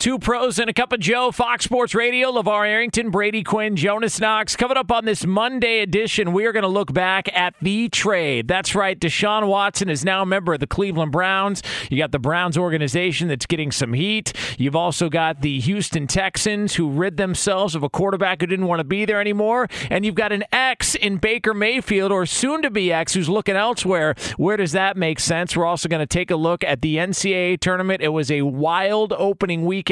Two 0.00 0.18
pros 0.18 0.58
and 0.58 0.70
a 0.70 0.72
cup 0.72 0.94
of 0.94 1.00
Joe, 1.00 1.30
Fox 1.30 1.64
Sports 1.64 1.94
Radio, 1.94 2.32
LeVar 2.32 2.66
Arrington, 2.66 3.10
Brady 3.10 3.42
Quinn, 3.42 3.76
Jonas 3.76 4.18
Knox. 4.18 4.56
Coming 4.56 4.78
up 4.78 4.90
on 4.90 5.04
this 5.04 5.26
Monday 5.26 5.80
edition, 5.80 6.32
we 6.32 6.46
are 6.46 6.52
going 6.52 6.62
to 6.62 6.70
look 6.70 6.94
back 6.94 7.28
at 7.36 7.54
the 7.60 7.90
trade. 7.90 8.48
That's 8.48 8.74
right, 8.74 8.98
Deshaun 8.98 9.46
Watson 9.46 9.90
is 9.90 10.02
now 10.02 10.22
a 10.22 10.26
member 10.26 10.54
of 10.54 10.60
the 10.60 10.66
Cleveland 10.66 11.12
Browns. 11.12 11.62
You 11.90 11.98
got 11.98 12.12
the 12.12 12.18
Browns 12.18 12.56
organization 12.56 13.28
that's 13.28 13.44
getting 13.44 13.70
some 13.70 13.92
heat. 13.92 14.32
You've 14.56 14.74
also 14.74 15.10
got 15.10 15.42
the 15.42 15.60
Houston 15.60 16.06
Texans 16.06 16.76
who 16.76 16.88
rid 16.88 17.18
themselves 17.18 17.74
of 17.74 17.82
a 17.82 17.90
quarterback 17.90 18.40
who 18.40 18.46
didn't 18.46 18.68
want 18.68 18.80
to 18.80 18.84
be 18.84 19.04
there 19.04 19.20
anymore. 19.20 19.68
And 19.90 20.06
you've 20.06 20.14
got 20.14 20.32
an 20.32 20.44
ex 20.50 20.94
in 20.94 21.18
Baker 21.18 21.52
Mayfield, 21.52 22.10
or 22.10 22.24
soon 22.24 22.62
to 22.62 22.70
be 22.70 22.90
ex, 22.90 23.12
who's 23.12 23.28
looking 23.28 23.54
elsewhere. 23.54 24.14
Where 24.38 24.56
does 24.56 24.72
that 24.72 24.96
make 24.96 25.20
sense? 25.20 25.54
We're 25.54 25.66
also 25.66 25.90
going 25.90 26.00
to 26.00 26.06
take 26.06 26.30
a 26.30 26.36
look 26.36 26.64
at 26.64 26.80
the 26.80 26.96
NCAA 26.96 27.60
tournament. 27.60 28.00
It 28.00 28.08
was 28.08 28.30
a 28.30 28.40
wild 28.40 29.12
opening 29.12 29.66
weekend. 29.66 29.89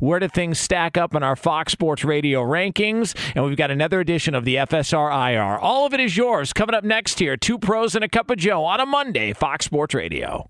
Where 0.00 0.18
do 0.18 0.28
things 0.28 0.58
stack 0.58 0.96
up 0.96 1.14
in 1.14 1.22
our 1.22 1.36
Fox 1.36 1.72
Sports 1.72 2.04
Radio 2.04 2.42
rankings? 2.42 3.14
And 3.34 3.44
we've 3.44 3.56
got 3.56 3.70
another 3.70 4.00
edition 4.00 4.34
of 4.34 4.44
the 4.44 4.56
FSR 4.56 5.10
IR. 5.32 5.58
All 5.58 5.86
of 5.86 5.94
it 5.94 6.00
is 6.00 6.16
yours. 6.16 6.52
Coming 6.52 6.74
up 6.74 6.84
next 6.84 7.18
here, 7.18 7.36
two 7.36 7.58
pros 7.58 7.94
and 7.94 8.04
a 8.04 8.08
cup 8.08 8.30
of 8.30 8.38
Joe 8.38 8.64
on 8.64 8.80
a 8.80 8.86
Monday, 8.86 9.32
Fox 9.32 9.64
Sports 9.64 9.94
Radio. 9.94 10.48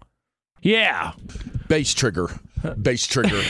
Yeah. 0.63 1.13
Base 1.69 1.93
trigger. 1.93 2.31
Base 2.83 3.07
trigger. 3.07 3.41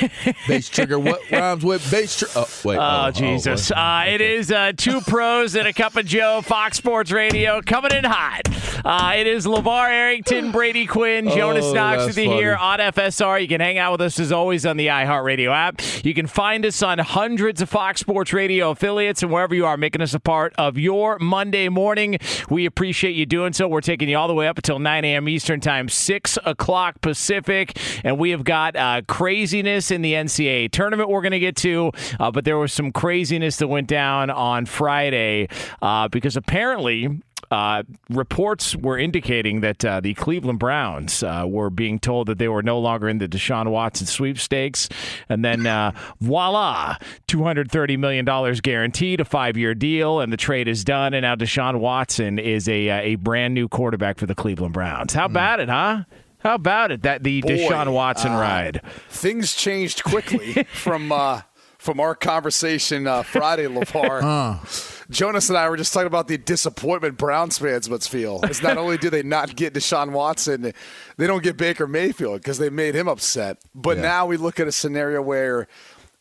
Base 0.48 0.68
trigger. 0.68 0.98
What 0.98 1.20
rhymes 1.30 1.64
with 1.64 1.88
base 1.90 2.18
trigger? 2.18 2.32
Oh, 2.36 2.48
wait. 2.64 2.78
Oh, 2.80 3.10
Jesus. 3.10 3.70
wait. 3.70 3.76
uh, 3.76 4.04
It 4.08 4.20
is 4.20 4.50
uh, 4.52 4.72
two 4.76 5.00
pros 5.00 5.54
and 5.54 5.66
a 5.66 5.72
cup 5.72 5.96
of 5.96 6.04
Joe, 6.06 6.42
Fox 6.42 6.76
Sports 6.76 7.10
Radio, 7.12 7.62
coming 7.62 7.92
in 7.92 8.04
hot. 8.04 8.42
Uh, 8.84 9.14
it 9.16 9.26
is 9.26 9.46
LeVar 9.46 9.88
Arrington, 9.88 10.52
Brady 10.52 10.86
Quinn, 10.86 11.28
Jonas 11.30 11.64
Oh, 11.66 11.72
Knox 11.72 12.06
with 12.06 12.18
you 12.18 12.30
here 12.30 12.54
on 12.56 12.78
FSR. 12.78 13.40
You 13.40 13.48
can 13.48 13.60
hang 13.60 13.78
out 13.78 13.92
with 13.92 14.00
us 14.02 14.20
as 14.20 14.32
always 14.32 14.66
on 14.66 14.76
the 14.76 14.88
iHeartRadio 14.88 15.50
app. 15.52 15.80
You 16.04 16.12
can 16.14 16.26
find 16.26 16.64
us 16.66 16.82
on 16.82 16.98
hundreds 16.98 17.62
of 17.62 17.68
Fox 17.70 18.00
Sports 18.00 18.32
Radio 18.32 18.70
affiliates 18.70 19.22
and 19.22 19.32
wherever 19.32 19.54
you 19.54 19.64
are, 19.66 19.76
making 19.76 20.02
us 20.02 20.14
a 20.14 20.20
part 20.20 20.52
of 20.58 20.76
your 20.78 21.18
Monday 21.18 21.68
morning. 21.68 22.18
We 22.50 22.66
appreciate 22.66 23.12
you 23.16 23.24
doing 23.26 23.52
so. 23.54 23.66
We're 23.66 23.80
taking 23.80 24.08
you 24.08 24.18
all 24.18 24.28
the 24.28 24.34
way 24.34 24.46
up 24.46 24.58
until 24.58 24.78
9 24.78 25.04
a.m. 25.04 25.28
Eastern 25.28 25.60
Time, 25.60 25.88
6 25.88 26.38
o'clock 26.44 27.00
Pacific. 27.00 27.78
And 28.04 28.18
we 28.18 28.30
have 28.30 28.44
got 28.44 28.76
uh, 28.76 29.02
craziness 29.06 29.90
in 29.90 30.02
the 30.02 30.14
NCAA 30.14 30.70
tournament 30.70 31.08
we're 31.08 31.22
going 31.22 31.32
to 31.32 31.38
get 31.38 31.56
to. 31.56 31.92
Uh, 32.18 32.30
but 32.30 32.44
there 32.44 32.58
was 32.58 32.72
some 32.72 32.92
craziness 32.92 33.56
that 33.58 33.68
went 33.68 33.88
down 33.88 34.30
on 34.30 34.66
Friday 34.66 35.48
uh, 35.82 36.08
because 36.08 36.36
apparently 36.36 37.20
uh, 37.50 37.82
reports 38.10 38.74
were 38.76 38.98
indicating 38.98 39.60
that 39.60 39.84
uh, 39.84 40.00
the 40.00 40.14
Cleveland 40.14 40.58
Browns 40.58 41.22
uh, 41.22 41.44
were 41.46 41.70
being 41.70 41.98
told 41.98 42.26
that 42.28 42.38
they 42.38 42.48
were 42.48 42.62
no 42.62 42.78
longer 42.78 43.08
in 43.08 43.18
the 43.18 43.28
Deshaun 43.28 43.70
Watson 43.70 44.06
sweepstakes. 44.06 44.88
And 45.28 45.44
then, 45.44 45.66
uh, 45.66 45.92
voila, 46.20 46.96
$230 47.28 47.98
million 47.98 48.24
guaranteed, 48.62 49.20
a 49.20 49.24
five 49.24 49.56
year 49.56 49.74
deal, 49.74 50.20
and 50.20 50.32
the 50.32 50.36
trade 50.36 50.68
is 50.68 50.84
done. 50.84 51.14
And 51.14 51.22
now 51.22 51.36
Deshaun 51.36 51.78
Watson 51.78 52.38
is 52.38 52.68
a, 52.68 52.90
uh, 52.90 53.00
a 53.00 53.14
brand 53.16 53.54
new 53.54 53.68
quarterback 53.68 54.18
for 54.18 54.26
the 54.26 54.34
Cleveland 54.34 54.74
Browns. 54.74 55.14
How 55.14 55.26
about 55.26 55.60
it, 55.60 55.68
huh? 55.68 56.04
How 56.46 56.54
about 56.54 56.92
it? 56.92 57.02
That 57.02 57.24
the 57.24 57.40
Boy, 57.40 57.48
Deshaun 57.48 57.92
Watson 57.92 58.30
uh, 58.30 58.38
ride. 58.38 58.80
Things 59.08 59.52
changed 59.52 60.04
quickly 60.04 60.62
from 60.74 61.10
uh, 61.10 61.40
from 61.76 61.98
our 61.98 62.14
conversation 62.14 63.08
uh, 63.08 63.24
Friday, 63.24 63.64
LeVar. 63.66 65.04
Jonas 65.10 65.48
and 65.48 65.58
I 65.58 65.68
were 65.68 65.76
just 65.76 65.92
talking 65.92 66.06
about 66.06 66.28
the 66.28 66.38
disappointment 66.38 67.18
Browns 67.18 67.58
fans 67.58 67.90
must 67.90 68.08
feel. 68.08 68.44
Is 68.44 68.62
not 68.62 68.76
only 68.78 68.96
do 68.96 69.10
they 69.10 69.24
not 69.24 69.56
get 69.56 69.74
Deshaun 69.74 70.12
Watson, 70.12 70.72
they 71.16 71.26
don't 71.26 71.42
get 71.42 71.56
Baker 71.56 71.88
Mayfield 71.88 72.42
because 72.42 72.58
they 72.58 72.70
made 72.70 72.94
him 72.94 73.08
upset. 73.08 73.58
But 73.74 73.96
Yeah. 73.96 74.04
now 74.04 74.26
we 74.26 74.36
look 74.36 74.60
at 74.60 74.68
a 74.68 74.72
scenario 74.72 75.20
where 75.22 75.66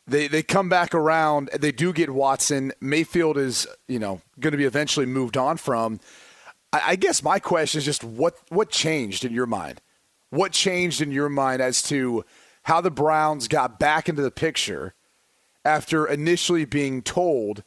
they 0.07 0.27
they 0.27 0.41
come 0.41 0.69
back 0.69 0.95
around. 0.95 1.51
They 1.53 1.71
do 1.71 1.93
get 1.93 2.09
Watson. 2.09 2.71
Mayfield 2.81 3.37
is 3.37 3.67
you 3.87 3.99
know 3.99 4.21
going 4.39 4.53
to 4.53 4.57
be 4.57 4.65
eventually 4.65 5.05
moved 5.05 5.37
on 5.37 5.57
from. 5.57 5.99
I, 6.73 6.81
I 6.83 6.95
guess 6.95 7.21
my 7.21 7.37
question 7.37 7.77
is 7.77 7.85
just 7.85 8.03
what 8.03 8.33
what 8.49 8.71
changed 8.71 9.23
in 9.23 9.31
your 9.31 9.45
mind? 9.45 9.81
What 10.29 10.51
changed 10.51 11.01
in 11.01 11.11
your 11.11 11.29
mind 11.29 11.61
as 11.61 11.81
to 11.83 12.25
how 12.63 12.81
the 12.81 12.91
Browns 12.91 13.47
got 13.47 13.79
back 13.79 14.09
into 14.09 14.21
the 14.21 14.31
picture 14.31 14.93
after 15.63 16.05
initially 16.05 16.65
being 16.65 17.01
told 17.01 17.63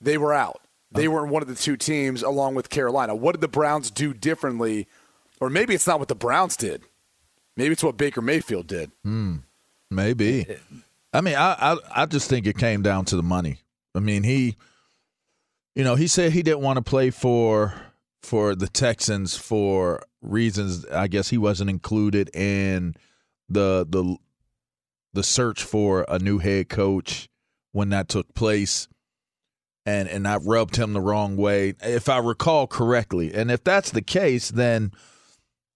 they 0.00 0.18
were 0.18 0.34
out? 0.34 0.60
They 0.90 1.06
uh-huh. 1.06 1.14
were 1.14 1.26
one 1.26 1.42
of 1.42 1.48
the 1.48 1.54
two 1.54 1.76
teams 1.76 2.22
along 2.22 2.54
with 2.54 2.70
Carolina. 2.70 3.14
What 3.14 3.32
did 3.32 3.40
the 3.40 3.48
Browns 3.48 3.90
do 3.90 4.12
differently? 4.12 4.86
Or 5.40 5.48
maybe 5.48 5.74
it's 5.74 5.86
not 5.86 5.98
what 5.98 6.08
the 6.08 6.14
Browns 6.14 6.56
did. 6.56 6.82
Maybe 7.56 7.72
it's 7.72 7.84
what 7.84 7.96
Baker 7.96 8.22
Mayfield 8.22 8.66
did. 8.66 8.92
Hmm. 9.02 9.36
Maybe. 9.90 10.46
I 11.12 11.20
mean, 11.20 11.34
I, 11.34 11.56
I 11.58 12.02
I 12.02 12.06
just 12.06 12.30
think 12.30 12.46
it 12.46 12.56
came 12.56 12.82
down 12.82 13.04
to 13.06 13.16
the 13.16 13.22
money. 13.22 13.58
I 13.94 14.00
mean, 14.00 14.22
he, 14.22 14.56
you 15.74 15.84
know, 15.84 15.94
he 15.94 16.06
said 16.06 16.32
he 16.32 16.42
didn't 16.42 16.62
want 16.62 16.78
to 16.78 16.82
play 16.82 17.10
for 17.10 17.74
for 18.22 18.54
the 18.54 18.68
Texans 18.68 19.36
for 19.36 20.02
reasons. 20.22 20.86
I 20.86 21.08
guess 21.08 21.28
he 21.28 21.38
wasn't 21.38 21.70
included 21.70 22.34
in 22.34 22.94
the 23.48 23.86
the 23.88 24.16
the 25.12 25.22
search 25.22 25.62
for 25.62 26.06
a 26.08 26.18
new 26.18 26.38
head 26.38 26.68
coach 26.68 27.28
when 27.72 27.90
that 27.90 28.08
took 28.08 28.34
place. 28.34 28.88
And 29.84 30.08
and 30.08 30.26
I 30.28 30.36
rubbed 30.36 30.76
him 30.76 30.92
the 30.92 31.00
wrong 31.00 31.36
way, 31.36 31.74
if 31.82 32.08
I 32.08 32.18
recall 32.18 32.66
correctly. 32.66 33.34
And 33.34 33.50
if 33.50 33.64
that's 33.64 33.90
the 33.90 34.02
case, 34.02 34.50
then 34.50 34.92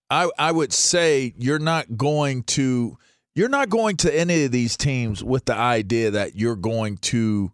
I 0.09 0.31
I 0.39 0.53
would 0.53 0.73
say 0.73 1.35
you're 1.37 1.59
not 1.59 1.97
going 1.97 2.45
to 2.45 2.97
you're 3.35 3.49
not 3.49 3.69
going 3.69 3.97
to 3.99 4.17
any 4.17 4.45
of 4.45 4.53
these 4.53 4.77
teams 4.77 5.23
with 5.23 5.45
the 5.45 5.55
idea 5.55 6.11
that 6.13 6.37
you're 6.37 6.57
going 6.57 6.99
to 6.99 7.51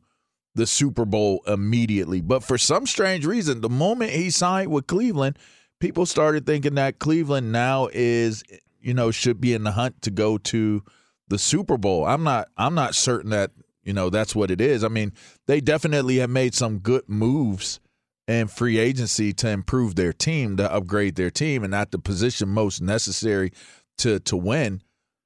the 0.54 0.66
Super 0.66 1.04
Bowl 1.04 1.42
immediately. 1.46 2.20
But 2.20 2.44
for 2.44 2.58
some 2.58 2.86
strange 2.86 3.24
reason, 3.24 3.62
the 3.62 3.70
moment 3.70 4.10
he 4.10 4.30
signed 4.30 4.70
with 4.70 4.86
Cleveland, 4.86 5.38
people 5.82 6.06
started 6.06 6.46
thinking 6.46 6.76
that 6.76 7.00
Cleveland 7.00 7.50
now 7.50 7.88
is, 7.92 8.44
you 8.80 8.94
know, 8.94 9.10
should 9.10 9.40
be 9.40 9.52
in 9.52 9.64
the 9.64 9.72
hunt 9.72 10.00
to 10.02 10.12
go 10.12 10.38
to 10.38 10.80
the 11.26 11.38
Super 11.38 11.76
Bowl. 11.76 12.06
I'm 12.06 12.22
not 12.22 12.48
I'm 12.56 12.74
not 12.74 12.94
certain 12.94 13.30
that 13.30 13.50
you 13.82 13.92
know 13.92 14.08
that's 14.08 14.32
what 14.32 14.52
it 14.52 14.60
is. 14.60 14.84
I 14.84 14.88
mean, 14.88 15.12
they 15.48 15.60
definitely 15.60 16.18
have 16.18 16.30
made 16.30 16.54
some 16.54 16.78
good 16.78 17.08
moves 17.08 17.80
and 18.28 18.48
free 18.48 18.78
agency 18.78 19.32
to 19.32 19.48
improve 19.48 19.96
their 19.96 20.12
team, 20.12 20.56
to 20.58 20.72
upgrade 20.72 21.16
their 21.16 21.32
team, 21.32 21.64
and 21.64 21.74
at 21.74 21.90
the 21.90 21.98
position 21.98 22.48
most 22.48 22.80
necessary 22.80 23.50
to 23.98 24.20
to 24.20 24.36
win. 24.36 24.82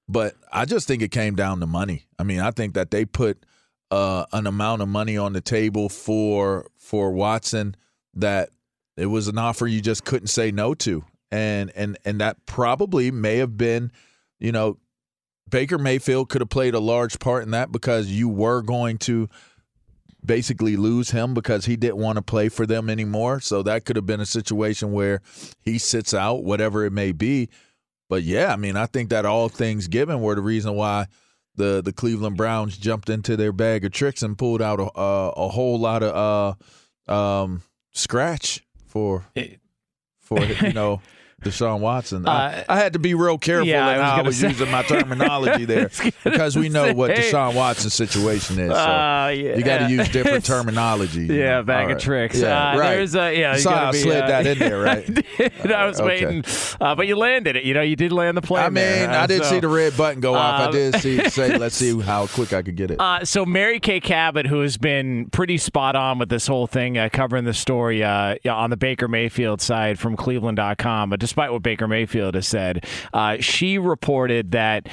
But 0.08 0.36
I 0.50 0.64
just 0.64 0.88
think 0.88 1.02
it 1.02 1.10
came 1.10 1.36
down 1.36 1.60
to 1.60 1.66
money. 1.66 2.06
I 2.18 2.22
mean, 2.22 2.40
I 2.40 2.50
think 2.50 2.72
that 2.74 2.90
they 2.90 3.04
put 3.04 3.44
uh, 3.90 4.24
an 4.32 4.46
amount 4.46 4.80
of 4.80 4.88
money 4.88 5.18
on 5.18 5.34
the 5.34 5.42
table 5.42 5.90
for 5.90 6.70
for 6.78 7.10
Watson 7.12 7.76
that 8.14 8.48
it 8.96 9.06
was 9.06 9.28
an 9.28 9.38
offer 9.38 9.66
you 9.66 9.80
just 9.80 10.04
couldn't 10.04 10.28
say 10.28 10.50
no 10.50 10.74
to, 10.74 11.04
and 11.30 11.70
and 11.76 11.98
and 12.04 12.20
that 12.20 12.46
probably 12.46 13.10
may 13.10 13.36
have 13.38 13.56
been, 13.56 13.92
you 14.38 14.52
know, 14.52 14.78
Baker 15.48 15.78
Mayfield 15.78 16.28
could 16.28 16.40
have 16.40 16.50
played 16.50 16.74
a 16.74 16.80
large 16.80 17.18
part 17.18 17.44
in 17.44 17.50
that 17.52 17.70
because 17.70 18.08
you 18.08 18.28
were 18.28 18.62
going 18.62 18.98
to 18.98 19.28
basically 20.24 20.76
lose 20.76 21.10
him 21.10 21.34
because 21.34 21.66
he 21.66 21.76
didn't 21.76 21.98
want 21.98 22.16
to 22.16 22.22
play 22.22 22.48
for 22.48 22.66
them 22.66 22.90
anymore. 22.90 23.38
So 23.40 23.62
that 23.62 23.84
could 23.84 23.96
have 23.96 24.06
been 24.06 24.20
a 24.20 24.26
situation 24.26 24.92
where 24.92 25.20
he 25.60 25.78
sits 25.78 26.12
out, 26.12 26.42
whatever 26.42 26.84
it 26.84 26.92
may 26.92 27.12
be. 27.12 27.48
But 28.08 28.22
yeah, 28.22 28.52
I 28.52 28.56
mean, 28.56 28.76
I 28.76 28.86
think 28.86 29.10
that 29.10 29.24
all 29.24 29.48
things 29.48 29.88
given 29.88 30.20
were 30.20 30.34
the 30.34 30.40
reason 30.40 30.74
why 30.74 31.06
the 31.54 31.82
the 31.82 31.92
Cleveland 31.92 32.36
Browns 32.36 32.76
jumped 32.76 33.08
into 33.08 33.36
their 33.36 33.52
bag 33.52 33.84
of 33.84 33.92
tricks 33.92 34.22
and 34.22 34.38
pulled 34.38 34.62
out 34.62 34.80
a 34.80 35.00
a, 35.00 35.28
a 35.30 35.48
whole 35.48 35.78
lot 35.78 36.02
of 36.02 36.56
uh, 37.08 37.12
um, 37.12 37.62
scratch 37.92 38.62
for 38.96 39.26
for 40.20 40.42
you 40.44 40.72
know 40.72 41.00
Deshaun 41.44 41.80
Watson. 41.80 42.26
I, 42.26 42.60
Uh, 42.60 42.64
I 42.70 42.76
had 42.78 42.94
to 42.94 42.98
be 42.98 43.14
real 43.14 43.38
careful 43.38 43.66
yeah, 43.68 43.86
I 43.86 43.92
in 43.94 43.98
was 44.00 44.06
how 44.10 44.16
I 44.16 44.22
was 44.22 44.42
using 44.42 44.70
my 44.70 44.82
terminology 44.88 45.64
there 45.64 45.90
because 46.24 46.56
we 46.56 46.68
know 46.68 46.92
what 46.94 47.14
say. 47.16 47.30
Deshaun 47.30 47.54
Watson's 47.54 47.94
situation 47.94 48.58
is. 48.58 48.70
So 48.72 48.76
Uh, 48.76 49.28
yeah. 49.28 49.56
you 49.56 49.62
got 49.62 49.86
to 49.86 49.90
use 49.90 50.08
different 50.08 50.44
terminology. 50.70 51.26
Yeah, 51.26 51.56
know. 51.58 51.62
bag 51.64 51.84
All 51.84 51.90
of 51.90 51.94
right. 51.96 52.02
tricks. 52.02 52.40
Yeah, 52.40 52.72
uh, 52.72 52.78
right. 52.78 52.94
There's 52.96 53.14
a 53.14 53.38
yeah. 53.38 53.54
you 53.54 53.60
Saw 53.60 53.88
I 53.88 53.92
be, 53.92 53.98
slid 53.98 54.22
uh, 54.22 54.26
that 54.28 54.46
in 54.46 54.58
there, 54.58 54.80
right? 54.80 55.24
I. 55.64 55.72
I 55.72 55.86
was 55.86 56.00
waiting, 56.00 56.42
uh, 56.80 56.94
but 56.94 57.06
you 57.06 57.16
landed 57.16 57.54
it. 57.56 57.64
You 57.64 57.74
know, 57.74 57.82
you 57.82 57.96
did 57.96 58.12
land 58.12 58.36
the 58.36 58.42
plane. 58.42 58.64
I 58.64 58.68
mean, 58.70 58.74
there, 58.84 59.10
uh, 59.10 59.22
I 59.22 59.26
did 59.26 59.44
so- 59.44 59.50
see 59.50 59.60
the 59.60 59.68
red 59.68 59.96
button 59.96 60.20
go 60.20 60.34
off. 60.34 60.68
I 60.68 60.70
did 60.72 60.96
see 61.00 61.28
say, 61.28 61.58
let's 61.58 61.76
see 61.76 62.00
how 62.00 62.26
quick 62.28 62.52
I 62.54 62.62
could 62.62 62.76
get 62.76 62.90
it. 62.90 62.98
Uh, 63.00 63.24
so 63.24 63.44
Mary 63.44 63.78
Kay 63.78 64.00
Cabot, 64.00 64.46
who 64.46 64.62
has 64.62 64.78
been 64.78 65.28
pretty 65.30 65.58
spot 65.58 65.94
on 65.96 66.18
with 66.18 66.30
this 66.30 66.46
whole 66.46 66.66
thing, 66.66 66.96
uh, 66.98 67.08
covering 67.12 67.44
the 67.44 67.54
story 67.54 68.02
uh, 68.02 68.36
on 68.50 68.70
the 68.70 68.76
Baker 68.76 69.06
Mayfield 69.06 69.60
side 69.60 69.98
from 69.98 70.16
Cleveland.com. 70.16 71.10
But 71.10 71.20
despite 71.26 71.50
what 71.50 71.60
Baker 71.60 71.88
Mayfield 71.88 72.36
has 72.36 72.46
said, 72.46 72.86
uh, 73.12 73.38
she 73.40 73.78
reported 73.78 74.52
that 74.52 74.88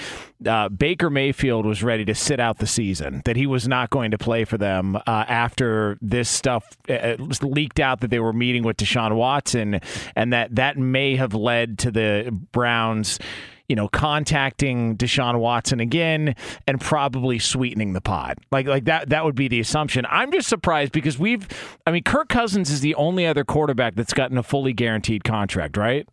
uh, 0.48 0.68
Baker 0.68 1.12
Mayfield 1.12 1.64
was 1.64 1.84
ready 1.84 2.06
to 2.06 2.16
sit 2.16 2.40
out 2.40 2.58
the 2.58 2.66
season, 2.66 3.22
that 3.26 3.36
he 3.36 3.46
was 3.46 3.68
not 3.68 3.92
going 3.92 4.10
to 4.10 4.18
play 4.18 4.44
for 4.44 4.58
them 4.58 4.96
uh, 4.96 5.02
after 5.08 6.00
this 6.02 6.28
stuff 6.28 6.66
uh, 6.90 7.18
leaked 7.44 7.80
out 7.80 8.02
that 8.02 8.10
they 8.10 8.20
were 8.20 8.34
meeting 8.34 8.64
with 8.64 8.78
Deshaun 8.78 9.16
Watson, 9.16 9.80
and 10.16 10.34
that 10.34 10.56
that 10.56 10.76
may 10.76 11.16
have 11.18 11.36
led 11.36 11.78
to 11.80 11.92
the 11.92 12.36
Browns 12.52 13.20
you 13.70 13.76
know, 13.76 13.88
contacting 13.88 14.98
Deshaun 14.98 15.40
Watson 15.40 15.80
again 15.80 16.36
and 16.68 16.80
probably 16.82 17.40
sweetening 17.40 17.94
the 17.94 18.02
pot. 18.02 18.38
Like 18.52 18.68
like 18.68 18.86
that 18.86 19.10
that 19.10 19.24
would 19.26 19.36
be 19.36 19.48
the 19.48 19.60
assumption. 19.60 20.06
I'm 20.10 20.32
just 20.32 20.50
surprised 20.50 20.92
because 20.92 21.18
we've 21.18 21.48
I 21.88 21.92
mean 21.92 22.04
Kirk 22.04 22.30
Cousins 22.30 22.70
is 22.70 22.82
the 22.82 22.94
only 22.96 23.26
other 23.26 23.44
quarterback 23.44 23.96
that's 23.96 24.14
gotten 24.14 24.38
a 24.38 24.44
fully 24.44 24.74
guaranteed 24.74 25.24
contract, 25.24 25.78
right? 25.78 26.08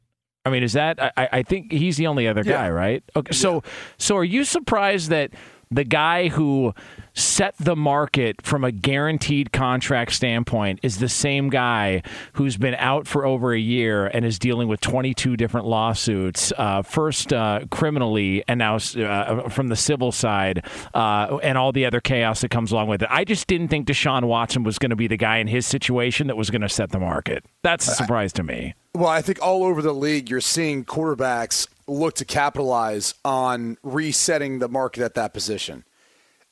I 0.44 0.50
mean, 0.50 0.62
is 0.62 0.72
that 0.72 1.00
I, 1.16 1.28
I 1.32 1.42
think 1.42 1.70
he's 1.70 1.96
the 1.96 2.06
only 2.06 2.26
other 2.26 2.42
guy, 2.42 2.70
right? 2.70 3.02
Okay. 3.14 3.32
So 3.32 3.62
so 3.98 4.16
are 4.16 4.25
you 4.25 4.44
surprised 4.44 5.10
that 5.10 5.32
the 5.72 5.84
guy 5.84 6.28
who 6.28 6.75
set 7.14 7.54
the 7.58 7.76
market 7.76 8.42
from 8.42 8.64
a 8.64 8.72
guaranteed 8.72 9.52
contract 9.52 10.12
standpoint 10.12 10.81
is 10.82 10.98
the 10.98 11.08
same 11.08 11.48
guy 11.48 12.02
who's 12.32 12.56
been 12.56 12.75
out 12.75 13.06
for 13.06 13.25
over 13.25 13.52
a 13.52 13.58
year 13.58 14.06
and 14.06 14.25
is 14.25 14.38
dealing 14.38 14.66
with 14.66 14.81
22 14.81 15.37
different 15.37 15.66
lawsuits, 15.66 16.52
uh, 16.58 16.82
first 16.82 17.32
uh, 17.32 17.60
criminally 17.70 18.43
and 18.48 18.58
now 18.58 18.76
uh, 18.76 19.48
from 19.48 19.69
the 19.69 19.76
civil 19.76 20.10
side, 20.10 20.64
uh, 20.94 21.38
and 21.43 21.56
all 21.56 21.70
the 21.70 21.86
other 21.86 22.00
chaos 22.00 22.40
that 22.40 22.50
comes 22.50 22.72
along 22.72 22.88
with 22.88 23.02
it. 23.02 23.08
I 23.10 23.25
just 23.25 23.46
didn't 23.46 23.69
think 23.69 23.86
Deshaun 23.86 24.25
Watson 24.25 24.64
was 24.64 24.78
going 24.78 24.90
to 24.90 24.96
be 24.96 25.06
the 25.06 25.16
guy 25.16 25.38
in 25.38 25.46
his 25.46 25.66
situation 25.66 26.26
that 26.26 26.36
was 26.36 26.50
going 26.50 26.62
to 26.62 26.69
set 26.69 26.90
the 26.90 27.00
market. 27.00 27.44
That's 27.62 27.86
a 27.86 27.94
surprise 27.94 28.32
to 28.34 28.43
me. 28.43 28.75
Well, 28.94 29.08
I 29.08 29.22
think 29.22 29.40
all 29.40 29.62
over 29.62 29.82
the 29.82 29.94
league, 29.94 30.28
you're 30.28 30.40
seeing 30.40 30.84
quarterbacks 30.84 31.69
look 31.87 32.14
to 32.16 32.25
capitalize 32.25 33.14
on 33.25 33.76
resetting 33.82 34.58
the 34.58 34.69
market 34.69 35.02
at 35.02 35.14
that 35.14 35.32
position. 35.32 35.84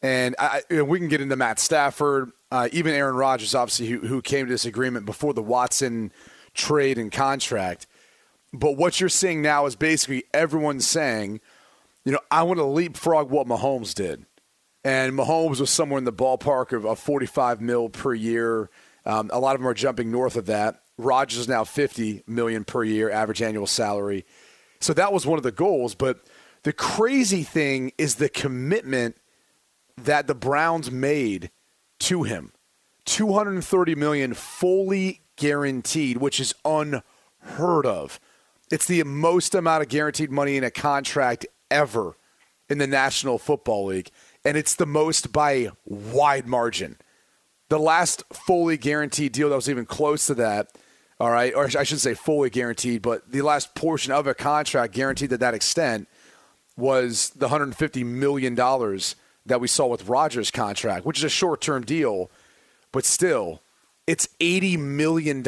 And 0.02 0.36
I, 0.38 0.62
we 0.70 1.00
can 1.00 1.08
get 1.08 1.20
into 1.20 1.34
Matt 1.34 1.58
Stafford, 1.58 2.30
uh, 2.52 2.68
even 2.72 2.94
Aaron 2.94 3.16
Rodgers, 3.16 3.54
obviously, 3.54 3.88
who, 3.88 4.06
who 4.06 4.22
came 4.22 4.46
to 4.46 4.52
this 4.52 4.64
agreement 4.64 5.04
before 5.04 5.34
the 5.34 5.42
Watson 5.42 6.12
trade 6.54 6.96
and 6.96 7.10
contract. 7.10 7.86
But 8.52 8.76
what 8.76 9.00
you're 9.00 9.08
seeing 9.08 9.42
now 9.42 9.66
is 9.66 9.74
basically 9.74 10.24
everyone 10.32 10.80
saying, 10.80 11.40
you 12.04 12.12
know, 12.12 12.20
I 12.30 12.44
want 12.44 12.58
to 12.58 12.64
leapfrog 12.64 13.30
what 13.30 13.48
Mahomes 13.48 13.94
did. 13.94 14.24
And 14.84 15.12
Mahomes 15.18 15.60
was 15.60 15.70
somewhere 15.70 15.98
in 15.98 16.04
the 16.04 16.12
ballpark 16.12 16.72
of, 16.72 16.86
of 16.86 17.00
45 17.00 17.60
mil 17.60 17.88
per 17.88 18.14
year. 18.14 18.70
Um, 19.04 19.28
a 19.32 19.40
lot 19.40 19.56
of 19.56 19.60
them 19.60 19.68
are 19.68 19.74
jumping 19.74 20.10
north 20.10 20.36
of 20.36 20.46
that. 20.46 20.82
Rodgers 20.98 21.38
is 21.38 21.48
now 21.48 21.64
50 21.64 22.24
million 22.26 22.64
per 22.64 22.84
year 22.84 23.10
average 23.10 23.40
annual 23.40 23.66
salary. 23.66 24.26
So 24.80 24.92
that 24.94 25.12
was 25.12 25.26
one 25.26 25.38
of 25.38 25.44
the 25.44 25.52
goals. 25.52 25.94
But 25.94 26.20
the 26.64 26.72
crazy 26.72 27.42
thing 27.44 27.92
is 27.96 28.16
the 28.16 28.28
commitment 28.28 29.16
that 29.96 30.26
the 30.26 30.34
Browns 30.34 30.90
made 30.90 31.50
to 32.00 32.24
him. 32.24 32.52
230 33.06 33.94
million 33.94 34.34
fully 34.34 35.22
guaranteed, 35.36 36.18
which 36.18 36.40
is 36.40 36.54
unheard 36.64 37.86
of. 37.86 38.20
It's 38.70 38.86
the 38.86 39.02
most 39.04 39.54
amount 39.54 39.82
of 39.82 39.88
guaranteed 39.88 40.30
money 40.30 40.56
in 40.56 40.64
a 40.64 40.70
contract 40.70 41.46
ever 41.70 42.16
in 42.68 42.78
the 42.78 42.86
National 42.86 43.38
Football 43.38 43.86
League, 43.86 44.10
and 44.44 44.56
it's 44.56 44.74
the 44.74 44.86
most 44.86 45.32
by 45.32 45.52
a 45.52 45.70
wide 45.86 46.46
margin. 46.46 46.98
The 47.70 47.78
last 47.78 48.24
fully 48.32 48.76
guaranteed 48.76 49.32
deal 49.32 49.48
that 49.48 49.56
was 49.56 49.70
even 49.70 49.86
close 49.86 50.26
to 50.26 50.34
that, 50.34 50.70
all 51.20 51.30
right, 51.30 51.52
or 51.54 51.68
I 51.78 51.82
should 51.82 52.00
say 52.00 52.14
fully 52.14 52.50
guaranteed, 52.50 53.02
but 53.02 53.30
the 53.30 53.42
last 53.42 53.74
portion 53.74 54.12
of 54.12 54.26
a 54.26 54.34
contract 54.34 54.94
guaranteed 54.94 55.30
to 55.30 55.38
that 55.38 55.54
extent 55.54 56.08
was 56.76 57.30
the 57.30 57.48
$150 57.48 58.06
million 58.06 58.54
that 58.54 59.60
we 59.60 59.66
saw 59.66 59.86
with 59.86 60.08
Rodgers' 60.08 60.50
contract, 60.50 61.04
which 61.04 61.18
is 61.18 61.24
a 61.24 61.28
short 61.28 61.60
term 61.60 61.84
deal, 61.84 62.30
but 62.92 63.04
still, 63.04 63.62
it's 64.06 64.28
$80 64.40 64.78
million 64.78 65.42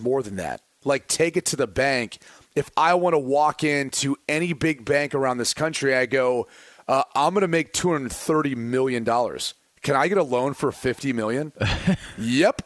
more 0.00 0.22
than 0.22 0.36
that. 0.36 0.62
Like, 0.84 1.08
take 1.08 1.36
it 1.36 1.44
to 1.46 1.56
the 1.56 1.66
bank. 1.66 2.18
If 2.54 2.70
I 2.76 2.94
want 2.94 3.14
to 3.14 3.18
walk 3.18 3.64
into 3.64 4.16
any 4.28 4.52
big 4.52 4.84
bank 4.84 5.14
around 5.14 5.38
this 5.38 5.52
country, 5.52 5.94
I 5.94 6.06
go, 6.06 6.46
uh, 6.86 7.02
I'm 7.14 7.34
going 7.34 7.42
to 7.42 7.48
make 7.48 7.72
$230 7.72 8.56
million. 8.56 9.04
Can 9.04 9.96
I 9.96 10.08
get 10.08 10.18
a 10.18 10.22
loan 10.22 10.54
for 10.54 10.70
50 10.70 11.12
million? 11.12 11.52
yep. 12.18 12.62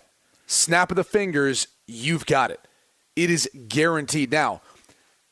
Snap 0.47 0.91
of 0.91 0.97
the 0.97 1.05
fingers, 1.05 1.67
you've 1.91 2.27
got 2.27 2.51
it. 2.51 2.61
It 3.17 3.31
is 3.31 3.49
guaranteed. 3.69 4.31
Now, 4.31 4.63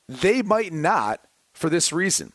they 0.08 0.42
might 0.42 0.72
not 0.72 1.20
for 1.52 1.68
this 1.70 1.92
reason. 1.92 2.32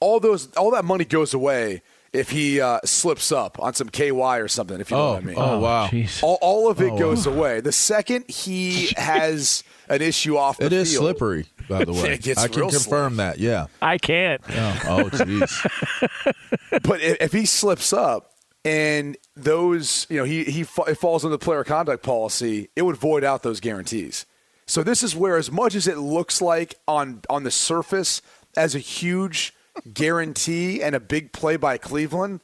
All 0.00 0.18
those, 0.20 0.52
all 0.54 0.70
that 0.72 0.84
money 0.84 1.04
goes 1.04 1.34
away 1.34 1.82
if 2.12 2.30
he 2.30 2.60
uh, 2.60 2.80
slips 2.84 3.30
up 3.30 3.58
on 3.60 3.74
some 3.74 3.88
KY 3.88 4.10
or 4.10 4.48
something. 4.48 4.80
If 4.80 4.90
you 4.90 4.96
know 4.96 5.02
Oh, 5.08 5.12
what 5.12 5.22
I 5.22 5.26
mean. 5.26 5.34
oh, 5.38 5.58
wow. 5.60 5.90
All, 6.22 6.38
all 6.40 6.70
of 6.70 6.80
it 6.80 6.98
goes 6.98 7.26
away. 7.26 7.60
The 7.60 7.70
second 7.72 8.28
he 8.28 8.88
has 8.96 9.62
an 9.88 10.02
issue 10.02 10.36
off 10.36 10.56
the 10.58 10.66
It 10.66 10.72
is 10.72 10.90
field, 10.92 11.02
slippery, 11.04 11.46
by 11.68 11.84
the 11.84 11.92
way. 11.94 12.14
It 12.14 12.22
gets 12.22 12.42
I 12.42 12.48
can 12.48 12.60
real 12.62 12.70
confirm 12.70 13.16
that. 13.16 13.38
Yeah. 13.38 13.66
I 13.80 13.98
can't. 13.98 14.40
Oh, 14.48 14.80
oh, 14.88 15.04
jeez. 15.10 16.80
but 16.82 17.00
if, 17.00 17.16
if 17.20 17.32
he 17.32 17.44
slips 17.46 17.92
up 17.92 18.29
and 18.64 19.16
those, 19.36 20.06
you 20.10 20.16
know, 20.16 20.24
he 20.24 20.44
he 20.44 20.62
it 20.62 20.94
falls 20.96 21.24
under 21.24 21.36
the 21.36 21.44
player 21.44 21.64
conduct 21.64 22.02
policy, 22.02 22.68
it 22.76 22.82
would 22.82 22.96
void 22.96 23.24
out 23.24 23.42
those 23.42 23.60
guarantees. 23.60 24.26
So 24.66 24.82
this 24.82 25.02
is 25.02 25.16
where, 25.16 25.36
as 25.36 25.50
much 25.50 25.74
as 25.74 25.88
it 25.88 25.98
looks 25.98 26.40
like 26.42 26.74
on 26.86 27.22
on 27.30 27.44
the 27.44 27.50
surface 27.50 28.22
as 28.56 28.74
a 28.74 28.78
huge 28.78 29.54
guarantee 29.92 30.82
and 30.82 30.94
a 30.94 31.00
big 31.00 31.32
play 31.32 31.56
by 31.56 31.78
Cleveland, 31.78 32.40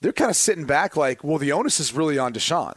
they're 0.00 0.12
kind 0.12 0.30
of 0.30 0.36
sitting 0.36 0.64
back 0.64 0.96
like, 0.96 1.24
well, 1.24 1.38
the 1.38 1.52
onus 1.52 1.80
is 1.80 1.92
really 1.92 2.18
on 2.18 2.32
Deshaun. 2.32 2.74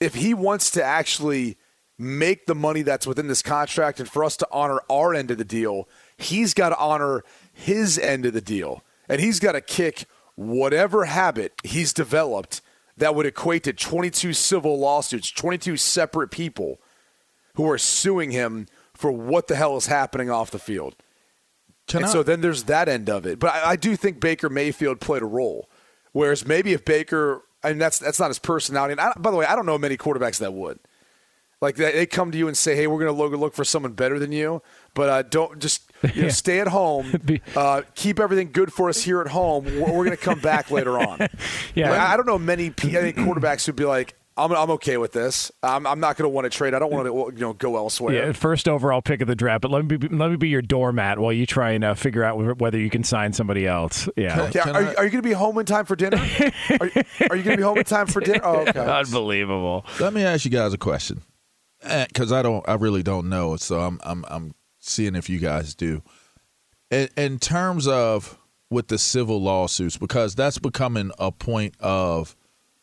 If 0.00 0.14
he 0.14 0.34
wants 0.34 0.70
to 0.72 0.84
actually 0.84 1.56
make 1.98 2.46
the 2.46 2.54
money 2.54 2.82
that's 2.82 3.06
within 3.06 3.26
this 3.26 3.42
contract 3.42 3.98
and 3.98 4.08
for 4.08 4.22
us 4.22 4.36
to 4.36 4.48
honor 4.52 4.80
our 4.88 5.14
end 5.14 5.30
of 5.30 5.38
the 5.38 5.44
deal, 5.44 5.88
he's 6.16 6.54
got 6.54 6.68
to 6.68 6.78
honor 6.78 7.24
his 7.52 7.98
end 7.98 8.24
of 8.24 8.32
the 8.32 8.40
deal. 8.40 8.84
And 9.08 9.20
he's 9.20 9.40
got 9.40 9.52
to 9.52 9.60
kick 9.60 10.04
whatever 10.38 11.04
habit 11.06 11.52
he's 11.64 11.92
developed 11.92 12.60
that 12.96 13.14
would 13.14 13.26
equate 13.26 13.64
to 13.64 13.72
22 13.72 14.32
civil 14.32 14.78
lawsuits, 14.78 15.30
22 15.30 15.76
separate 15.76 16.30
people 16.30 16.80
who 17.54 17.68
are 17.68 17.78
suing 17.78 18.30
him 18.30 18.66
for 18.94 19.10
what 19.10 19.48
the 19.48 19.56
hell 19.56 19.76
is 19.76 19.86
happening 19.86 20.30
off 20.30 20.50
the 20.52 20.58
field. 20.58 20.94
Can 21.88 21.98
and 21.98 22.06
I- 22.06 22.12
so 22.12 22.22
then 22.22 22.40
there's 22.40 22.64
that 22.64 22.88
end 22.88 23.10
of 23.10 23.26
it. 23.26 23.38
But 23.40 23.52
I, 23.54 23.70
I 23.70 23.76
do 23.76 23.96
think 23.96 24.20
Baker 24.20 24.48
Mayfield 24.48 25.00
played 25.00 25.22
a 25.22 25.26
role. 25.26 25.68
Whereas 26.12 26.46
maybe 26.46 26.72
if 26.72 26.84
Baker, 26.84 27.42
I 27.62 27.70
mean, 27.70 27.78
that's 27.78 27.98
that's 27.98 28.20
not 28.20 28.28
his 28.28 28.38
personality. 28.38 28.92
And 28.92 29.00
I, 29.00 29.12
by 29.18 29.30
the 29.30 29.36
way, 29.36 29.46
I 29.46 29.56
don't 29.56 29.66
know 29.66 29.78
many 29.78 29.96
quarterbacks 29.96 30.38
that 30.38 30.52
would. 30.52 30.78
Like 31.60 31.74
they, 31.74 32.06
come 32.06 32.30
to 32.30 32.38
you 32.38 32.46
and 32.46 32.56
say, 32.56 32.76
"Hey, 32.76 32.86
we're 32.86 33.00
going 33.00 33.12
to 33.14 33.20
look, 33.22 33.32
look 33.32 33.54
for 33.54 33.64
someone 33.64 33.92
better 33.92 34.18
than 34.20 34.30
you, 34.30 34.62
but 34.94 35.08
uh, 35.08 35.22
don't 35.22 35.58
just 35.58 35.87
you 36.14 36.22
know, 36.22 36.28
stay 36.28 36.60
at 36.60 36.68
home. 36.68 37.12
Uh, 37.56 37.82
keep 37.94 38.20
everything 38.20 38.50
good 38.52 38.72
for 38.72 38.88
us 38.88 39.02
here 39.02 39.20
at 39.20 39.28
home. 39.28 39.64
We're, 39.64 39.80
we're 39.92 40.04
going 40.04 40.10
to 40.10 40.16
come 40.16 40.38
back 40.40 40.70
later 40.70 40.98
on." 40.98 41.28
Yeah. 41.74 41.90
Like, 41.90 42.00
I 42.00 42.16
don't 42.16 42.26
know 42.26 42.38
many, 42.38 42.70
P- 42.70 42.96
any 42.96 43.12
quarterbacks 43.12 43.66
who'd 43.66 43.74
be 43.76 43.84
like, 43.84 44.14
"I'm, 44.36 44.52
I'm 44.52 44.70
okay 44.72 44.96
with 44.96 45.12
this. 45.12 45.50
I'm, 45.62 45.86
I'm 45.86 45.98
not 46.00 46.16
going 46.16 46.24
to 46.24 46.28
want 46.28 46.44
to 46.44 46.50
trade. 46.50 46.74
I 46.74 46.78
don't 46.78 46.92
want 46.92 47.06
to 47.06 47.12
you 47.36 47.40
know 47.40 47.52
go 47.52 47.76
elsewhere." 47.76 48.14
Yeah, 48.26 48.32
first 48.32 48.68
overall 48.68 49.02
pick 49.02 49.20
of 49.20 49.26
the 49.28 49.34
draft, 49.34 49.62
but 49.62 49.70
let 49.70 49.84
me 49.84 49.96
be, 49.96 50.08
let 50.08 50.30
me 50.30 50.36
be 50.36 50.48
your 50.48 50.62
doormat 50.62 51.18
while 51.18 51.32
you 51.32 51.46
try 51.46 51.72
and 51.72 51.82
uh, 51.84 51.94
figure 51.94 52.22
out 52.22 52.58
whether 52.58 52.78
you 52.78 52.90
can 52.90 53.02
sign 53.04 53.32
somebody 53.32 53.66
else. 53.66 54.08
Yeah, 54.16 54.42
Okay, 54.42 54.60
Can 54.60 54.76
are, 54.76 54.78
I- 54.78 54.90
you- 54.90 54.96
are 54.98 55.04
you 55.04 55.10
going 55.10 55.22
to 55.22 55.28
be 55.28 55.32
home 55.34 55.58
in 55.58 55.66
time 55.66 55.84
for 55.84 55.96
dinner? 55.96 56.18
are, 56.18 56.86
you- 56.86 57.02
are 57.30 57.36
you 57.36 57.42
going 57.42 57.56
to 57.56 57.56
be 57.56 57.62
home 57.62 57.78
in 57.78 57.84
time 57.84 58.06
for 58.06 58.20
dinner? 58.20 58.40
Oh, 58.44 58.60
okay. 58.60 58.78
unbelievable. 58.78 59.84
Let 60.00 60.12
me 60.12 60.22
ask 60.22 60.44
you 60.44 60.50
guys 60.50 60.72
a 60.72 60.78
question, 60.78 61.22
because 61.82 62.30
I 62.32 62.42
don't, 62.42 62.66
I 62.68 62.74
really 62.74 63.02
don't 63.02 63.28
know. 63.28 63.56
So 63.56 63.80
I'm, 63.80 63.98
I'm, 64.04 64.24
I'm 64.28 64.54
seeing 64.88 65.14
if 65.14 65.28
you 65.28 65.38
guys 65.38 65.74
do. 65.74 66.02
In, 66.90 67.08
in 67.16 67.38
terms 67.38 67.86
of 67.86 68.38
with 68.70 68.88
the 68.88 68.98
civil 68.98 69.40
lawsuits, 69.40 69.96
because 69.96 70.34
that's 70.34 70.58
becoming 70.58 71.10
a 71.18 71.32
point 71.32 71.74
of, 71.80 72.36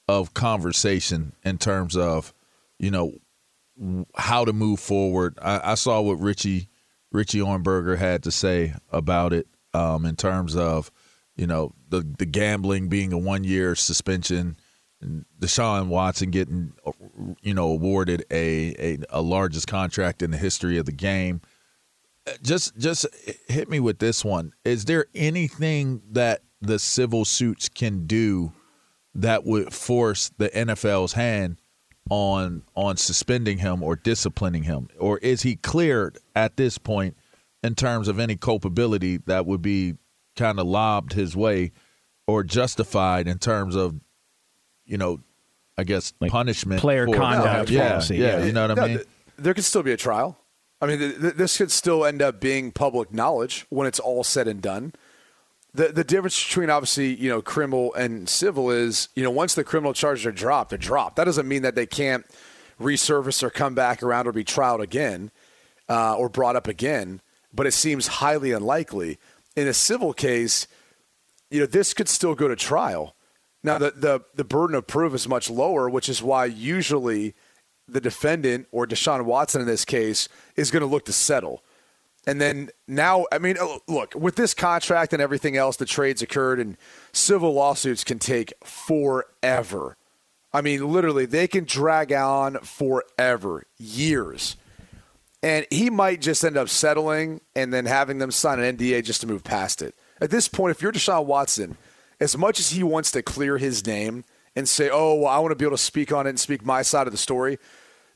of 0.08 0.34
conversation 0.34 1.34
in 1.44 1.58
terms 1.58 1.96
of, 1.96 2.34
you 2.80 2.92
know, 2.92 3.14
how 4.16 4.46
to 4.46 4.54
move 4.54 4.80
forward. 4.80 5.38
I, 5.42 5.72
I 5.72 5.76
saw 5.76 6.02
what 6.02 6.20
Richie, 6.20 6.70
Richie 7.12 7.40
Ohrnberger 7.40 7.98
had 7.98 8.24
to 8.24 8.32
say 8.32 8.74
about 8.92 9.34
it, 9.34 9.48
um, 9.74 10.06
in 10.06 10.16
terms 10.16 10.56
of, 10.56 10.92
you 11.36 11.46
know, 11.46 11.74
the 11.90 12.06
the 12.18 12.26
gambling 12.26 12.88
being 12.88 13.12
a 13.12 13.18
one 13.18 13.44
year 13.44 13.76
suspension 13.76 14.56
Deshaun 15.40 15.88
Watson 15.88 16.32
getting, 16.32 16.74
you 17.42 17.54
know, 17.54 17.70
awarded 17.70 18.26
a, 18.32 18.76
a 18.80 18.98
a 19.10 19.22
largest 19.22 19.68
contract 19.68 20.22
in 20.22 20.32
the 20.32 20.38
history 20.38 20.78
of 20.78 20.86
the 20.86 20.92
game. 20.92 21.42
Just 22.42 22.76
just 22.78 23.06
hit 23.48 23.70
me 23.70 23.80
with 23.80 24.00
this 24.00 24.26
one. 24.26 24.54
Is 24.64 24.86
there 24.86 25.06
anything 25.14 26.02
that 26.12 26.42
the 26.62 26.80
civil 26.80 27.24
suits 27.26 27.70
can 27.70 28.08
do 28.08 28.52
that 29.14 29.46
would 29.46 29.72
force 29.74 30.32
the 30.38 30.50
NFL's 30.50 31.14
hand 31.14 31.58
on 32.10 32.64
on 32.76 32.98
suspending 32.98 33.60
him 33.60 33.84
or 33.84 33.96
disciplining 33.96 34.64
him, 34.64 34.90
or 34.98 35.20
is 35.20 35.44
he 35.44 35.56
cleared 35.56 36.18
at 36.36 36.58
this 36.58 36.78
point 36.80 37.16
in 37.64 37.76
terms 37.76 38.08
of 38.08 38.20
any 38.20 38.36
culpability 38.36 39.18
that 39.26 39.46
would 39.46 39.62
be 39.62 39.96
kind 40.36 40.60
of 40.60 40.66
lobbed 40.68 41.14
his 41.14 41.36
way 41.36 41.72
or 42.28 42.44
justified 42.44 43.28
in 43.28 43.38
terms 43.38 43.76
of 43.76 44.00
you 44.86 44.98
know, 44.98 45.20
I 45.78 45.84
guess 45.84 46.14
Like 46.20 46.32
punishment, 46.32 46.82
player 46.82 47.06
for- 47.08 47.16
conduct 47.16 47.70
Yeah, 47.70 47.90
policy, 47.90 48.18
yeah, 48.18 48.40
yeah. 48.40 48.46
you 48.46 48.52
know 48.52 48.68
what 48.68 48.76
No, 48.78 48.84
I 48.84 48.88
mean. 48.88 48.98
th- 48.98 49.08
there 49.38 49.54
could 49.54 49.64
still 49.64 49.84
be 49.84 49.92
a 49.92 49.98
trial. 49.98 50.38
I 50.82 50.88
mean, 50.88 51.00
th- 51.00 51.22
th- 51.22 51.34
this 51.36 51.58
could 51.58 51.72
still 51.72 52.06
end 52.06 52.22
up 52.22 52.40
being 52.40 52.72
public 52.72 53.14
knowledge 53.14 53.66
when 53.70 53.88
it's 53.88 54.00
all 54.00 54.24
said 54.24 54.48
and 54.48 54.62
done. 54.62 54.94
The 55.74 55.90
the 55.90 56.04
difference 56.04 56.42
between 56.42 56.70
obviously 56.70 57.16
you 57.16 57.30
know 57.30 57.42
criminal 57.42 57.94
and 57.96 58.30
civil 58.30 58.72
is 58.72 59.10
you 59.16 59.24
know 59.24 59.32
once 59.32 59.56
the 59.56 59.64
criminal 59.64 59.94
charges 59.94 60.26
are 60.26 60.32
dropped, 60.32 60.70
they're 60.70 60.80
dropped. 60.80 61.18
That 61.18 61.26
doesn't 61.26 61.48
mean 61.48 61.64
that 61.64 61.76
they 61.76 61.86
can't 61.86 62.26
resurface 62.80 63.44
or 63.44 63.50
come 63.50 63.76
back 63.76 64.04
around 64.04 64.28
or 64.28 64.32
be 64.32 64.44
trialed 64.44 64.82
again 64.82 65.32
uh, 65.90 66.16
or 66.16 66.30
brought 66.30 66.56
up 66.56 66.68
again. 66.68 67.22
But 67.54 67.68
it 67.68 67.72
seems 67.72 68.08
highly 68.08 68.52
unlikely. 68.52 69.18
In 69.56 69.68
a 69.68 69.74
civil 69.74 70.14
case, 70.14 70.68
you 71.50 71.60
know 71.60 71.66
this 71.66 71.94
could 71.94 72.10
still 72.10 72.36
go 72.36 72.48
to 72.48 72.56
trial. 72.56 73.16
Now 73.64 73.78
the 73.78 73.92
the 73.92 74.22
the 74.36 74.44
burden 74.44 74.76
of 74.76 74.88
proof 74.88 75.14
is 75.14 75.28
much 75.28 75.50
lower, 75.50 75.90
which 75.90 76.08
is 76.10 76.22
why 76.22 76.46
usually 76.46 77.34
the 77.88 78.02
defendant 78.02 78.68
or 78.72 78.88
Deshaun 78.88 79.26
Watson 79.26 79.62
in 79.62 79.68
this 79.68 79.86
case 79.86 80.28
is 80.56 80.72
going 80.72 80.82
to 80.82 80.88
look 80.88 81.06
to 81.06 81.14
settle. 81.14 81.64
And 82.28 82.42
then 82.42 82.70
now, 82.88 83.26
I 83.32 83.38
mean, 83.38 83.58
uh, 83.60 83.78
look, 83.88 84.16
with 84.16 84.36
this 84.36 84.54
contract 84.54 85.14
and 85.14 85.22
everything 85.22 85.56
else, 85.56 85.78
the 85.78 85.86
trades 85.86 86.22
occurred, 86.22 86.60
and 86.60 86.78
civil 87.12 87.54
lawsuits 87.54 88.04
can 88.04 88.18
take 88.18 88.54
forever. 88.64 89.96
I 90.52 90.62
mean, 90.62 90.92
literally, 90.92 91.26
they 91.26 91.48
can 91.48 91.66
drag 91.66 92.12
on 92.12 92.56
forever, 92.60 93.66
years. 93.78 94.56
And 95.44 95.68
he 95.70 95.92
might 95.92 96.22
just 96.22 96.44
end 96.44 96.58
up 96.58 96.70
settling 96.70 97.42
and 97.56 97.72
then 97.72 97.86
having 97.86 98.18
them 98.18 98.32
sign 98.32 98.60
an 98.60 98.78
NDA 98.78 99.04
just 99.04 99.22
to 99.22 99.28
move 99.28 99.44
past 99.44 99.82
it. 99.84 99.94
At 100.20 100.32
this 100.32 100.48
point, 100.48 100.72
if 100.72 100.82
you're 100.82 100.94
Deshaun 100.94 101.26
Watson, 101.26 101.78
as 102.20 102.38
much 102.38 102.60
as 102.60 102.72
he 102.72 102.82
wants 102.82 103.12
to 103.12 103.22
clear 103.22 103.58
his 103.58 103.86
name 103.86 104.24
and 104.56 104.68
say, 104.68 104.90
oh, 104.92 105.16
well, 105.16 105.28
I 105.28 105.40
want 105.40 105.52
to 105.52 105.56
be 105.56 105.66
able 105.66 105.78
to 105.78 105.84
speak 105.84 106.12
on 106.12 106.26
it 106.26 106.30
and 106.30 106.40
speak 106.40 106.66
my 106.66 106.82
side 106.82 107.08
of 107.08 107.12
the 107.12 107.18
story, 107.18 107.60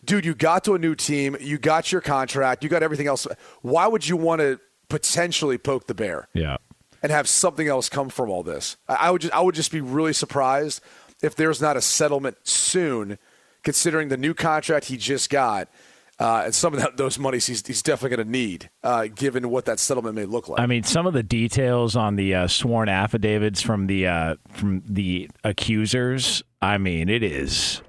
dude, 0.05 0.25
you 0.25 0.34
got 0.36 0.63
to 0.65 0.75
a 0.75 0.79
new 0.79 0.96
team, 0.96 1.36
you 1.39 1.58
got 1.58 1.91
your 1.91 2.01
contract, 2.01 2.63
you 2.63 2.69
got 2.69 2.84
everything 2.84 3.08
else. 3.08 3.27
Why 3.62 3.88
would 3.88 4.08
you 4.08 4.15
want 4.17 4.39
to 4.41 4.60
potentially 4.88 5.58
poke 5.58 5.88
the 5.88 5.93
bear? 5.93 6.27
Yeah. 6.34 6.58
and 7.01 7.12
have 7.12 7.27
something 7.27 7.67
else 7.67 7.88
come 7.89 8.10
from 8.10 8.29
all 8.29 8.43
this. 8.43 8.77
I 8.88 8.96
I 8.96 9.12
would 9.12 9.22
just, 9.22 9.34
I 9.34 9.41
would 9.41 9.55
just 9.55 9.72
be 9.72 9.81
really 9.81 10.13
surprised 10.13 10.81
if 11.22 11.36
there's 11.36 11.62
not 11.62 11.77
a 11.77 11.81
settlement 11.81 12.38
soon, 12.43 13.17
considering 13.63 14.08
the 14.10 14.17
new 14.17 14.34
contract 14.34 14.86
he 14.86 14.98
just 14.98 15.29
got. 15.29 15.67
Uh, 16.19 16.43
and 16.45 16.55
some 16.55 16.73
of 16.73 16.81
that, 16.81 16.97
those 16.97 17.17
monies 17.17 17.45
he's, 17.45 17.65
he's 17.65 17.81
definitely 17.81 18.17
going 18.17 18.27
to 18.27 18.31
need, 18.31 18.69
uh, 18.83 19.07
given 19.07 19.49
what 19.49 19.65
that 19.65 19.79
settlement 19.79 20.15
may 20.15 20.25
look 20.25 20.49
like. 20.49 20.59
I 20.59 20.65
mean, 20.65 20.83
some 20.83 21.07
of 21.07 21.13
the 21.13 21.23
details 21.23 21.95
on 21.95 22.17
the 22.17 22.35
uh, 22.35 22.47
sworn 22.47 22.89
affidavits 22.89 23.61
from 23.61 23.88
the 23.88 24.07
uh, 24.07 24.35
from 24.51 24.83
the 24.85 25.29
accusers. 25.43 26.43
I 26.61 26.77
mean, 26.77 27.07
it 27.07 27.23
is. 27.23 27.81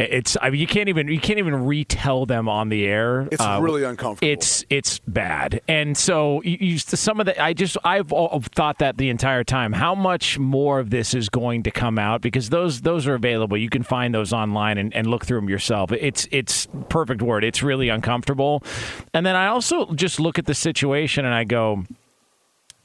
It's. 0.00 0.36
I 0.40 0.50
mean, 0.50 0.60
you 0.60 0.66
can't 0.66 0.88
even 0.88 1.08
you 1.08 1.20
can't 1.20 1.38
even 1.38 1.64
retell 1.66 2.26
them 2.26 2.48
on 2.48 2.68
the 2.68 2.86
air. 2.86 3.28
It's 3.30 3.42
Uh, 3.42 3.60
really 3.62 3.84
uncomfortable. 3.84 4.30
It's 4.32 4.64
it's 4.70 4.98
bad, 5.00 5.60
and 5.68 5.96
so 5.96 6.42
you, 6.42 6.56
you 6.60 6.78
some 6.78 7.20
of 7.20 7.26
the. 7.26 7.40
I 7.42 7.52
just 7.52 7.76
I've 7.84 8.12
all 8.12 8.42
thought 8.54 8.78
that 8.78 8.98
the 8.98 9.08
entire 9.10 9.44
time. 9.44 9.72
How 9.72 9.94
much 9.94 10.38
more 10.38 10.78
of 10.80 10.90
this 10.90 11.14
is 11.14 11.28
going 11.28 11.62
to 11.64 11.70
come 11.70 11.98
out? 11.98 12.20
Because 12.20 12.50
those 12.50 12.80
those 12.82 13.06
are 13.06 13.14
available. 13.14 13.56
You 13.56 13.70
can 13.70 13.82
find 13.82 14.14
those 14.14 14.32
online 14.32 14.78
and, 14.78 14.94
and 14.94 15.06
look 15.06 15.24
through 15.26 15.40
them 15.40 15.48
yourself. 15.50 15.92
It's 15.92 16.26
it's 16.30 16.68
perfect 16.88 17.22
word. 17.22 17.44
It's 17.44 17.62
really 17.62 17.88
uncomfortable, 17.88 18.62
and 19.14 19.24
then 19.26 19.36
I 19.36 19.46
also 19.48 19.92
just 19.94 20.18
look 20.20 20.38
at 20.38 20.46
the 20.46 20.54
situation 20.54 21.24
and 21.24 21.34
I 21.34 21.44
go 21.44 21.84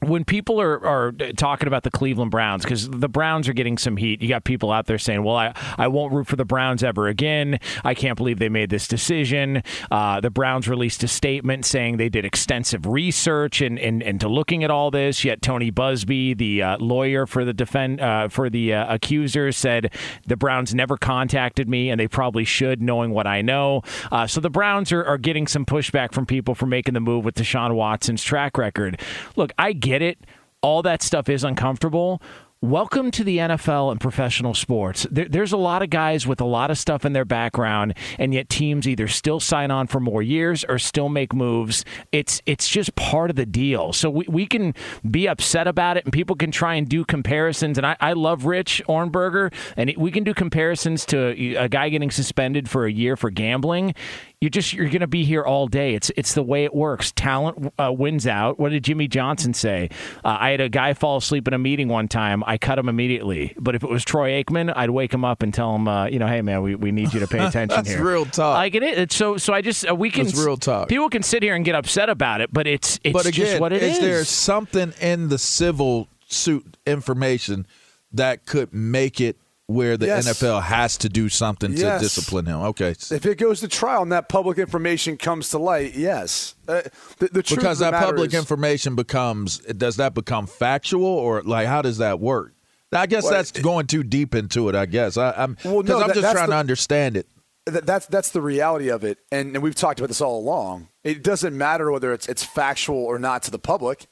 when 0.00 0.24
people 0.24 0.60
are, 0.60 0.84
are 0.84 1.12
talking 1.36 1.68
about 1.68 1.82
the 1.82 1.90
Cleveland 1.90 2.30
Browns, 2.30 2.64
because 2.64 2.88
the 2.88 3.08
Browns 3.08 3.48
are 3.48 3.52
getting 3.52 3.78
some 3.78 3.96
heat, 3.96 4.20
you 4.20 4.28
got 4.28 4.44
people 4.44 4.70
out 4.70 4.86
there 4.86 4.98
saying, 4.98 5.22
well, 5.22 5.36
I, 5.36 5.54
I 5.78 5.88
won't 5.88 6.12
root 6.12 6.26
for 6.26 6.36
the 6.36 6.44
Browns 6.44 6.82
ever 6.82 7.08
again. 7.08 7.58
I 7.84 7.94
can't 7.94 8.16
believe 8.16 8.38
they 8.38 8.48
made 8.48 8.70
this 8.70 8.88
decision. 8.88 9.62
Uh, 9.90 10.20
the 10.20 10.30
Browns 10.30 10.68
released 10.68 11.02
a 11.02 11.08
statement 11.08 11.64
saying 11.64 11.96
they 11.96 12.08
did 12.08 12.24
extensive 12.24 12.86
research 12.86 13.60
and 13.60 13.78
in, 13.78 14.02
in, 14.02 14.08
into 14.08 14.28
looking 14.28 14.64
at 14.64 14.70
all 14.70 14.90
this. 14.90 15.24
Yet 15.24 15.42
Tony 15.42 15.70
Buzbee, 15.70 16.36
the 16.36 16.62
uh, 16.62 16.78
lawyer 16.78 17.26
for 17.26 17.44
the 17.44 17.52
defend 17.52 18.00
uh, 18.00 18.28
for 18.28 18.48
the 18.48 18.74
uh, 18.74 18.94
accusers, 18.94 19.56
said 19.56 19.92
the 20.26 20.36
Browns 20.36 20.74
never 20.74 20.96
contacted 20.96 21.68
me, 21.68 21.90
and 21.90 22.00
they 22.00 22.08
probably 22.08 22.44
should, 22.44 22.80
knowing 22.80 23.10
what 23.10 23.26
I 23.26 23.42
know. 23.42 23.82
Uh, 24.10 24.26
so 24.26 24.40
the 24.40 24.50
Browns 24.50 24.92
are, 24.92 25.04
are 25.04 25.18
getting 25.18 25.46
some 25.46 25.64
pushback 25.64 26.12
from 26.12 26.26
people 26.26 26.54
for 26.54 26.66
making 26.66 26.94
the 26.94 27.00
move 27.00 27.24
with 27.24 27.34
Deshaun 27.34 27.74
Watson's 27.74 28.22
track 28.22 28.56
record. 28.56 29.00
Look, 29.36 29.52
I 29.58 29.72
get 29.86 30.02
it. 30.02 30.18
All 30.62 30.82
that 30.82 31.00
stuff 31.00 31.28
is 31.28 31.44
uncomfortable. 31.44 32.20
Welcome 32.60 33.12
to 33.12 33.22
the 33.22 33.38
NFL 33.38 33.92
and 33.92 34.00
professional 34.00 34.52
sports. 34.52 35.06
There, 35.10 35.28
there's 35.28 35.52
a 35.52 35.56
lot 35.58 35.82
of 35.82 35.90
guys 35.90 36.26
with 36.26 36.40
a 36.40 36.44
lot 36.44 36.70
of 36.72 36.78
stuff 36.78 37.04
in 37.04 37.12
their 37.12 37.26
background, 37.26 37.94
and 38.18 38.34
yet 38.34 38.48
teams 38.48 38.88
either 38.88 39.06
still 39.06 39.38
sign 39.38 39.70
on 39.70 39.86
for 39.86 40.00
more 40.00 40.22
years 40.22 40.64
or 40.64 40.78
still 40.78 41.08
make 41.08 41.32
moves. 41.32 41.84
It's 42.10 42.42
it's 42.46 42.66
just 42.66 42.96
part 42.96 43.30
of 43.30 43.36
the 43.36 43.46
deal. 43.46 43.92
So 43.92 44.10
we, 44.10 44.24
we 44.28 44.46
can 44.46 44.74
be 45.08 45.28
upset 45.28 45.68
about 45.68 45.98
it, 45.98 46.04
and 46.04 46.12
people 46.12 46.34
can 46.34 46.50
try 46.50 46.74
and 46.74 46.88
do 46.88 47.04
comparisons. 47.04 47.78
And 47.78 47.86
I, 47.86 47.96
I 48.00 48.14
love 48.14 48.46
Rich 48.46 48.82
Ohrnberger, 48.88 49.52
and 49.76 49.94
we 49.96 50.10
can 50.10 50.24
do 50.24 50.34
comparisons 50.34 51.04
to 51.06 51.58
a 51.58 51.68
guy 51.68 51.90
getting 51.90 52.10
suspended 52.10 52.68
for 52.68 52.86
a 52.86 52.90
year 52.90 53.16
for 53.16 53.30
gambling 53.30 53.94
you 54.40 54.50
just 54.50 54.74
you're 54.74 54.88
going 54.88 55.00
to 55.00 55.06
be 55.06 55.24
here 55.24 55.42
all 55.42 55.66
day. 55.66 55.94
It's 55.94 56.10
it's 56.14 56.34
the 56.34 56.42
way 56.42 56.64
it 56.64 56.74
works. 56.74 57.10
Talent 57.12 57.72
uh, 57.78 57.90
wins 57.90 58.26
out. 58.26 58.58
What 58.58 58.70
did 58.70 58.84
Jimmy 58.84 59.08
Johnson 59.08 59.54
say? 59.54 59.88
Uh, 60.24 60.36
I 60.38 60.50
had 60.50 60.60
a 60.60 60.68
guy 60.68 60.92
fall 60.92 61.16
asleep 61.16 61.48
in 61.48 61.54
a 61.54 61.58
meeting 61.58 61.88
one 61.88 62.06
time. 62.06 62.44
I 62.46 62.58
cut 62.58 62.78
him 62.78 62.88
immediately. 62.88 63.54
But 63.58 63.74
if 63.74 63.82
it 63.82 63.88
was 63.88 64.04
Troy 64.04 64.42
Aikman, 64.42 64.72
I'd 64.76 64.90
wake 64.90 65.14
him 65.14 65.24
up 65.24 65.42
and 65.42 65.54
tell 65.54 65.74
him, 65.74 65.88
uh, 65.88 66.06
you 66.06 66.18
know, 66.18 66.26
hey 66.26 66.42
man, 66.42 66.60
we, 66.60 66.74
we 66.74 66.92
need 66.92 67.14
you 67.14 67.20
to 67.20 67.26
pay 67.26 67.38
attention 67.46 67.76
That's 67.76 67.88
here. 67.88 68.04
real 68.04 68.26
talk. 68.26 68.56
Like 68.56 68.74
it 68.74 68.82
is. 68.82 68.98
It's 68.98 69.16
so 69.16 69.38
so 69.38 69.54
I 69.54 69.62
just 69.62 69.88
uh, 69.88 69.94
we 69.94 70.10
can 70.10 70.26
That's 70.26 70.38
real 70.38 70.58
talk. 70.58 70.88
People 70.88 71.08
can 71.08 71.22
sit 71.22 71.42
here 71.42 71.54
and 71.54 71.64
get 71.64 71.74
upset 71.74 72.10
about 72.10 72.42
it, 72.42 72.52
but 72.52 72.66
it's 72.66 73.00
it's 73.02 73.14
but 73.14 73.24
again, 73.24 73.46
just 73.46 73.60
what 73.60 73.72
it 73.72 73.82
is 73.82 73.96
is. 73.96 74.00
there 74.00 74.24
something 74.24 74.92
in 75.00 75.28
the 75.28 75.38
civil 75.38 76.08
suit 76.28 76.76
information 76.86 77.66
that 78.12 78.44
could 78.44 78.74
make 78.74 79.18
it 79.18 79.38
where 79.68 79.96
the 79.96 80.06
Yes. 80.06 80.26
NFL 80.40 80.62
has 80.62 80.96
to 80.98 81.08
do 81.08 81.28
something 81.28 81.72
Yes. 81.72 82.00
to 82.00 82.04
discipline 82.04 82.46
him. 82.46 82.60
Okay. 82.62 82.90
If 82.90 83.26
it 83.26 83.36
goes 83.38 83.60
to 83.60 83.68
trial 83.68 84.02
and 84.02 84.12
that 84.12 84.28
public 84.28 84.58
information 84.58 85.16
comes 85.16 85.50
to 85.50 85.58
light, 85.58 85.94
yes. 85.94 86.54
Uh, 86.68 86.82
the, 87.18 87.28
the 87.28 87.42
truth 87.42 87.58
because 87.60 87.80
that 87.80 87.92
public 87.94 88.28
is- 88.32 88.38
information 88.38 88.94
becomes 88.94 89.58
does 89.58 89.96
that 89.96 90.14
become 90.14 90.46
factual 90.46 91.04
or 91.06 91.42
like 91.42 91.66
how 91.66 91.82
does 91.82 91.98
that 91.98 92.20
work? 92.20 92.52
I 92.92 93.06
guess 93.06 93.24
Well, 93.24 93.32
that's 93.32 93.50
it- 93.50 93.62
going 93.62 93.88
too 93.88 94.04
deep 94.04 94.34
into 94.36 94.68
it. 94.68 94.76
I 94.76 94.86
guess 94.86 95.16
I, 95.16 95.32
I'm 95.32 95.56
Well, 95.64 95.82
no, 95.82 96.00
I'm 96.00 96.08
that- 96.08 96.14
just 96.16 96.32
trying 96.32 96.46
the- 96.46 96.52
to 96.54 96.58
understand 96.58 97.16
it. 97.16 97.26
Th- 97.68 97.82
that's 97.84 98.06
that's 98.06 98.30
the 98.30 98.40
reality 98.40 98.88
of 98.88 99.02
it, 99.02 99.18
and, 99.32 99.56
and 99.56 99.60
we've 99.64 99.74
talked 99.74 99.98
about 99.98 100.06
this 100.06 100.20
all 100.20 100.38
along. 100.38 100.86
It 101.02 101.24
doesn't 101.24 101.58
matter 101.58 101.90
whether 101.90 102.12
it's 102.12 102.28
it's 102.28 102.44
factual 102.44 102.98
or 103.04 103.18
not 103.18 103.42
to 103.42 103.50
the 103.50 103.58
public. 103.58 104.06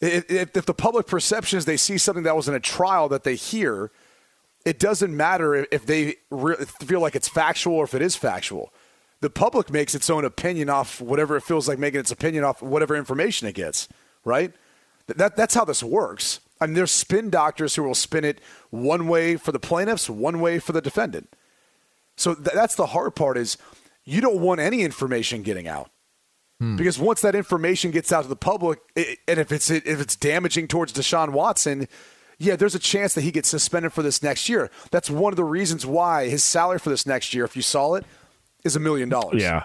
If, 0.00 0.30
if, 0.30 0.56
if 0.56 0.64
the 0.64 0.74
public 0.74 1.08
perception 1.08 1.58
is 1.58 1.64
they 1.64 1.76
see 1.76 1.98
something 1.98 2.22
that 2.22 2.36
was 2.36 2.46
in 2.48 2.54
a 2.54 2.60
trial 2.60 3.08
that 3.08 3.24
they 3.24 3.34
hear, 3.34 3.90
it 4.64 4.78
doesn't 4.78 5.14
matter 5.14 5.66
if, 5.70 5.86
they 5.86 6.16
re- 6.30 6.56
feel 6.56 7.00
like 7.00 7.14
it's 7.14 7.28
factual 7.28 7.76
or 7.76 7.84
if 7.84 7.94
it 7.94 8.02
is 8.02 8.16
factual. 8.16 8.72
The 9.20 9.30
public 9.30 9.70
makes 9.70 9.94
its 9.94 10.10
own 10.10 10.24
opinion 10.24 10.68
off 10.68 11.00
whatever 11.00 11.36
it 11.36 11.42
feels 11.42 11.68
like 11.68 11.78
making 11.78 12.00
its 12.00 12.10
opinion 12.10 12.44
off 12.44 12.62
whatever 12.62 12.96
information 12.96 13.48
it 13.48 13.54
gets, 13.54 13.88
right? 14.24 14.52
That, 15.06 15.36
that's 15.36 15.54
how 15.54 15.64
this 15.64 15.82
works. 15.82 16.40
I 16.60 16.66
mean, 16.66 16.74
there's 16.74 16.90
spin 16.90 17.30
doctors 17.30 17.74
who 17.74 17.82
will 17.82 17.94
spin 17.94 18.24
it 18.24 18.40
one 18.70 19.06
way 19.08 19.36
for 19.36 19.52
the 19.52 19.58
plaintiffs, 19.58 20.08
one 20.08 20.40
way 20.40 20.58
for 20.58 20.72
the 20.72 20.80
defendant. 20.80 21.28
So 22.16 22.34
th- 22.34 22.54
that's 22.54 22.74
the 22.74 22.86
hard 22.86 23.14
part 23.14 23.36
is 23.36 23.58
you 24.04 24.20
don't 24.20 24.40
want 24.40 24.60
any 24.60 24.82
information 24.82 25.42
getting 25.42 25.68
out. 25.68 25.90
Hmm. 26.60 26.76
Because 26.76 26.98
once 26.98 27.20
that 27.22 27.34
information 27.34 27.90
gets 27.90 28.12
out 28.12 28.22
to 28.22 28.28
the 28.28 28.36
public, 28.36 28.78
i 28.96 29.16
and 29.26 29.40
if 29.40 29.50
it's 29.50 29.70
if 29.70 30.00
it's 30.00 30.16
damaging 30.16 30.68
towards 30.68 30.92
Deshaun 30.92 31.30
Watson, 31.30 31.88
yeah, 32.38 32.56
there's 32.56 32.74
a 32.74 32.78
chance 32.78 33.14
that 33.14 33.22
he 33.22 33.30
gets 33.30 33.48
suspended 33.48 33.92
for 33.92 34.02
this 34.02 34.22
next 34.22 34.48
year. 34.48 34.70
That's 34.90 35.10
one 35.10 35.32
of 35.32 35.36
the 35.36 35.44
reasons 35.44 35.86
why 35.86 36.28
his 36.28 36.42
salary 36.44 36.78
for 36.78 36.90
this 36.90 37.06
next 37.06 37.34
year, 37.34 37.44
if 37.44 37.56
you 37.56 37.62
saw 37.62 37.94
it, 37.94 38.04
is 38.64 38.76
a 38.76 38.80
million 38.80 39.08
dollars. 39.08 39.42
Yeah. 39.42 39.64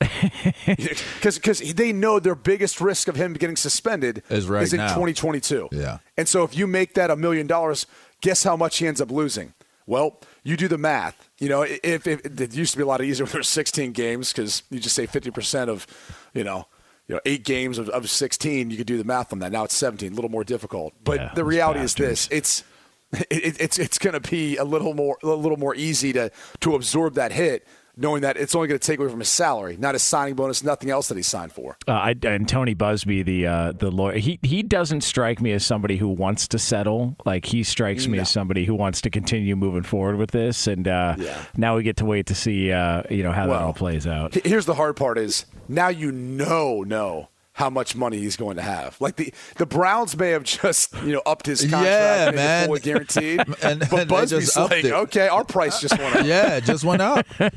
because 0.66 1.60
they 1.74 1.92
know 1.92 2.18
their 2.18 2.34
biggest 2.34 2.80
risk 2.80 3.06
of 3.06 3.16
him 3.16 3.34
getting 3.34 3.56
suspended 3.56 4.22
Is 4.30 4.48
right 4.48 4.70
in 4.72 4.78
now. 4.78 4.88
2022. 4.88 5.68
Yeah. 5.72 5.98
And 6.16 6.26
so 6.26 6.42
if 6.42 6.56
you 6.56 6.66
make 6.66 6.94
that 6.94 7.10
a 7.10 7.16
million 7.16 7.46
dollars, 7.46 7.86
guess 8.22 8.42
how 8.42 8.56
much 8.56 8.78
he 8.78 8.86
ends 8.86 9.00
up 9.00 9.10
losing? 9.10 9.52
Well, 9.86 10.20
you 10.42 10.56
do 10.56 10.68
the 10.68 10.78
math. 10.78 11.28
You 11.38 11.48
know, 11.48 11.62
if, 11.62 12.06
if 12.06 12.24
it 12.24 12.54
used 12.54 12.72
to 12.72 12.78
be 12.78 12.82
a 12.82 12.86
lot 12.86 13.02
easier 13.02 13.24
when 13.24 13.32
there 13.32 13.40
were 13.40 13.44
16 13.44 13.92
games 13.92 14.32
because 14.32 14.62
you 14.70 14.80
just 14.80 14.94
say 14.94 15.06
50% 15.06 15.68
of, 15.68 15.86
you 16.32 16.44
know, 16.44 16.66
you 17.10 17.16
know, 17.16 17.20
eight 17.26 17.42
games 17.42 17.76
of, 17.76 17.88
of 17.88 18.08
16, 18.08 18.70
you 18.70 18.76
could 18.76 18.86
do 18.86 18.96
the 18.96 19.02
math 19.02 19.32
on 19.32 19.40
that. 19.40 19.50
Now 19.50 19.64
it's 19.64 19.74
17, 19.74 20.12
a 20.12 20.14
little 20.14 20.30
more 20.30 20.44
difficult. 20.44 20.94
But 21.02 21.18
Yeah, 21.18 21.32
the 21.34 21.44
reality 21.44 21.80
is 21.80 21.96
this: 21.96 22.28
it's 22.30 22.62
it, 23.12 23.60
it's 23.60 23.80
it's 23.80 23.98
going 23.98 24.12
to 24.12 24.20
be 24.20 24.56
a 24.56 24.62
little 24.62 24.94
more 24.94 25.18
a 25.24 25.26
little 25.26 25.58
more 25.58 25.74
easy 25.74 26.12
to 26.12 26.30
to 26.60 26.76
absorb 26.76 27.14
that 27.14 27.32
hit, 27.32 27.66
knowing 27.96 28.22
that 28.22 28.36
it's 28.36 28.54
only 28.54 28.68
going 28.68 28.78
to 28.78 28.86
take 28.86 28.98
away 28.98 29.08
from 29.08 29.18
his 29.20 29.28
salary, 29.28 29.76
not 29.78 29.94
his 29.94 30.02
signing 30.02 30.34
bonus, 30.34 30.62
nothing 30.62 30.90
else 30.90 31.08
that 31.08 31.16
he 31.16 31.22
signed 31.22 31.52
for. 31.52 31.76
Uh, 31.86 31.92
I, 31.92 32.14
and 32.24 32.48
Tony 32.48 32.74
Buzbee, 32.74 33.24
the 33.24 33.46
uh, 33.46 33.72
the 33.72 33.90
lawyer, 33.90 34.16
he 34.18 34.38
he 34.42 34.62
doesn't 34.62 35.02
strike 35.02 35.40
me 35.40 35.52
as 35.52 35.64
somebody 35.64 35.96
who 35.96 36.08
wants 36.08 36.48
to 36.48 36.58
settle. 36.58 37.16
Like 37.24 37.44
he 37.46 37.62
strikes 37.62 38.06
me 38.06 38.16
No. 38.16 38.22
as 38.22 38.30
somebody 38.30 38.64
who 38.64 38.74
wants 38.74 39.00
to 39.02 39.10
continue 39.10 39.56
moving 39.56 39.82
forward 39.82 40.16
with 40.16 40.30
this. 40.30 40.66
And 40.66 40.86
uh, 40.88 41.16
Yeah. 41.18 41.42
now 41.56 41.76
we 41.76 41.82
get 41.82 41.96
to 41.98 42.04
wait 42.04 42.26
to 42.26 42.34
see, 42.34 42.72
uh, 42.72 43.02
you 43.10 43.22
know, 43.22 43.32
how 43.32 43.46
that 43.46 43.60
all 43.60 43.72
plays 43.72 44.06
out. 44.06 44.34
Here's 44.34 44.66
the 44.66 44.74
hard 44.74 44.96
part: 44.96 45.18
is 45.18 45.46
now 45.68 45.88
you 45.88 46.10
know 46.12 46.82
know 46.82 47.28
how 47.60 47.70
much 47.70 47.94
money 47.94 48.18
he's 48.18 48.36
going 48.36 48.56
to 48.56 48.62
have. 48.62 49.00
Like 49.00 49.16
the 49.16 49.32
the 49.56 49.66
Browns 49.66 50.16
may 50.16 50.30
have 50.30 50.42
just 50.42 50.92
you 51.04 51.12
know 51.12 51.22
upped 51.24 51.46
his 51.46 51.60
contract, 51.60 51.84
Yeah, 51.86 52.30
man. 52.34 52.66
fully 52.66 52.80
guaranteed. 52.80 53.40
And- 53.62 53.80
but 53.80 53.92
and 54.00 54.10
they 54.10 54.14
Buzbee's 54.16 54.30
just 54.46 54.56
like, 54.56 54.84
it. 54.84 54.92
okay, 54.92 55.28
our 55.28 55.44
price 55.44 55.80
just 55.80 55.96
went 55.98 56.16
up. 56.16 56.24
Yeah, 56.30 56.56
it 56.56 56.64
just 56.64 56.82
went 56.84 57.02
up. 57.02 57.26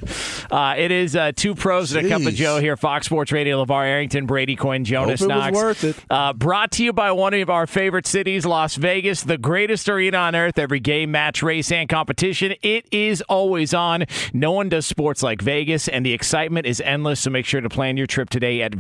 Uh, 0.52 0.76
it 0.78 0.92
is 0.92 1.16
uh, 1.16 1.32
two 1.36 1.56
pros 1.56 1.94
and 1.94 2.06
a 2.06 2.10
cup 2.10 2.22
of 2.22 2.34
Joe 2.34 2.60
here. 2.60 2.78
Fox 2.78 3.06
Sports 3.08 3.32
Radio, 3.32 3.64
LeVar 3.66 3.86
Arrington, 3.86 4.26
Brady 4.28 4.56
Quinn, 4.56 4.84
Jonas 4.86 5.22
Hope 5.22 5.32
it 5.32 5.34
was 5.34 5.44
Knox. 5.46 5.56
worth 5.56 5.84
it. 5.84 5.96
Uh, 6.10 6.34
brought 6.34 6.72
to 6.74 6.84
you 6.84 6.94
by 6.94 7.12
one 7.12 7.34
of 7.34 7.50
our 7.50 7.66
favorite 7.66 8.06
cities, 8.06 8.46
Las 8.46 8.76
Vegas, 8.76 9.24
the 9.24 9.38
greatest 9.38 9.90
arena 9.90 10.18
on 10.18 10.36
earth. 10.36 10.60
Every 10.60 10.80
game, 10.80 11.10
match, 11.12 11.42
race, 11.42 11.72
and 11.72 11.90
competition, 11.90 12.54
it 12.62 12.86
is 12.92 13.22
always 13.24 13.74
on. 13.74 14.06
No 14.34 14.52
one 14.52 14.70
does 14.70 14.86
sports 14.86 15.24
like 15.24 15.42
Vegas, 15.42 15.88
and 15.88 16.06
the 16.06 16.14
excitement 16.14 16.68
is 16.68 16.82
endless. 16.82 17.22
So 17.22 17.30
make 17.32 17.46
sure 17.46 17.62
to 17.62 17.70
plan 17.70 17.98
your 17.98 18.08
trip 18.08 18.30
today 18.30 18.62
at 18.62 18.76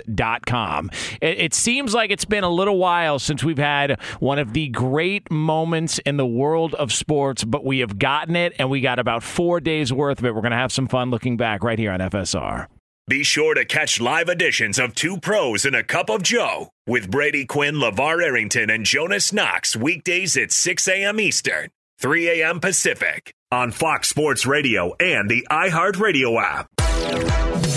visitlasvegas.com. 0.00 0.90
It, 1.20 1.38
it 1.38 1.54
seems 1.54 1.94
like 1.94 2.10
it's 2.10 2.24
been 2.24 2.44
a 2.44 2.50
little 2.50 2.78
while 2.78 3.18
since 3.18 3.44
we've 3.44 3.58
had 3.58 4.00
one 4.20 4.38
of 4.38 4.52
the 4.52 4.68
great 4.68 5.30
moments 5.30 5.98
in 6.00 6.16
the 6.16 6.26
world 6.26 6.74
of 6.74 6.92
sports, 6.92 7.44
but 7.44 7.64
we 7.64 7.80
have 7.80 7.98
gotten 7.98 8.36
it, 8.36 8.54
and 8.58 8.70
we 8.70 8.80
got 8.80 8.98
about 8.98 9.22
four 9.22 9.60
days 9.60 9.92
worth 9.92 10.18
of 10.18 10.24
it. 10.24 10.34
We're 10.34 10.42
going 10.42 10.52
to 10.52 10.56
have 10.58 10.72
some 10.72 10.88
fun 10.88 11.10
looking 11.10 11.36
back 11.36 11.62
right 11.62 11.78
here 11.78 11.92
on 11.92 12.00
FSR. 12.00 12.66
Be 13.06 13.22
sure 13.22 13.52
to 13.54 13.66
catch 13.66 14.00
live 14.00 14.30
editions 14.30 14.78
of 14.78 14.94
Two 14.94 15.18
Pros 15.18 15.66
and 15.66 15.76
a 15.76 15.84
Cup 15.84 16.08
of 16.08 16.22
Joe 16.22 16.70
with 16.86 17.10
Brady 17.10 17.44
Quinn, 17.44 17.74
LeVar 17.74 18.22
Arrington, 18.24 18.70
and 18.70 18.86
Jonas 18.86 19.30
Knox 19.30 19.76
weekdays 19.76 20.38
at 20.38 20.52
6 20.52 20.88
a.m. 20.88 21.20
Eastern, 21.20 21.68
3 22.00 22.40
a.m. 22.40 22.60
Pacific 22.60 23.34
on 23.52 23.72
Fox 23.72 24.08
Sports 24.08 24.46
Radio 24.46 24.94
and 24.98 25.28
the 25.28 25.46
iHeartRadio 25.50 26.42
app. 26.42 27.43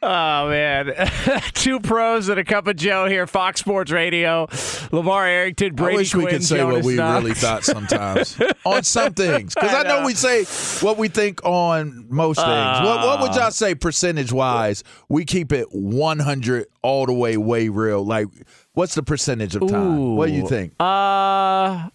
Oh 0.00 0.48
man, 0.48 0.92
two 1.54 1.80
pros 1.80 2.28
and 2.28 2.38
a 2.38 2.44
cup 2.44 2.68
of 2.68 2.76
Joe 2.76 3.06
here, 3.06 3.26
Fox 3.26 3.58
Sports 3.60 3.90
Radio. 3.90 4.46
LeVar 4.46 5.26
Arrington, 5.26 5.74
Brady 5.74 5.94
I 5.94 5.96
wish 5.96 6.14
we 6.14 6.22
Quinn, 6.22 6.34
could 6.34 6.44
say 6.44 6.58
Jonas 6.58 6.76
what 6.76 6.84
we 6.84 6.94
Knox. 6.94 7.22
really 7.24 7.34
thought 7.34 7.64
sometimes 7.64 8.38
on 8.64 8.84
some 8.84 9.12
things. 9.14 9.54
Because 9.54 9.74
I, 9.74 9.80
I 9.80 9.82
know 9.82 10.06
we 10.06 10.14
say 10.14 10.44
what 10.86 10.98
we 10.98 11.08
think 11.08 11.44
on 11.44 12.06
most 12.08 12.36
things. 12.36 12.46
what, 12.48 13.00
what 13.06 13.20
would 13.22 13.30
Uh. 13.32 13.40
y'all 13.40 13.50
say 13.50 13.74
percentage 13.74 14.32
wise? 14.32 14.84
We 15.08 15.24
keep 15.24 15.50
it 15.52 15.66
100 15.72 16.66
all 16.82 17.06
the 17.06 17.12
way, 17.12 17.36
way 17.36 17.68
real. 17.68 18.04
Like, 18.04 18.28
what's 18.74 18.94
the 18.94 19.02
percentage 19.02 19.56
of 19.56 19.66
time? 19.68 20.14
What 20.14 20.26
do 20.28 20.32
you 20.32 20.46
think? 20.48 20.74
Uh, 20.80 21.88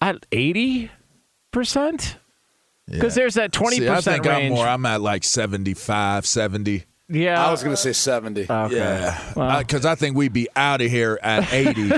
at 0.00 0.24
eighty 0.32 0.90
percent. 1.52 2.16
Because 2.88 3.14
there's 3.14 3.34
that 3.34 3.52
twenty 3.52 3.86
percent 3.86 4.24
range. 4.24 4.50
I'm 4.50 4.56
more. 4.56 4.66
I'm 4.66 4.86
at 4.86 5.00
like 5.02 5.24
75, 5.24 6.24
70. 6.24 6.84
Yeah, 7.10 7.44
I 7.46 7.50
was 7.50 7.62
going 7.62 7.74
to 7.74 7.80
say 7.80 7.92
70. 7.92 8.46
okay. 8.50 8.76
Yeah. 8.76 9.58
Because 9.58 9.84
I 9.84 9.94
think 9.94 10.16
we'd 10.16 10.32
be 10.32 10.48
out 10.56 10.80
of 10.80 10.90
here 10.90 11.18
at 11.22 11.52
80. 11.52 11.90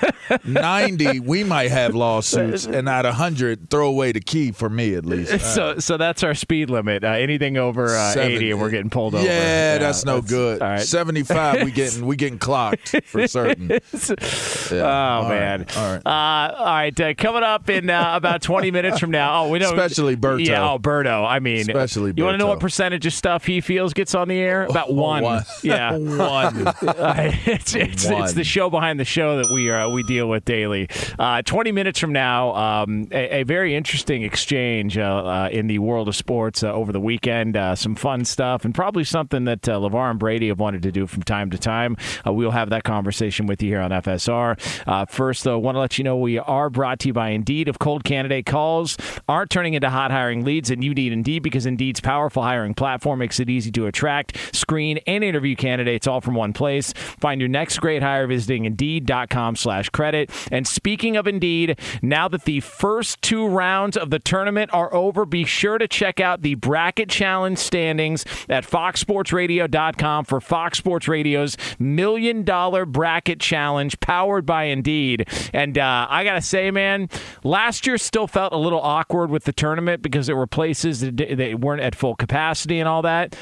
90, 0.44 1.20
we 1.20 1.44
might 1.44 1.70
have 1.70 1.94
lawsuits. 1.94 2.66
And 2.66 2.88
at 2.88 3.04
100, 3.04 3.68
throw 3.70 3.88
away 3.88 4.12
the 4.12 4.20
key 4.20 4.52
for 4.52 4.68
me 4.68 4.94
at 4.94 5.04
least. 5.04 5.30
So, 5.50 5.78
so 5.80 5.96
that's 5.96 6.22
our 6.22 6.34
speed 6.34 6.70
limit. 6.70 7.02
Uh, 7.02 7.08
anything 7.08 7.56
over 7.56 7.88
uh, 7.88 8.14
eighty, 8.16 8.52
and 8.52 8.60
we're 8.60 8.70
getting 8.70 8.90
pulled 8.90 9.14
yeah, 9.14 9.18
over. 9.20 9.28
Yeah, 9.28 9.78
that's 9.78 10.04
no 10.04 10.20
good. 10.20 10.62
All 10.62 10.68
right. 10.68 10.80
75, 10.80 11.64
we 11.64 11.72
getting 11.72 12.06
we 12.06 12.14
getting 12.14 12.38
clocked 12.38 12.94
for 13.06 13.26
certain. 13.26 13.72
Oh 13.72 14.84
All 14.84 15.28
man! 15.28 15.60
right. 15.60 15.76
All 15.76 15.92
right. 15.94 16.06
Uh, 16.06 16.54
all 16.56 16.64
right. 16.66 17.00
Uh, 17.00 17.14
coming 17.14 17.42
up 17.42 17.68
in 17.68 17.90
uh, 17.90 18.12
about 18.14 18.42
twenty 18.42 18.70
minutes 18.70 18.98
from 19.00 19.10
now. 19.10 19.42
Oh, 19.42 19.48
we 19.48 19.58
know. 19.58 19.70
Especially 19.70 20.16
Berto. 20.16 20.46
Yeah. 20.46 20.70
Oh, 20.70 20.78
Berto. 20.78 21.26
I 21.26 21.40
mean, 21.40 21.60
Especially 21.60 22.12
You 22.16 22.22
want 22.24 22.34
to 22.34 22.38
know 22.38 22.46
what 22.46 22.60
percentage 22.60 23.06
of 23.06 23.12
stuff 23.12 23.44
he 23.46 23.60
feels 23.60 23.92
gets 23.92 24.14
on 24.14 24.28
the 24.28 24.38
air? 24.38 24.59
About 24.64 24.92
one. 24.94 25.22
One. 25.22 25.44
Yeah. 25.62 25.96
One. 26.20 26.66
Uh, 26.66 26.74
it's 27.46 27.74
it's, 27.74 28.04
it's 28.06 28.32
the 28.34 28.44
show 28.44 28.70
behind 28.70 28.98
the 29.00 29.04
show 29.04 29.36
that 29.36 29.50
we 29.52 29.70
uh, 29.70 29.88
we 29.88 30.02
deal 30.02 30.28
with 30.28 30.44
daily. 30.44 30.88
Uh, 31.18 31.42
Twenty 31.42 31.72
minutes 31.72 31.98
from 31.98 32.12
now, 32.12 32.54
um, 32.54 33.08
a, 33.12 33.40
a 33.40 33.42
very 33.44 33.74
interesting 33.74 34.22
exchange 34.22 34.98
uh, 34.98 35.02
uh, 35.02 35.48
in 35.50 35.66
the 35.66 35.78
world 35.78 36.08
of 36.08 36.16
sports 36.16 36.62
uh, 36.62 36.72
over 36.72 36.92
the 36.92 37.00
weekend. 37.00 37.56
Uh, 37.56 37.74
some 37.74 37.94
fun 37.94 38.24
stuff, 38.24 38.64
and 38.64 38.74
probably 38.74 39.04
something 39.04 39.44
that 39.44 39.68
uh, 39.68 39.78
LeVar 39.78 40.10
and 40.10 40.18
Brady 40.18 40.48
have 40.48 40.58
wanted 40.60 40.82
to 40.82 40.92
do 40.92 41.06
from 41.06 41.22
time 41.22 41.50
to 41.50 41.58
time. 41.58 41.96
Uh, 42.26 42.32
we'll 42.32 42.50
have 42.50 42.70
that 42.70 42.84
conversation 42.84 43.46
with 43.46 43.62
you 43.62 43.70
here 43.70 43.80
on 43.80 43.90
FSR. 43.90 44.58
Uh, 44.86 45.04
first, 45.06 45.44
though, 45.44 45.58
want 45.58 45.74
to 45.76 45.80
let 45.80 45.98
you 45.98 46.04
know 46.04 46.16
we 46.16 46.38
are 46.38 46.70
brought 46.70 46.98
to 47.00 47.08
you 47.08 47.12
by 47.12 47.30
Indeed. 47.30 47.68
If 47.68 47.78
cold 47.78 48.04
candidate 48.04 48.46
calls 48.46 48.96
aren't 49.28 49.50
turning 49.50 49.74
into 49.74 49.90
hot 49.90 50.10
hiring 50.10 50.44
leads, 50.44 50.68
then 50.68 50.82
you 50.82 50.94
need 50.94 51.12
Indeed 51.12 51.42
because 51.42 51.66
Indeed's 51.66 52.00
powerful 52.00 52.42
hiring 52.42 52.74
platform 52.74 53.18
makes 53.18 53.40
it 53.40 53.48
easy 53.50 53.70
to 53.72 53.86
attract, 53.86 54.49
screen, 54.52 54.98
and 55.06 55.24
interview 55.24 55.56
candidates 55.56 56.06
all 56.06 56.20
from 56.20 56.34
one 56.34 56.52
place. 56.52 56.92
Find 56.92 57.40
your 57.40 57.48
next 57.48 57.78
great 57.78 58.02
hire 58.02 58.26
visiting 58.26 58.64
Indeed.com 58.64 59.56
slash 59.56 59.88
credit. 59.90 60.30
And 60.50 60.66
speaking 60.66 61.16
of 61.16 61.26
Indeed, 61.26 61.78
now 62.02 62.28
that 62.28 62.44
the 62.44 62.60
first 62.60 63.22
two 63.22 63.46
rounds 63.46 63.96
of 63.96 64.10
the 64.10 64.18
tournament 64.18 64.70
are 64.72 64.92
over, 64.94 65.24
be 65.24 65.44
sure 65.44 65.78
to 65.78 65.88
check 65.88 66.20
out 66.20 66.42
the 66.42 66.54
Bracket 66.54 67.08
Challenge 67.08 67.58
standings 67.58 68.24
at 68.48 68.64
foxsportsradio.com 68.64 70.24
for 70.24 70.40
Fox 70.40 70.78
Sports 70.78 71.08
Radio's 71.08 71.56
Million 71.78 72.44
Dollar 72.44 72.86
Bracket 72.86 73.40
Challenge 73.40 73.98
powered 74.00 74.46
by 74.46 74.64
Indeed. 74.64 75.28
And 75.52 75.78
uh, 75.78 76.06
I 76.08 76.24
got 76.24 76.34
to 76.34 76.42
say, 76.42 76.70
man, 76.70 77.08
last 77.44 77.86
year 77.86 77.98
still 77.98 78.26
felt 78.26 78.52
a 78.52 78.58
little 78.58 78.80
awkward 78.80 79.30
with 79.30 79.44
the 79.44 79.52
tournament 79.52 80.02
because 80.02 80.26
there 80.26 80.36
were 80.36 80.46
places 80.46 81.00
that, 81.00 81.16
that 81.16 81.60
weren't 81.60 81.82
at 81.82 81.94
full 81.94 82.14
capacity 82.14 82.78
and 82.78 82.88
all 82.88 83.02
that 83.02 83.36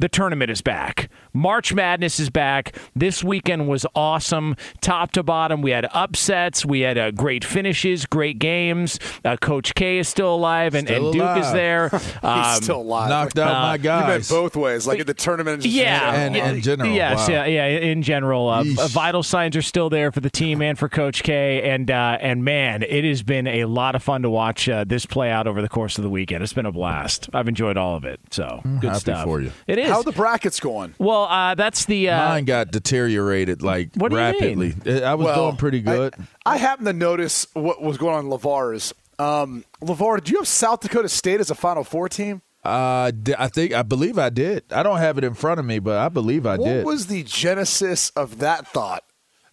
the 0.00 0.08
tournament 0.08 0.50
is 0.50 0.62
back. 0.62 1.10
March 1.32 1.72
Madness 1.72 2.18
is 2.20 2.30
back. 2.30 2.76
This 2.96 3.22
weekend 3.24 3.68
was 3.68 3.86
awesome, 3.94 4.56
top 4.80 5.12
to 5.12 5.22
bottom. 5.22 5.62
We 5.62 5.70
had 5.70 5.86
upsets, 5.92 6.64
we 6.66 6.80
had 6.80 6.98
uh, 6.98 7.10
great 7.12 7.44
finishes, 7.44 8.06
great 8.06 8.38
games. 8.38 8.98
Uh, 9.24 9.36
Coach 9.36 9.74
K 9.74 9.98
is 9.98 10.08
still 10.08 10.34
alive, 10.34 10.74
and, 10.74 10.86
Still 10.86 11.04
and 11.06 11.12
Duke 11.12 11.22
alive. 11.22 11.44
is 11.44 11.52
there. 11.52 11.88
He's 11.92 12.14
Um, 12.22 12.62
still 12.62 12.80
alive. 12.80 13.08
Knocked 13.08 13.38
out 13.38 13.50
Uh, 13.50 13.60
my 13.60 13.74
You 13.76 13.82
meant 13.82 14.06
guys. 14.06 14.28
both 14.28 14.56
ways, 14.56 14.86
like 14.86 15.00
at 15.00 15.06
the 15.06 15.14
tournament. 15.14 15.64
yeah, 15.64 16.12
And 16.14 16.34
yeah, 16.34 16.50
in 16.50 16.60
general, 16.60 16.90
Yes, 16.92 17.28
wow. 17.28 17.34
yeah, 17.44 17.46
yeah. 17.46 17.66
In 17.66 18.02
general, 18.02 18.48
uh, 18.48 18.64
vital 18.88 19.22
signs 19.22 19.56
are 19.56 19.62
still 19.62 19.90
there 19.90 20.10
for 20.12 20.20
the 20.20 20.30
team 20.30 20.62
and 20.62 20.78
for 20.78 20.88
Coach 20.88 21.22
K. 21.22 21.70
And 21.70 21.90
uh, 21.90 22.18
and 22.20 22.44
man, 22.44 22.82
it 22.82 23.04
has 23.04 23.22
been 23.22 23.46
a 23.46 23.64
lot 23.66 23.94
of 23.94 24.02
fun 24.02 24.22
to 24.22 24.30
watch 24.30 24.68
uh, 24.68 24.84
this 24.84 25.06
play 25.06 25.30
out 25.30 25.46
over 25.46 25.62
the 25.62 25.68
course 25.68 25.98
of 25.98 26.04
the 26.04 26.10
weekend. 26.10 26.42
It's 26.42 26.52
been 26.52 26.66
a 26.66 26.72
blast. 26.72 27.28
I've 27.32 27.48
enjoyed 27.48 27.76
all 27.76 27.96
of 27.96 28.04
it. 28.04 28.20
So 28.30 28.60
good 28.80 28.88
happy 28.88 28.98
stuff 29.00 29.24
for 29.24 29.40
you. 29.40 29.52
It 29.66 29.78
is. 29.78 29.88
How 29.88 30.02
the 30.02 30.12
brackets 30.12 30.60
going? 30.60 30.94
well, 30.98 31.19
uh, 31.24 31.54
that's 31.54 31.84
the. 31.84 32.10
Uh, 32.10 32.28
Mine 32.28 32.44
got 32.44 32.70
deteriorated 32.70 33.62
like 33.62 33.90
What 33.96 34.10
do 34.10 34.16
you 34.16 34.22
rapidly. 34.22 34.74
I 35.02 35.14
was 35.14 35.26
Well, 35.26 35.46
doing 35.46 35.56
pretty 35.56 35.80
good. 35.80 36.14
I, 36.46 36.54
I 36.54 36.56
happened 36.56 36.86
to 36.86 36.92
notice 36.92 37.46
what 37.54 37.82
was 37.82 37.98
going 37.98 38.14
on 38.16 38.24
in 38.26 38.30
LeVar's. 38.30 38.94
Um, 39.18 39.64
Lavar, 39.82 40.22
do 40.22 40.32
you 40.32 40.38
have 40.38 40.48
South 40.48 40.80
Dakota 40.80 41.08
State 41.08 41.40
as 41.40 41.50
a 41.50 41.54
Final 41.54 41.84
Four 41.84 42.08
team? 42.08 42.42
Uh, 42.64 43.10
I 43.38 43.48
think 43.48 43.72
I 43.72 43.82
believe 43.82 44.18
I 44.18 44.28
did. 44.28 44.64
I 44.70 44.82
don't 44.82 44.98
have 44.98 45.16
it 45.18 45.24
in 45.24 45.34
front 45.34 45.60
of 45.60 45.66
me, 45.66 45.78
but 45.78 45.96
I 45.96 46.08
believe 46.08 46.46
I 46.46 46.56
what 46.56 46.66
did. 46.66 46.84
What 46.84 46.92
was 46.92 47.06
the 47.06 47.22
genesis 47.22 48.10
of 48.10 48.38
that 48.38 48.68
thought? 48.68 49.04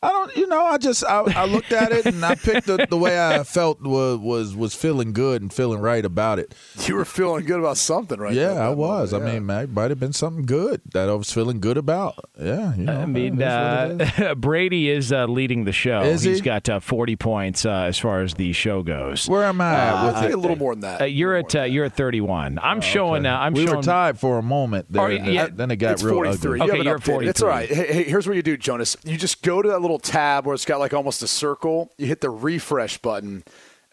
I 0.03 0.09
don't, 0.09 0.35
you 0.37 0.45
know, 0.47 0.63
I 0.63 0.77
just 0.77 1.03
I, 1.03 1.21
I 1.35 1.45
looked 1.45 1.71
at 1.71 1.91
it 1.91 2.05
and 2.05 2.23
I 2.23 2.35
picked 2.35 2.67
the, 2.67 2.85
the 2.87 2.97
way 2.97 3.19
I 3.19 3.43
felt 3.43 3.81
was 3.81 4.19
was 4.19 4.55
was 4.55 4.75
feeling 4.75 5.11
good 5.11 5.41
and 5.41 5.51
feeling 5.51 5.79
right 5.79 6.05
about 6.05 6.37
it. 6.37 6.53
You 6.85 6.95
were 6.95 7.03
feeling 7.05 7.45
good 7.45 7.59
about 7.59 7.77
something, 7.77 8.19
right? 8.19 8.33
Yeah, 8.33 8.53
I 8.53 8.69
was. 8.69 9.11
moment, 9.11 9.29
I 9.29 9.33
mean, 9.33 9.45
man, 9.47 9.63
it 9.63 9.69
might 9.71 9.89
have 9.89 9.99
been 9.99 10.13
something 10.13 10.45
good 10.45 10.81
that 10.93 11.09
I 11.09 11.13
was 11.15 11.31
feeling 11.33 11.59
good 11.59 11.77
about. 11.77 12.13
Yeah, 12.39 12.75
you 12.75 12.83
know, 12.83 13.01
I 13.01 13.05
mean, 13.07 13.37
man, 13.37 13.97
that's 13.97 14.17
what 14.19 14.25
it 14.27 14.31
uh, 14.31 14.35
Brady 14.47 14.89
is 14.89 15.11
uh, 15.11 15.25
leading 15.25 15.65
the 15.65 15.71
show. 15.71 16.01
Is 16.01 16.21
He's 16.21 16.37
he? 16.37 16.41
got 16.43 16.69
uh, 16.69 16.79
40 16.79 17.15
points 17.15 17.65
uh, 17.65 17.71
as 17.71 17.97
far 17.97 18.21
as 18.21 18.35
the 18.35 18.53
show 18.53 18.83
goes. 18.83 19.27
Where 19.27 19.45
am 19.45 19.59
I 19.61 19.73
at 19.73 19.93
I 19.95 20.05
with 20.05 20.15
think 20.17 20.29
it? 20.31 20.33
a 20.35 20.37
little 20.37 20.57
more 20.57 20.75
than 20.75 20.81
that. 20.81 21.01
Uh, 21.01 21.05
you're 21.05 21.35
at 21.35 21.55
uh, 21.55 21.63
you're 21.63 21.85
at 21.85 21.95
31. 21.97 22.59
I'm 22.61 22.81
showing. 22.81 23.25
Uh, 23.25 23.35
I'm 23.35 23.53
we 23.53 23.65
showing. 23.65 23.77
were 23.77 23.81
tied 23.83 24.19
for 24.19 24.37
a 24.37 24.43
moment 24.43 24.91
there. 24.91 25.01
Oh, 25.01 25.07
and 25.07 25.25
yeah. 25.33 25.47
then 25.51 25.71
it 25.71 25.77
got 25.77 25.93
it's 25.93 26.03
real 26.03 26.15
43. 26.15 26.33
ugly. 26.37 26.57
You 26.57 26.63
Okay, 26.67 26.71
haven't 26.77 26.85
you're 26.85 27.19
updated. 27.19 27.29
It's 27.29 27.41
all 27.41 27.49
right. 27.49 27.67
Hey, 27.67 27.93
hey, 27.93 28.03
here's 28.03 28.27
what 28.27 28.35
you 28.35 28.43
do, 28.43 28.57
Jonas. 28.57 28.95
You 29.03 29.17
just 29.17 29.41
go 29.41 29.61
to 29.63 29.69
that 29.69 29.79
little 29.87 29.99
tab 29.99 30.45
where 30.45 30.53
it's 30.53 30.65
got 30.65 30.79
like 30.79 30.93
almost 30.93 31.23
a 31.23 31.27
circle. 31.27 31.91
You 31.97 32.07
hit 32.07 32.21
the 32.21 32.29
refresh 32.29 32.97
button, 32.97 33.43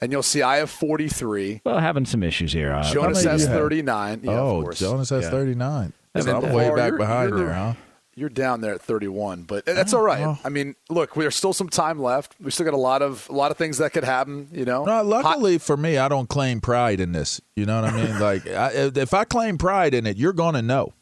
and 0.01 0.11
you'll 0.13 0.23
see 0.23 0.43
I 0.43 0.57
have 0.57 0.71
43. 0.71 1.63
Well, 1.65 1.79
having 1.79 2.05
some 2.05 2.23
issues 2.23 2.53
here. 2.53 2.73
Uh, 2.73 2.83
Jonas 2.93 3.23
has 3.25 3.47
39. 3.47 4.21
Yeah, 4.23 4.33
of 4.33 4.39
oh, 4.39 4.63
course. 4.63 4.81
Jonas 4.81 5.11
has 5.11 5.25
Yeah. 5.25 5.31
39. 5.31 5.93
And 6.17 6.25
then 6.25 6.37
I'm 6.37 6.53
way 6.53 6.69
LeVar, 6.69 6.77
back 6.77 6.97
behind 6.97 7.31
you're- 7.31 7.45
there, 7.45 7.55
huh? 7.55 7.75
You're 8.17 8.29
down 8.29 8.61
there 8.61 8.75
at 8.75 8.81
31, 8.81 9.43
but 9.43 9.67
that's 9.67 9.93
all 9.93 10.03
right. 10.03 10.39
I 10.45 10.49
mean, 10.49 10.77
look, 10.89 11.15
there's 11.15 11.35
still 11.35 11.53
some 11.53 11.69
time 11.69 12.01
left. 12.01 12.37
We 12.41 12.53
still 12.53 12.65
got 12.65 12.73
a 12.73 12.77
lot 12.77 13.03
of 13.03 13.27
a 13.29 13.33
lot 13.33 13.51
of 13.51 13.57
things 13.57 13.79
that 13.79 13.93
could 13.93 14.05
happen. 14.05 14.47
You 14.53 14.65
know, 14.65 14.85
No, 14.85 15.03
luckily 15.03 15.59
for 15.59 15.77
me, 15.77 15.99
I 15.99 16.07
don't 16.09 16.29
claim 16.29 16.61
pride 16.61 17.01
in 17.01 17.11
this. 17.11 17.41
You 17.57 17.67
know 17.67 17.83
what 17.83 17.93
I 17.93 17.97
mean? 18.05 18.21
like, 18.21 18.47
I, 18.47 18.71
if 18.73 19.13
I 19.15 19.25
claim 19.25 19.59
pride 19.59 19.95
in 19.95 20.07
it, 20.07 20.17
you're 20.17 20.33
gonna 20.33 20.63
know. 20.63 20.93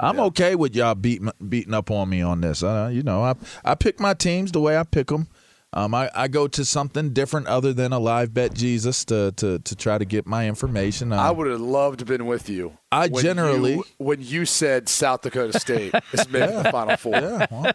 I'm 0.00 0.20
okay 0.20 0.54
with 0.54 0.74
y'all 0.76 0.94
beating 0.94 1.30
beating 1.48 1.74
up 1.74 1.90
on 1.90 2.08
me 2.08 2.22
on 2.22 2.40
this. 2.40 2.62
Uh, 2.62 2.90
you 2.92 3.02
know, 3.02 3.22
I 3.24 3.34
I 3.64 3.74
pick 3.74 3.98
my 4.00 4.14
teams 4.14 4.52
the 4.52 4.60
way 4.60 4.78
I 4.78 4.84
pick 4.84 5.08
them. 5.08 5.28
Um, 5.74 5.94
I, 5.94 6.10
I 6.14 6.28
go 6.28 6.48
to 6.48 6.64
something 6.64 7.12
different 7.12 7.46
other 7.46 7.74
than 7.74 7.92
a 7.92 7.98
live 7.98 8.32
bet 8.32 8.54
Jesus 8.54 9.04
to 9.06 9.32
to, 9.32 9.58
to 9.58 9.76
try 9.76 9.98
to 9.98 10.06
get 10.06 10.26
my 10.26 10.48
information. 10.48 11.12
Um, 11.12 11.18
I 11.18 11.30
would 11.30 11.46
have 11.46 11.60
loved 11.60 11.98
to 11.98 12.06
been 12.06 12.24
with 12.24 12.48
you. 12.48 12.78
I 12.90 13.08
when 13.08 13.22
generally- 13.22 13.74
you, 13.74 13.84
when 13.98 14.22
you 14.22 14.46
said 14.46 14.88
South 14.88 15.20
Dakota 15.20 15.60
State 15.60 15.92
is 16.12 16.26
making 16.30 16.62
the 16.62 16.70
Final 16.72 16.96
Four. 16.96 17.12
yeah, 17.16 17.46
well, 17.50 17.72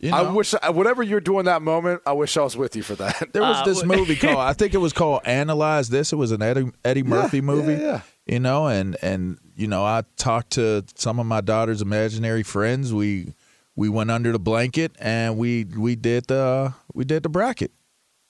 you 0.00 0.10
know, 0.12 0.16
I 0.16 0.30
wish 0.30 0.54
whatever 0.70 1.02
you're 1.02 1.20
doing 1.20 1.44
that 1.44 1.60
moment, 1.60 2.00
I 2.06 2.12
wish 2.12 2.38
I 2.38 2.42
was 2.42 2.56
with 2.56 2.74
you 2.74 2.82
for 2.82 2.94
that. 2.94 3.22
There 3.34 3.42
was 3.42 3.58
Uh, 3.58 3.64
this 3.66 3.84
movie 3.84 4.16
called 4.16 4.38
I 4.38 4.54
think 4.54 4.72
it 4.72 4.78
was 4.78 4.94
called 4.94 5.20
Analyze 5.26 5.90
This. 5.90 6.10
It 6.10 6.16
was 6.16 6.30
an 6.32 6.40
Eddie, 6.40 6.70
Eddie 6.86 7.02
Murphy 7.02 7.42
movie. 7.42 7.72
yeah, 7.74 7.78
yeah. 7.80 8.00
You 8.26 8.40
know, 8.40 8.66
and 8.66 8.96
and 9.02 9.36
you 9.56 9.66
know, 9.66 9.84
I 9.84 10.02
talked 10.16 10.52
to 10.52 10.84
some 10.94 11.18
of 11.18 11.26
my 11.26 11.40
daughter's 11.40 11.82
imaginary 11.82 12.42
friends. 12.42 12.92
We 12.92 13.34
we 13.76 13.88
went 13.88 14.10
under 14.10 14.32
the 14.32 14.38
blanket 14.38 14.92
and 14.98 15.36
we 15.36 15.64
we 15.64 15.96
did 15.96 16.26
the 16.26 16.74
we 16.92 17.04
did 17.04 17.22
the 17.22 17.28
bracket. 17.28 17.72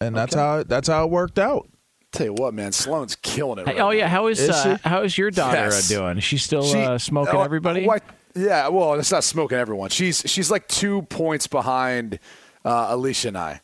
And 0.01 0.15
that's 0.17 0.35
how 0.35 0.63
that's 0.65 0.89
how 0.89 1.05
it 1.05 1.11
worked 1.11 1.39
out. 1.39 1.69
Tell 2.13 2.27
you 2.27 2.35
what, 2.35 2.55
man, 2.55 2.71
Sloan's 2.73 3.17
killing 3.17 3.59
it. 3.59 3.69
Hey, 3.69 3.81
oh 3.81 3.91
yeah, 3.91 4.07
how 4.09 4.29
is, 4.29 4.39
is 4.39 4.51
uh, 4.51 4.79
how 4.85 5.03
is 5.03 5.17
your 5.19 5.31
daughter 5.31 5.57
Yes. 5.57 5.91
uh, 5.91 5.95
doing? 5.99 6.19
Is 6.19 6.25
she 6.25 6.39
still 6.39 6.63
She- 6.63 6.79
uh, 6.79 6.99
smoking 6.99 7.35
oh, 7.35 7.43
everybody? 7.43 7.87
what- 7.87 8.03
yeah, 8.37 8.69
well, 8.69 8.95
it's 8.95 9.13
not 9.13 9.23
smoking 9.25 9.59
everyone. 9.59 9.91
She's 9.91 10.23
she's 10.27 10.51
like 10.51 10.67
two 10.69 11.03
points 11.03 11.47
behind 11.47 12.19
uh, 12.65 12.87
Alicia 12.91 13.29
and 13.29 13.39
I, 13.39 13.61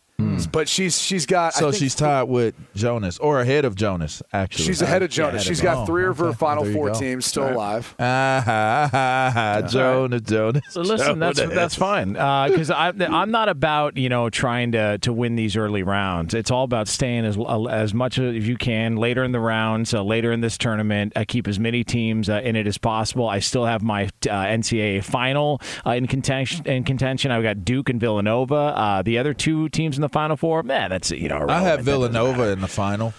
but 0.47 0.69
she's 0.69 1.01
she's 1.01 1.27
got. 1.27 1.57
I 1.57 1.61
So 1.61 1.71
think 1.71 1.81
she's 1.83 1.95
tied 1.95 2.25
with 2.25 2.55
Jonas 2.75 3.19
or 3.19 3.41
ahead 3.41 3.65
of 3.65 3.75
Jonas 3.75 4.23
actually. 4.33 4.65
She's 4.65 4.83
ahead 4.83 5.03
of 5.03 5.11
Jonas. 5.11 5.35
ahead 5.35 5.41
of 5.43 5.47
She's 5.47 5.61
him. 5.61 5.65
got 5.65 5.77
Oh, 5.83 5.87
three 5.87 6.05
of 6.07 6.19
her 6.19 6.27
okay. 6.29 6.37
Final 6.37 6.65
There 6.65 6.73
Four 6.73 6.89
go. 6.91 6.99
teams 6.99 7.27
still 7.27 7.49
alive. 7.51 7.95
Ah, 7.99 9.63
Jonas, 9.69 10.23
Jonas. 10.23 10.63
So 10.71 10.81
listen, 10.83 11.19
that's 11.19 11.39
Jonas. 11.39 11.55
that's 11.55 11.75
fine 11.75 12.13
because 12.13 12.71
I'm 12.71 13.01
I'm 13.03 13.31
not 13.31 13.49
about 13.49 13.97
you 13.97 14.09
know 14.09 14.31
trying 14.31 14.73
to 14.73 14.99
to 14.99 15.13
win 15.13 15.37
these 15.37 15.57
early 15.57 15.83
rounds. 15.83 16.35
It's 16.35 16.51
all 16.51 16.65
about 16.65 16.89
staying 16.89 17.25
as 17.25 17.39
as 17.71 17.95
much 17.95 18.19
as 18.19 18.47
you 18.47 18.57
can 18.57 18.97
later 18.97 19.25
in 19.25 19.33
the 19.33 19.41
rounds, 19.41 19.95
uh, 19.95 20.03
later 20.03 20.33
in 20.33 20.41
this 20.41 20.59
tournament. 20.59 21.13
I 21.17 21.25
keep 21.25 21.47
as 21.49 21.59
many 21.59 21.85
teams 21.85 22.29
uh, 22.29 22.41
in 22.45 22.57
it 22.57 22.67
as 22.67 22.79
possible. 22.79 23.29
I 23.29 23.39
still 23.41 23.65
have 23.65 23.83
my 23.83 24.05
uh, 24.05 24.09
NCAA 24.29 25.05
final 25.05 25.61
uh, 25.87 25.91
in 25.93 26.07
contention. 26.07 26.67
In 26.67 26.85
contention, 26.85 27.31
I've 27.31 27.43
got 27.43 27.65
Duke 27.65 27.89
and 27.89 28.01
Villanova. 28.01 28.55
Uh, 28.55 29.03
the 29.03 29.19
other 29.19 29.35
two 29.35 29.69
teams 29.69 29.97
in 29.97 30.03
the 30.03 30.09
Final 30.09 30.30
Four, 30.37 30.63
man, 30.63 30.91
that's 30.91 31.11
you 31.11 31.29
know. 31.29 31.47
I 31.49 31.61
have 31.61 31.83
Villanova 31.83 32.49
in 32.51 32.61
the 32.61 32.69
final, 32.69 33.15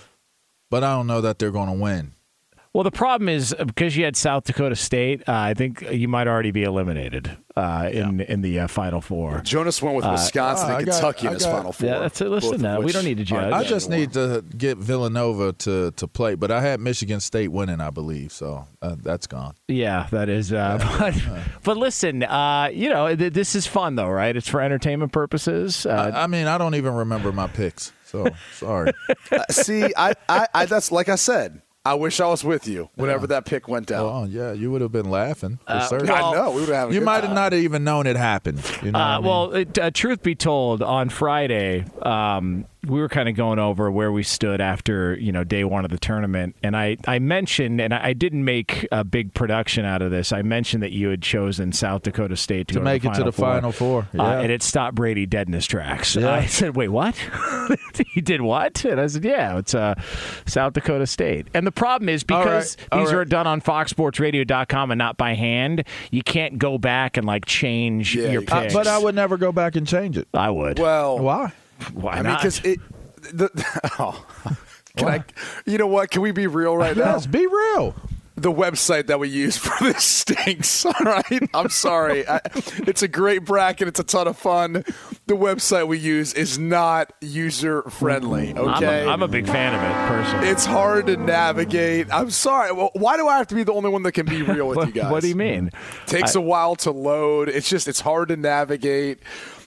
but 0.69 0.83
I 0.83 0.95
don't 0.95 1.07
know 1.07 1.21
that 1.21 1.39
they're 1.39 1.51
going 1.51 1.67
to 1.67 1.81
win. 1.81 2.13
Well, 2.73 2.85
the 2.85 2.91
problem 2.91 3.27
is 3.27 3.53
uh, 3.57 3.65
because 3.65 3.97
you 3.97 4.05
had 4.05 4.15
South 4.15 4.45
Dakota 4.45 4.77
State. 4.77 5.27
Uh, 5.27 5.33
I 5.33 5.53
think 5.53 5.81
you 5.91 6.07
might 6.07 6.27
already 6.27 6.51
be 6.51 6.63
eliminated 6.63 7.29
uh, 7.57 7.89
in 7.91 8.21
in 8.21 8.39
the 8.41 8.61
uh, 8.61 8.67
Final 8.67 9.01
Four. 9.01 9.41
Jonas 9.41 9.81
went 9.81 9.97
with 9.97 10.05
Wisconsin 10.05 10.69
I 10.71 10.77
and 10.79 10.87
Kentucky 10.87 11.27
I 11.27 11.31
in 11.31 11.33
his 11.35 11.45
got- 11.45 11.51
Final 11.57 11.73
Four. 11.73 11.89
Yeah, 11.89 11.99
that's 11.99 12.21
it. 12.21 12.29
Listen, 12.29 12.49
both 12.51 12.55
of 12.55 12.61
now, 12.61 12.79
we 12.79 12.93
don't 12.93 13.03
need 13.03 13.17
to 13.17 13.25
judge. 13.25 13.51
I 13.51 13.65
just 13.65 13.89
need 13.89 14.13
to 14.13 14.41
get 14.57 14.77
Villanova 14.77 15.51
to 15.51 15.91
to 15.91 16.07
play, 16.07 16.35
but 16.35 16.49
I 16.49 16.61
had 16.61 16.79
Michigan 16.79 17.19
State 17.19 17.49
winning, 17.49 17.81
I 17.81 17.89
believe, 17.89 18.31
so 18.31 18.65
uh, 18.81 18.95
that's 18.97 19.27
gone. 19.27 19.55
Yeah, 19.67 20.07
that 20.11 20.29
is. 20.29 20.53
Uh, 20.53 20.77
but, 20.99 21.41
but 21.63 21.75
listen, 21.77 22.23
uh, 22.23 22.69
you 22.71 22.87
know, 22.89 23.13
th- 23.13 23.33
this 23.33 23.53
is 23.53 23.67
fun 23.67 23.95
though, 23.95 24.07
right? 24.09 24.33
It's 24.33 24.47
for 24.47 24.61
entertainment 24.61 25.11
purposes. 25.11 25.85
Uh, 25.85 26.13
I, 26.15 26.23
I 26.23 26.27
mean, 26.27 26.47
I 26.47 26.57
don't 26.57 26.75
even 26.75 26.93
remember 26.93 27.33
my 27.33 27.47
picks, 27.47 27.91
so 28.05 28.27
sorry. 28.53 28.93
Uh, 29.29 29.43
See, 29.49 29.83
I, 29.95 30.13
I, 30.27 30.47
I, 30.53 30.65
that's 30.65 30.91
like 30.91 31.07
I 31.09 31.15
said. 31.15 31.61
I 31.83 31.95
wish 31.95 32.19
I 32.19 32.27
was 32.27 32.43
with 32.43 32.67
you 32.67 32.89
whenever 32.93 33.25
that 33.27 33.45
pick 33.45 33.67
went 33.67 33.87
down. 33.87 34.05
oh 34.05 34.25
yeah, 34.25 34.51
you 34.53 34.69
would 34.71 34.81
have 34.81 34.91
been 34.91 35.09
laughing 35.09 35.57
for 35.65 35.73
Uh, 35.73 35.79
certain. 35.81 36.07
well- 36.09 36.25
I 36.25 36.35
know 36.35 36.51
we 36.51 36.61
would 36.61 36.69
have. 36.69 36.93
you 36.93 37.01
might 37.01 37.23
have 37.23 37.33
not 37.33 37.53
even 37.53 37.83
known 37.83 38.05
it 38.05 38.15
happened. 38.15 38.61
You 38.83 38.91
know, 38.91 38.99
what 38.99 39.05
I 39.07 39.15
Uh, 39.15 39.17
mean? 39.19 39.27
well, 39.27 39.53
it, 39.53 39.79
uh, 39.79 39.89
truth 39.91 40.21
be 40.21 40.35
told, 40.35 40.83
on 40.83 41.09
Friday, 41.09 41.85
um, 42.03 42.65
we 42.87 42.99
were 42.99 43.09
kind 43.09 43.29
of 43.29 43.35
going 43.35 43.59
over 43.59 43.91
where 43.91 44.11
we 44.11 44.23
stood 44.23 44.59
after 44.59 45.15
you 45.19 45.31
know 45.31 45.43
day 45.43 45.63
one 45.63 45.85
of 45.85 45.91
the 45.91 45.99
tournament, 45.99 46.55
and 46.63 46.75
I, 46.75 46.97
I 47.07 47.19
mentioned, 47.19 47.79
and 47.79 47.93
I, 47.93 48.07
I 48.07 48.13
didn't 48.13 48.43
make 48.43 48.87
a 48.91 49.03
big 49.03 49.33
production 49.33 49.85
out 49.85 50.01
of 50.01 50.09
this. 50.11 50.31
I 50.31 50.41
mentioned 50.41 50.81
that 50.83 50.91
you 50.91 51.09
had 51.09 51.21
chosen 51.21 51.71
South 51.73 52.01
Dakota 52.03 52.35
State 52.35 52.67
to, 52.69 52.73
to 52.75 52.79
go 52.79 52.83
make 52.83 53.03
to 53.03 53.09
it 53.11 53.13
to 53.15 53.23
the 53.23 53.31
Final 53.31 53.71
Four, 53.71 54.07
Uh, 54.17 54.23
and 54.23 54.51
it 54.51 54.63
stopped 54.63 54.95
Brady 54.95 55.25
dead 55.25 55.47
in 55.47 55.53
his 55.53 55.67
tracks. 55.67 56.15
Yeah. 56.15 56.31
I 56.31 56.45
said, 56.47 56.75
"Wait, 56.75 56.89
what? 56.89 57.15
he 58.13 58.21
did 58.21 58.41
what?" 58.41 58.83
And 58.83 58.99
I 58.99 59.07
said, 59.07 59.23
"Yeah, 59.23 59.57
it's 59.59 59.75
uh, 59.75 59.95
South 60.47 60.73
Dakota 60.73 61.05
State." 61.05 61.47
And 61.53 61.67
the 61.67 61.71
problem 61.71 62.09
is 62.09 62.23
because 62.23 62.77
right, 62.77 62.87
all 62.91 62.99
these 63.05 63.13
are 63.13 63.25
done 63.25 63.45
on 63.47 63.61
FoxSportsRadio.com 63.61 64.91
and 64.91 64.97
not 64.97 65.17
by 65.17 65.33
hand, 65.35 65.83
you 66.11 66.23
can't 66.23 66.57
go 66.57 66.77
back 66.77 67.17
and 67.17 67.25
like 67.27 67.45
change 67.45 68.15
Yeah, 68.15 68.31
your 68.31 68.41
you 68.41 68.47
Uh, 68.51 68.61
picks. 68.61 68.73
but 68.73 68.87
I 68.87 68.97
would 68.97 69.15
never 69.15 69.37
go 69.37 69.51
back 69.51 69.75
and 69.75 69.87
change 69.87 70.17
it. 70.17 70.27
I 70.33 70.49
would. 70.49 70.79
Well, 70.79 71.19
Why? 71.19 71.53
Why 71.93 72.13
I 72.13 72.15
mean, 72.17 72.23
not? 72.23 72.41
because 72.41 72.59
it. 72.63 72.79
The, 73.33 73.49
oh. 73.99 74.25
Can 74.97 75.07
I, 75.07 75.23
you 75.65 75.77
know 75.77 75.87
what? 75.87 76.09
Can 76.11 76.21
we 76.21 76.31
be 76.31 76.47
real 76.47 76.75
right 76.75 76.97
now? 76.97 77.13
Yes, 77.13 77.25
be 77.25 77.45
real. 77.47 77.95
the 78.35 78.51
website 78.51 79.07
that 79.07 79.19
we 79.19 79.29
use 79.29 79.55
for 79.65 79.71
this 79.83 80.03
stinks. 80.03 80.85
All 80.85 80.93
right, 81.01 81.49
I'm 81.53 81.69
sorry. 81.69 82.27
I, 82.27 82.41
it's 82.87 83.01
a 83.01 83.07
great 83.07 83.45
bracket. 83.45 83.87
It's 83.87 83.99
a 84.01 84.03
ton 84.03 84.27
of 84.27 84.37
fun. 84.37 84.83
The 85.27 85.35
website 85.37 85.87
we 85.87 85.97
use 85.97 86.33
is 86.33 86.57
not 86.59 87.13
user 87.21 87.83
friendly. 87.83 88.49
I'm 88.49 88.57
Okay, 88.57 89.05
a, 89.05 89.07
I'm 89.09 89.21
a 89.23 89.27
big 89.29 89.45
fan 89.47 89.73
of 89.73 89.81
it 89.81 90.09
personally. 90.09 90.49
it's 90.49 90.65
hard 90.65 91.07
to 91.07 91.15
navigate. 91.15 92.07
I'm 92.11 92.31
sorry. 92.31 92.73
Well, 92.73 92.89
why 92.93 93.15
do 93.15 93.27
I 93.29 93.37
have 93.37 93.47
to 93.47 93.55
be 93.55 93.63
the 93.63 93.73
only 93.73 93.89
one 93.91 94.03
that 94.03 94.11
can 94.13 94.25
be 94.25 94.41
real 94.41 94.67
with 94.67 94.75
what, 94.77 94.87
you 94.87 94.93
guys? 94.93 95.11
what 95.11 95.21
do 95.21 95.29
you 95.29 95.35
mean? 95.35 95.69
takes 96.07 96.35
a 96.35 96.41
while 96.41 96.75
to 96.77 96.91
load. 96.91 97.47
It's 97.47 97.69
just 97.69 97.87
it's 97.87 98.01
hard 98.01 98.27
to 98.29 98.35
navigate. 98.35 99.19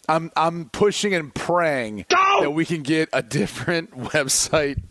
I'm 0.08 0.30
I'm 0.36 0.70
pushing 0.70 1.14
and 1.14 1.34
praying 1.34 2.06
that 2.08 2.52
we 2.52 2.64
can 2.64 2.82
get 2.82 3.08
a 3.12 3.22
different 3.22 3.90
website 3.98 4.82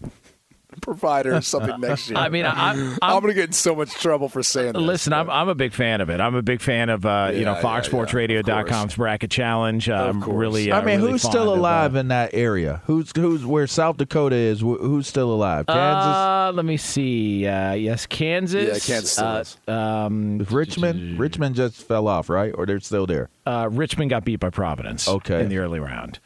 provider 0.81 1.35
or 1.35 1.41
something 1.41 1.79
next 1.81 2.09
year. 2.09 2.17
I 2.19 2.29
mean, 2.29 2.45
I- 2.45 2.49
I'm- 2.69 2.79
I'm, 2.79 2.97
I'm- 3.01 3.21
gonna 3.21 3.33
get 3.33 3.47
in 3.47 3.53
so 3.53 3.75
much 3.75 3.91
trouble 3.93 4.27
for 4.29 4.43
saying 4.43 4.73
this. 4.73 4.81
Listen, 4.81 5.13
I'm, 5.13 5.29
I'm 5.29 5.47
a 5.49 5.55
big 5.55 5.73
fan 5.73 6.01
of 6.01 6.09
it. 6.09 6.19
I'm 6.19 6.35
a 6.35 6.41
big 6.41 6.61
fan 6.61 6.89
of 6.89 7.05
uh, 7.05 7.31
you 7.33 7.45
know 7.45 7.53
Yeah, 7.53 7.61
yeah, 7.61 7.81
FoxSportsRadio.com's 7.81 8.95
bracket 8.95 9.31
challenge. 9.31 9.89
I'm 9.89 10.21
course. 10.21 10.35
really. 10.37 10.71
Uh, 10.71 10.79
I 10.81 10.85
mean, 10.85 10.99
really 10.99 11.11
who's 11.11 11.21
fond 11.23 11.31
still 11.31 11.51
of, 11.53 11.57
uh, 11.57 11.61
alive 11.61 11.95
in 11.95 12.09
that 12.09 12.31
area? 12.33 12.81
Who's 12.85 13.11
who's 13.15 13.45
where 13.45 13.67
South 13.67 13.97
Dakota 13.97 14.35
is? 14.35 14.59
Who's 14.61 15.07
still 15.07 15.31
alive? 15.33 15.65
Kansas, 15.67 16.05
Uh, 16.15 16.51
let 16.53 16.65
me 16.65 16.77
see. 16.77 17.47
Uh, 17.47 17.73
yes, 17.73 18.05
Kansas. 18.05 18.87
Yeah, 18.87 18.93
Kansas 18.95 19.57
uh, 19.67 19.71
um, 19.71 20.39
Richmond. 20.49 21.19
Richmond 21.19 21.55
just 21.55 21.83
fell 21.87 22.07
off, 22.07 22.29
right? 22.29 22.53
Or 22.57 22.65
they're 22.65 22.79
still 22.79 23.05
there? 23.05 23.29
uh, 23.45 23.67
Richmond 23.71 24.09
got 24.09 24.23
beat 24.25 24.39
by 24.39 24.49
Providence. 24.49 25.07
Okay. 25.07 25.41
in 25.41 25.49
the 25.49 25.57
early 25.57 25.79
round. 25.79 26.19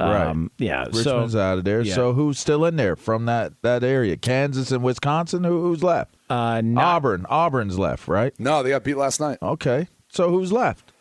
Right. 0.00 0.26
Um, 0.26 0.50
yeah. 0.58 0.84
Richmond's 0.86 1.32
so, 1.32 1.40
out 1.40 1.58
of 1.58 1.64
there. 1.64 1.80
yeah. 1.82 1.94
So 1.94 2.12
who's 2.12 2.38
still 2.38 2.64
in 2.64 2.76
there 2.76 2.96
from 2.96 3.26
that 3.26 3.52
that 3.62 3.84
area? 3.84 4.16
Kansas 4.16 4.70
and 4.72 4.82
Wisconsin. 4.82 5.44
Who, 5.44 5.62
who's 5.62 5.82
left? 5.82 6.14
uh, 6.30 6.60
not, 6.62 6.84
Auburn. 6.84 7.26
Auburn's 7.28 7.78
left, 7.78 8.08
right? 8.08 8.32
no, 8.38 8.62
they 8.62 8.70
got 8.70 8.84
beat 8.84 8.96
last 8.96 9.20
night. 9.20 9.38
Okay. 9.42 9.88
So 10.08 10.30
who's 10.30 10.52
left? 10.52 10.92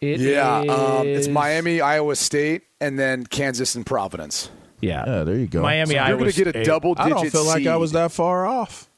it 0.00 0.20
Yeah, 0.20 0.58
um, 0.58 1.06
it's 1.06 1.28
Miami, 1.28 1.80
Iowa 1.80 2.16
State, 2.16 2.62
and 2.80 2.98
then 2.98 3.24
Kansas 3.26 3.74
and 3.74 3.86
Providence. 3.86 4.50
Yeah. 4.80 5.04
Yeah, 5.06 5.24
there 5.24 5.36
you 5.36 5.46
go. 5.46 5.62
Miami. 5.62 5.94
You're 5.94 6.18
gonna 6.18 6.32
get 6.32 6.46
a 6.48 6.50
State. 6.50 6.66
double 6.66 6.94
I 6.98 7.04
digit. 7.04 7.18
don't 7.18 7.30
feel 7.30 7.44
like 7.44 7.66
I 7.66 7.76
was 7.76 7.92
that 7.92 8.12
far 8.12 8.46
off. 8.46 8.88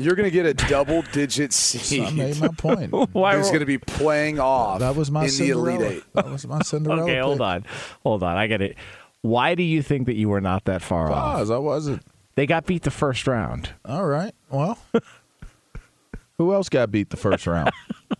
You're 0.00 0.14
gonna 0.14 0.30
get 0.30 0.46
a 0.46 0.54
double 0.54 1.02
digit 1.10 1.52
seed. 1.52 2.04
I 2.06 2.10
made 2.12 2.40
my 2.40 2.48
point. 2.48 2.92
Why? 3.12 3.36
Who's 3.36 3.48
going 3.48 3.60
to 3.60 3.66
be 3.66 3.78
playing 3.78 4.38
off 4.38 4.78
That 4.78 4.94
was 4.94 5.10
my 5.10 5.22
in 5.22 5.26
the 5.26 5.32
Cinderella. 5.32 5.74
Elite 5.74 5.96
Eight. 5.96 6.04
That 6.14 6.30
was 6.30 6.46
my 6.46 6.60
Cinderella. 6.62 7.02
Okay, 7.02 7.18
hold 7.18 7.40
on, 7.40 7.64
hold 8.04 8.22
on. 8.22 8.36
I 8.36 8.46
get 8.46 8.62
it. 8.62 8.76
Why 9.22 9.56
do 9.56 9.64
you 9.64 9.82
think 9.82 10.06
that 10.06 10.14
you 10.14 10.28
were 10.28 10.40
not 10.40 10.66
that 10.66 10.82
far 10.82 11.10
off? 11.10 11.38
Pause. 11.38 11.50
I 11.50 11.58
wasn't. 11.58 12.02
They 12.36 12.46
got 12.46 12.64
beat 12.64 12.82
the 12.84 12.92
first 12.92 13.26
round. 13.26 13.70
All 13.84 14.06
right. 14.06 14.32
Well, 14.50 14.78
who 16.38 16.54
else 16.54 16.68
got 16.68 16.92
beat 16.92 17.10
the 17.10 17.16
first 17.16 17.48
round? 17.48 17.72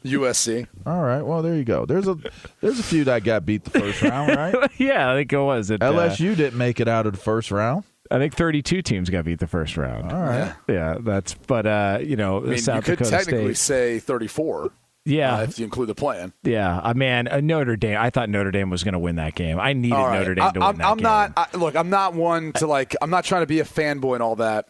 USC. 0.04 0.66
All 0.84 1.02
right. 1.02 1.22
Well, 1.22 1.42
there 1.42 1.54
you 1.54 1.62
go. 1.62 1.86
There's 1.86 2.08
a 2.08 2.18
there's 2.60 2.80
a 2.80 2.82
few 2.82 3.04
that 3.04 3.22
got 3.22 3.46
beat 3.46 3.62
the 3.62 3.70
first 3.70 4.02
round, 4.02 4.34
right? 4.34 4.68
yeah, 4.78 5.12
I 5.12 5.14
think 5.14 5.32
it 5.32 5.38
was. 5.38 5.70
It, 5.70 5.80
uh, 5.80 5.92
LSU 5.92 6.34
didn't 6.36 6.58
make 6.58 6.80
it 6.80 6.88
out 6.88 7.06
of 7.06 7.12
the 7.12 7.20
first 7.20 7.52
round. 7.52 7.84
I 8.10 8.18
think 8.18 8.34
32 8.34 8.82
teams 8.82 9.10
got 9.10 9.24
beat 9.24 9.38
the 9.38 9.46
first 9.46 9.76
round. 9.76 10.12
All 10.12 10.20
right. 10.20 10.54
Yeah, 10.68 10.96
that's. 11.00 11.34
But 11.34 11.66
uh, 11.66 11.98
you 12.02 12.16
know, 12.16 12.38
I 12.38 12.46
mean, 12.46 12.58
South 12.58 12.76
you 12.76 12.82
could 12.96 12.98
Dakota 13.04 13.10
technically 13.24 13.54
State. 13.54 13.98
say 13.98 13.98
34 14.00 14.70
Yeah, 15.04 15.36
uh, 15.36 15.42
if 15.42 15.58
you 15.58 15.64
include 15.64 15.88
the 15.88 15.94
plan. 15.94 16.32
yeah. 16.42 16.80
I 16.82 16.92
man, 16.94 17.28
uh, 17.28 17.40
Notre 17.40 17.76
Dame. 17.76 17.98
I 17.98 18.10
thought 18.10 18.28
Notre 18.28 18.50
Dame 18.50 18.70
was 18.70 18.84
going 18.84 18.92
to 18.94 18.98
win 18.98 19.16
that 19.16 19.34
game. 19.34 19.58
I 19.60 19.72
needed 19.72 19.94
All 19.96 20.06
right. 20.06 20.18
Notre 20.18 20.34
Dame 20.34 20.52
to 20.52 20.60
I, 20.60 20.70
win 20.70 20.70
I'm, 20.70 20.76
that 20.78 20.86
I'm 20.86 20.98
not. 20.98 21.32
I, 21.36 21.56
look, 21.56 21.76
I'm 21.76 21.90
not 21.90 22.14
one 22.14 22.52
to 22.54 22.66
like. 22.66 22.94
I'm 23.02 23.10
not 23.10 23.24
trying 23.24 23.42
to 23.42 23.46
be 23.46 23.60
a 23.60 23.64
fanboy 23.64 24.14
and 24.14 24.22
all 24.22 24.36
that. 24.36 24.68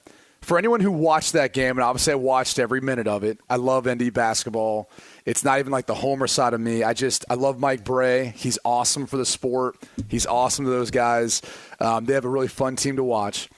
For 0.49 0.57
anyone 0.57 0.81
who 0.81 0.91
watched 0.91 1.35
that 1.35 1.53
game, 1.53 1.73
and 1.73 1.81
obviously 1.81 2.15
I 2.15 2.17
watched 2.17 2.59
every 2.59 2.81
minute 2.81 3.07
of 3.07 3.23
it. 3.23 3.39
I 3.51 3.57
love 3.57 3.87
ND 3.87 4.15
basketball. 4.15 4.89
It's 5.27 5.45
not 5.45 5.59
even 5.59 5.71
like 5.71 5.85
the 5.85 5.95
homer 5.95 6.27
side 6.27 6.55
of 6.55 6.61
me. 6.63 6.83
I 6.83 6.95
just 6.95 7.27
I 7.29 7.35
love 7.35 7.61
Mike 7.61 7.85
Brey. 7.85 8.33
He's 8.35 8.59
awesome 8.65 9.07
for 9.07 9.19
the 9.19 9.27
sport. 9.27 9.77
He's 10.09 10.25
awesome 10.25 10.65
to 10.65 10.71
those 10.71 10.91
guys. 10.91 11.43
Um, 11.81 12.07
they 12.07 12.15
have 12.15 12.25
a 12.25 12.31
really 12.31 12.49
fun 12.49 12.77
team 12.77 12.97
to 12.97 13.05
watch. 13.05 13.51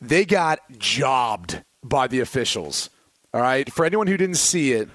They 0.00 0.24
got 0.24 0.60
jobbed 0.78 1.60
by 1.82 2.06
the 2.06 2.20
officials. 2.20 2.90
All 3.32 3.40
right. 3.40 3.68
For 3.72 3.84
anyone 3.84 4.06
who 4.06 4.16
didn't 4.16 4.36
see 4.36 4.70
it, 4.70 4.88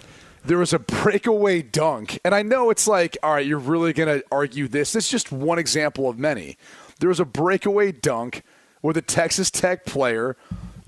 there 0.46 0.58
was 0.58 0.72
a 0.72 0.80
breakaway 0.80 1.62
dunk. 1.62 2.18
And 2.24 2.34
I 2.34 2.44
know 2.44 2.70
it's 2.70 2.88
like, 2.88 3.18
all 3.22 3.34
right, 3.34 3.46
you're 3.46 3.60
really 3.60 3.92
going 3.92 4.22
to 4.22 4.26
argue 4.32 4.70
this. 4.70 4.94
This 4.94 5.04
is 5.04 5.12
just 5.12 5.34
one 5.34 5.60
example 5.60 6.08
of 6.08 6.18
many. 6.18 6.56
There 7.02 7.10
was 7.10 7.20
a 7.20 7.26
breakaway 7.26 7.92
dunk 7.92 8.44
where 8.80 8.94
the 8.94 9.02
Texas 9.02 9.52
Tech 9.52 9.86
player 9.86 10.38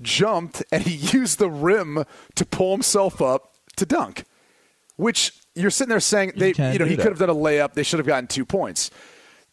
jumped 0.02 0.62
and 0.72 0.82
he 0.82 0.94
used 1.18 1.38
the 1.38 1.50
rim 1.50 2.04
to 2.34 2.44
pull 2.44 2.72
himself 2.72 3.22
up 3.22 3.54
to 3.76 3.86
dunk, 3.86 4.24
which 4.96 5.32
you're 5.54 5.70
sitting 5.70 5.90
there 5.90 6.00
saying 6.00 6.32
they, 6.36 6.52
can't 6.52 6.72
you 6.72 6.78
know, 6.78 6.84
he 6.84 6.96
that. 6.96 7.02
could 7.02 7.12
have 7.12 7.18
done 7.18 7.30
a 7.30 7.34
layup. 7.34 7.74
They 7.74 7.82
should 7.82 7.98
have 7.98 8.06
gotten 8.06 8.26
two 8.26 8.44
points. 8.44 8.90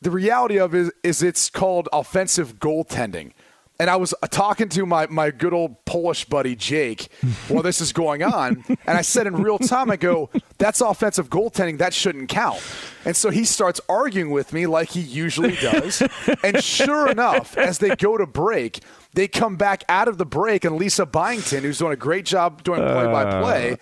The 0.01 0.11
reality 0.11 0.57
of 0.57 0.73
it 0.73 0.93
is 1.03 1.21
it's 1.21 1.49
called 1.49 1.89
offensive 1.91 2.55
goaltending. 2.59 3.33
And 3.79 3.89
I 3.89 3.95
was 3.95 4.13
talking 4.29 4.67
to 4.69 4.85
my, 4.85 5.07
my 5.07 5.31
good 5.31 5.53
old 5.53 5.85
Polish 5.85 6.25
buddy 6.25 6.53
Jake 6.55 7.07
while 7.47 7.63
this 7.63 7.79
is 7.79 7.93
going 7.93 8.23
on, 8.23 8.63
and 8.67 8.97
I 8.97 9.01
said 9.01 9.25
in 9.25 9.35
real 9.35 9.57
time, 9.57 9.89
I 9.89 9.95
go, 9.95 10.29
"That's 10.57 10.81
offensive 10.81 11.29
goaltending. 11.29 11.77
That 11.77 11.93
shouldn't 11.93 12.27
count." 12.27 12.61
And 13.05 13.15
so 13.15 13.29
he 13.29 13.45
starts 13.45 13.79
arguing 13.87 14.31
with 14.31 14.51
me 14.51 14.67
like 14.67 14.89
he 14.89 14.99
usually 14.99 15.55
does. 15.55 16.03
and 16.43 16.61
sure 16.61 17.09
enough, 17.09 17.57
as 17.57 17.77
they 17.77 17.95
go 17.95 18.17
to 18.17 18.27
break, 18.27 18.81
they 19.13 19.29
come 19.29 19.55
back 19.55 19.85
out 19.87 20.09
of 20.09 20.17
the 20.17 20.25
break, 20.25 20.65
and 20.65 20.75
Lisa 20.75 21.05
Byington, 21.05 21.63
who's 21.63 21.77
doing 21.77 21.93
a 21.93 21.97
great 21.97 22.25
job 22.25 22.63
doing 22.63 22.81
play 22.81 23.05
by 23.05 23.39
play, 23.39 23.77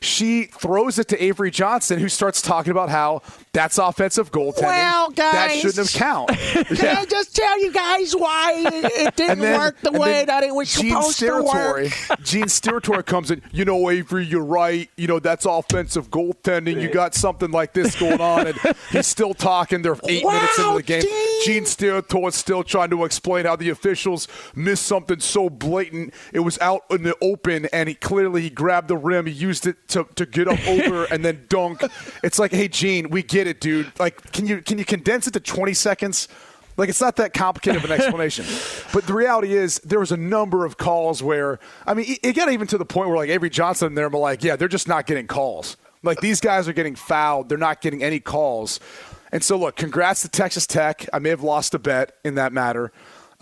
she 0.00 0.44
throws 0.44 0.98
it 0.98 1.08
to 1.08 1.22
Avery 1.22 1.50
Johnson, 1.50 1.98
who 1.98 2.08
starts 2.08 2.40
talking 2.40 2.70
about 2.70 2.88
how 2.88 3.22
that's 3.54 3.78
offensive 3.78 4.30
goaltending. 4.30 4.62
Well, 4.64 5.10
that 5.12 5.52
shouldn't 5.52 5.76
have 5.88 5.92
count. 5.92 6.28
Can 6.38 6.76
Yeah. 6.76 6.98
I 7.00 7.04
just 7.06 7.34
tell 7.34 7.58
you 7.62 7.72
guys 7.72 8.14
why 8.14 8.52
it, 8.66 8.84
it 9.06 9.16
didn't 9.16 9.38
then- 9.38 9.58
work 9.58 9.80
the 9.80 9.92
way 9.92 10.24
that 10.26 10.42
it 10.42 10.54
was 10.54 10.74
Gene 10.74 10.90
supposed 10.90 11.18
to 11.20 11.42
work? 11.42 11.88
Gene 12.22 12.44
Steratore 12.44 13.06
comes 13.06 13.30
in. 13.30 13.40
You 13.52 13.64
know, 13.64 13.88
Avery, 13.88 14.26
you're 14.26 14.44
right. 14.44 14.90
You 14.96 15.06
know 15.06 15.18
that's 15.20 15.46
offensive 15.46 16.10
goaltending. 16.10 16.80
You 16.82 16.88
got 16.90 17.14
something 17.14 17.50
like 17.50 17.72
this 17.72 17.98
going 17.98 18.20
on, 18.20 18.48
and 18.48 18.58
he's 18.90 19.06
still 19.06 19.32
talking. 19.32 19.80
They're 19.82 19.96
eight 20.08 20.24
minutes 20.24 20.58
into 20.58 20.74
the 20.74 20.82
game. 20.82 21.02
Gene. 21.02 21.44
Gene 21.44 21.64
Steratore 21.64 22.32
still 22.32 22.64
trying 22.64 22.90
to 22.90 23.04
explain 23.04 23.44
how 23.46 23.54
the 23.54 23.70
officials 23.70 24.26
missed 24.56 24.84
something 24.86 25.20
so 25.20 25.48
blatant. 25.48 26.12
It 26.32 26.40
was 26.40 26.58
out 26.58 26.82
in 26.90 27.04
the 27.04 27.16
open, 27.22 27.66
and 27.72 27.88
he 27.88 27.94
clearly 27.94 28.42
he 28.42 28.50
grabbed 28.50 28.88
the 28.88 28.96
rim. 28.96 29.26
He 29.26 29.32
used 29.32 29.66
it 29.66 29.86
to, 29.88 30.04
to 30.16 30.26
get 30.26 30.48
up 30.48 30.58
over 30.66 31.04
and 31.04 31.24
then 31.24 31.44
dunk. 31.48 31.82
It's 32.24 32.38
like, 32.40 32.50
hey, 32.50 32.66
Gene, 32.66 33.10
we 33.10 33.22
get 33.22 33.43
it, 33.46 33.60
dude. 33.60 33.92
Like, 33.98 34.32
can 34.32 34.46
you 34.46 34.60
can 34.62 34.78
you 34.78 34.84
condense 34.84 35.26
it 35.26 35.32
to 35.32 35.40
20 35.40 35.74
seconds? 35.74 36.28
Like 36.76 36.88
it's 36.88 37.00
not 37.00 37.16
that 37.16 37.32
complicated 37.32 37.84
of 37.84 37.90
an 37.90 37.92
explanation. 38.00 38.44
but 38.92 39.06
the 39.06 39.14
reality 39.14 39.54
is 39.54 39.78
there 39.84 40.00
was 40.00 40.10
a 40.10 40.16
number 40.16 40.64
of 40.64 40.76
calls 40.76 41.22
where 41.22 41.60
I 41.86 41.94
mean 41.94 42.06
it- 42.08 42.18
it 42.22 42.32
got 42.34 42.50
even 42.50 42.66
to 42.68 42.78
the 42.78 42.84
point 42.84 43.08
where 43.08 43.16
like 43.18 43.30
Avery 43.30 43.50
Johnson 43.50 43.88
and 43.88 43.96
them 43.98 44.10
were 44.12 44.18
like, 44.18 44.42
yeah, 44.42 44.56
they're 44.56 44.66
just 44.68 44.88
not 44.88 45.06
getting 45.06 45.26
calls. 45.26 45.76
Like 46.02 46.20
these 46.20 46.40
guys 46.40 46.66
are 46.68 46.72
getting 46.72 46.96
fouled, 46.96 47.48
they're 47.48 47.58
not 47.58 47.80
getting 47.80 48.02
any 48.02 48.18
calls. 48.20 48.80
And 49.32 49.42
so 49.42 49.56
look, 49.56 49.76
congrats 49.76 50.22
to 50.22 50.28
Texas 50.28 50.66
Tech. 50.66 51.08
I 51.12 51.18
may 51.18 51.30
have 51.30 51.42
lost 51.42 51.74
a 51.74 51.78
bet 51.78 52.16
in 52.24 52.34
that 52.36 52.52
matter. 52.52 52.92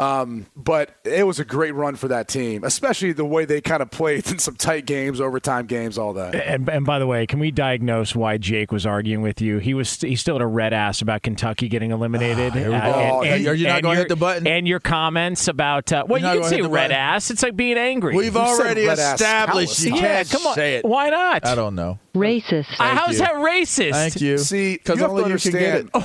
Um, 0.03 0.47
but 0.57 0.95
it 1.05 1.27
was 1.27 1.39
a 1.39 1.45
great 1.45 1.75
run 1.75 1.95
for 1.97 2.09
that 2.09 2.29
team, 2.29 2.65
especially 2.65 3.13
the 3.13 3.25
way 3.25 3.45
they 3.45 3.61
kind 3.61 3.83
of 3.83 3.91
played 3.91 4.27
in 4.31 4.39
some 4.39 4.57
tight 4.57 4.87
games, 4.87 5.21
overtime 5.21 5.67
games, 5.67 5.99
all 5.99 6.13
that. 6.15 6.35
And, 6.35 6.69
and 6.69 6.85
by 6.85 6.99
the 6.99 7.07
way, 7.07 7.27
can 7.27 7.39
we 7.39 7.51
diagnose 7.51 8.15
why 8.15 8.37
Jake 8.39 8.73
was 8.73 8.85
arguing 8.87 9.23
with 9.23 9.41
you? 9.41 9.59
He 9.59 9.75
was 9.75 10.01
he 10.01 10.17
still 10.17 10.35
had 10.37 10.43
a 10.43 10.47
red 10.47 10.73
ass 10.73 11.03
about 11.03 11.23
Kentucky 11.23 11.69
getting 11.69 11.91
eliminated. 11.91 12.53
here 12.55 12.71
we 12.71 12.75
Uh, 12.75 12.81
go. 12.93 12.99
and- 12.99 13.13
Oh, 13.13 13.23
and- 13.23 13.47
are 13.47 13.55
you 13.55 13.67
not 13.67 13.83
gonna 13.83 13.95
your- 13.95 14.03
hit 14.03 14.09
the 14.09 14.17
button? 14.17 14.47
And 14.47 14.67
your 14.67 14.81
comments 14.81 15.49
about 15.49 15.93
uh, 15.93 16.05
well, 16.09 16.21
You're 16.21 16.35
you 16.35 16.41
can 16.41 16.49
say 16.51 16.61
red 16.63 16.71
button? 16.71 16.93
ass. 16.93 17.31
It's 17.31 17.43
like 17.43 17.57
being 17.57 17.77
angry. 17.79 18.15
We've 18.17 18.33
said 18.33 18.41
already 18.43 18.83
established 18.83 19.23
countless 19.23 19.85
you 19.85 19.95
yeah, 19.97 20.25
come 20.25 20.47
on. 20.47 20.55
say 20.55 20.77
it. 20.77 20.85
Why 20.85 21.11
not? 21.11 21.47
I 21.47 21.55
don't 21.55 21.75
know. 21.75 21.99
Racist. 22.15 22.67
Uh, 22.79 22.95
How's 22.95 23.19
that 23.19 23.35
racist? 23.37 23.93
Thank 23.93 24.21
you. 24.21 24.37
See, 24.39 24.75
because 24.75 25.01
only 25.01 25.25
to 25.25 25.31
you 25.31 25.39
can 25.39 25.53
get 25.53 25.75
it. 25.87 25.91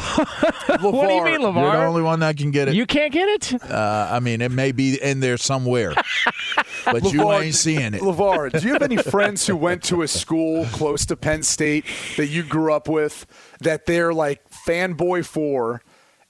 What 0.79 1.07
do 1.07 1.13
you 1.13 1.23
mean, 1.23 1.41
You're 1.41 1.53
the 1.53 1.85
only 1.85 2.01
one 2.01 2.19
that 2.19 2.37
can 2.37 2.51
get 2.51 2.67
it. 2.67 2.75
You 2.75 2.85
can't 2.85 3.11
get 3.11 3.27
it. 3.27 3.63
uh, 3.63 3.67
Uh, 3.87 4.09
I 4.11 4.19
mean, 4.19 4.41
it 4.41 4.51
may 4.51 4.73
be 4.73 5.01
in 5.01 5.21
there 5.21 5.37
somewhere, 5.37 5.93
but 6.85 7.13
you 7.13 7.31
ain't 7.31 7.55
seeing 7.55 7.93
it. 7.93 8.01
LeVar, 8.01 8.59
do 8.59 8.67
you 8.67 8.73
have 8.73 8.81
any 8.81 8.97
friends 9.13 9.47
who 9.47 9.55
went 9.55 9.81
to 9.83 10.01
a 10.01 10.07
school 10.07 10.65
close 10.65 11.05
to 11.05 11.15
Penn 11.15 11.41
State 11.41 11.85
that 12.17 12.27
you 12.27 12.43
grew 12.43 12.73
up 12.73 12.89
with 12.89 13.25
that 13.61 13.85
they're 13.85 14.13
like 14.13 14.49
fanboy 14.49 15.25
for, 15.25 15.81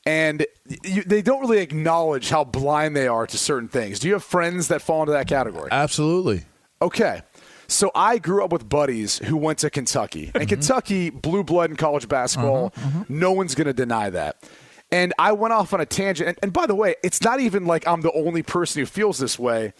and 0.06 0.46
you, 0.84 1.02
they 1.04 1.24
don't 1.24 1.42
really 1.42 1.58
acknowledge 1.58 2.30
how 2.30 2.44
blind 2.44 2.96
they 2.96 3.08
are 3.08 3.26
to 3.26 3.38
certain 3.38 3.70
things? 3.70 4.00
Do 4.00 4.08
you 4.08 4.14
have 4.14 4.24
friends 4.24 4.68
that 4.68 4.84
fall 4.84 5.02
into 5.02 5.14
that 5.14 5.28
category? 5.28 5.70
Absolutely. 5.72 6.44
Okay. 6.80 7.22
So 7.68 7.92
I 7.96 8.20
grew 8.20 8.44
up 8.46 8.54
with 8.54 8.70
buddies 8.70 9.18
who 9.18 9.36
went 9.36 9.60
to 9.60 9.72
Kentucky. 9.72 10.26
And 10.26 10.44
mm-hmm. 10.44 10.48
Kentucky, 10.48 11.10
blue 11.10 11.44
blood 11.44 11.72
in 11.72 11.76
college 11.76 12.08
basketball, 12.08 12.70
mm-hmm, 12.70 13.00
mm-hmm. 13.00 13.20
no 13.20 13.32
one's 13.32 13.56
going 13.56 13.68
to 13.68 13.74
deny 13.74 14.10
that. 14.12 14.38
And 14.92 15.14
I 15.20 15.34
went 15.34 15.54
off 15.54 15.74
on 15.74 15.82
a 15.82 15.86
tangent. 15.86 16.30
And, 16.30 16.40
and 16.42 16.54
by 16.54 16.66
the 16.66 16.76
way, 16.76 16.96
it's 17.04 17.22
not 17.22 17.40
even 17.40 17.66
like 17.66 17.88
I'm 17.88 18.02
the 18.02 18.12
only 18.14 18.44
person 18.44 18.80
who 18.80 18.86
feels 18.86 19.18
this 19.18 19.38
way, 19.38 19.74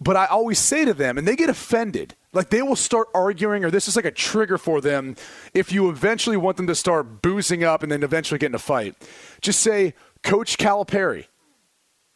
but 0.00 0.16
I 0.16 0.26
always 0.26 0.58
say 0.58 0.84
to 0.84 0.94
them, 0.94 1.18
and 1.18 1.26
they 1.26 1.36
get 1.36 1.50
offended. 1.50 2.14
Like 2.32 2.50
they 2.50 2.62
will 2.62 2.76
start 2.76 3.08
arguing, 3.14 3.64
or 3.64 3.70
this 3.70 3.88
is 3.88 3.96
like 3.96 4.04
a 4.04 4.10
trigger 4.10 4.58
for 4.58 4.80
them 4.80 5.16
if 5.52 5.72
you 5.72 5.88
eventually 5.88 6.36
want 6.36 6.56
them 6.56 6.66
to 6.68 6.74
start 6.74 7.22
boozing 7.22 7.64
up 7.64 7.82
and 7.82 7.90
then 7.90 8.02
eventually 8.02 8.38
get 8.38 8.46
in 8.46 8.54
a 8.54 8.58
fight. 8.58 8.94
Just 9.40 9.60
say, 9.60 9.94
Coach 10.22 10.58
Calipari, 10.58 11.26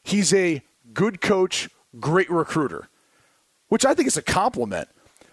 he's 0.03 0.33
a 0.33 0.63
good 0.93 1.21
coach, 1.21 1.69
great 1.99 2.31
recruiter, 2.31 2.89
which 3.69 3.85
I 3.85 3.95
think 3.95 4.07
is 4.07 4.17
a 4.17 4.23
compliment. 4.23 4.89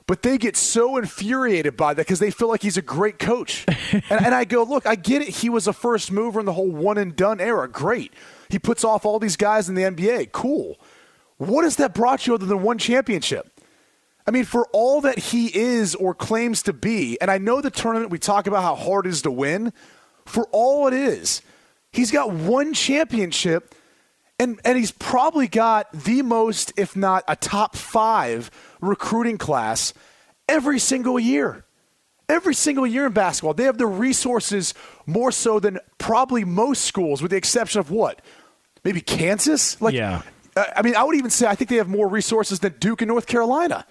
But 0.08 0.24
they 0.24 0.38
get 0.38 0.58
so 0.58 0.98
infuriated 0.98 1.78
by 1.78 1.94
that 1.94 2.06
because 2.06 2.20
they 2.20 2.32
feel 2.32 2.50
like 2.50 2.62
he's 2.62 2.78
a 2.78 2.82
great 2.82 3.20
coach. 3.20 3.66
and, 3.92 4.04
and 4.10 4.36
I 4.36 4.46
go, 4.46 4.64
look, 4.64 4.86
I 4.86 4.96
get 4.96 5.22
it. 5.22 5.30
He 5.30 5.50
was 5.50 5.68
a 5.68 5.74
first 5.74 6.12
mover 6.12 6.40
in 6.40 6.46
the 6.46 6.54
whole 6.54 6.72
one 6.72 6.98
and 6.98 7.16
done 7.16 7.40
era. 7.40 7.68
Great. 7.70 8.14
He 8.50 8.60
puts 8.60 8.84
off 8.84 9.06
all 9.06 9.20
these 9.20 9.38
guys 9.38 9.70
in 9.70 9.76
the 9.76 9.84
NBA. 9.84 10.32
Cool. 10.32 10.80
What 11.38 11.64
has 11.64 11.78
that 11.78 11.94
brought 11.94 12.28
you 12.28 12.34
other 12.34 12.46
than 12.46 12.62
one 12.62 12.78
championship? 12.78 13.52
I 14.28 14.32
mean, 14.32 14.46
for 14.46 14.68
all 14.72 15.02
that 15.02 15.18
he 15.18 15.48
is 15.56 15.96
or 15.96 16.14
claims 16.14 16.62
to 16.64 16.74
be, 16.74 17.20
and 17.20 17.32
I 17.32 17.38
know 17.38 17.62
the 17.62 17.72
tournament, 17.72 18.12
we 18.12 18.20
talk 18.20 18.48
about 18.48 18.64
how 18.64 18.76
hard 18.76 19.06
it 19.06 19.10
is 19.10 19.24
to 19.24 19.32
win. 19.32 19.74
For 20.26 20.48
all 20.52 20.88
it 20.88 20.94
is, 20.94 21.42
he's 21.92 22.12
got 22.12 22.32
one 22.32 22.74
championship, 22.74 23.74
and, 24.40 24.60
and 24.64 24.78
he's 24.78 24.92
probably 24.92 25.48
got 25.48 25.92
the 25.92 26.22
most, 26.22 26.74
if 26.78 26.96
not 26.96 27.24
a 27.28 27.36
top 27.36 27.76
five, 27.76 28.52
recruiting 28.82 29.38
class 29.38 29.94
every 30.50 30.80
single 30.80 31.20
year. 31.20 31.65
Every 32.28 32.56
single 32.56 32.88
year 32.88 33.08
in 33.08 33.12
basketball. 33.13 33.54
They 33.54 33.65
have 33.65 33.78
the 33.78 33.88
resources 33.88 34.74
more 35.06 35.32
so 35.32 35.60
than 35.60 35.80
probably 35.98 36.46
most 36.46 36.86
schools, 36.86 37.22
with 37.22 37.32
the 37.32 37.38
exception 37.38 37.80
of 37.80 37.91
what? 37.91 38.22
Maybe 38.84 39.02
Kansas? 39.02 39.82
Like, 39.82 39.94
Yeah. 39.94 40.22
I 40.56 40.82
mean, 40.82 40.96
I 40.96 41.04
would 41.04 41.15
even 41.15 41.30
say 41.30 41.48
I 41.48 41.56
think 41.56 41.70
they 41.70 41.78
have 41.78 41.88
more 41.88 42.08
resources 42.08 42.60
than 42.60 42.74
Duke 42.80 43.02
and 43.02 43.08
North 43.08 43.26
Carolina, 43.26 43.86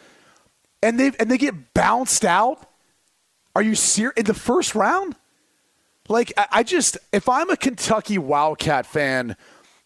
and 0.83 1.00
they 1.00 1.11
and 1.18 1.31
they 1.31 1.38
get 1.38 1.72
bounced 1.72 2.22
out. 2.24 2.66
Are 3.57 3.62
you 3.62 3.74
serious 3.74 4.12
in 4.16 4.26
the 4.26 4.35
first 4.35 4.74
round? 4.74 5.16
Like, 6.09 6.33
I, 6.37 6.46
I 6.50 6.62
just 6.62 6.98
if 7.12 7.31
I'm 7.31 7.48
a 7.48 7.57
Kentucky 7.57 8.18
Wildcat 8.18 8.85
fan, 8.85 9.37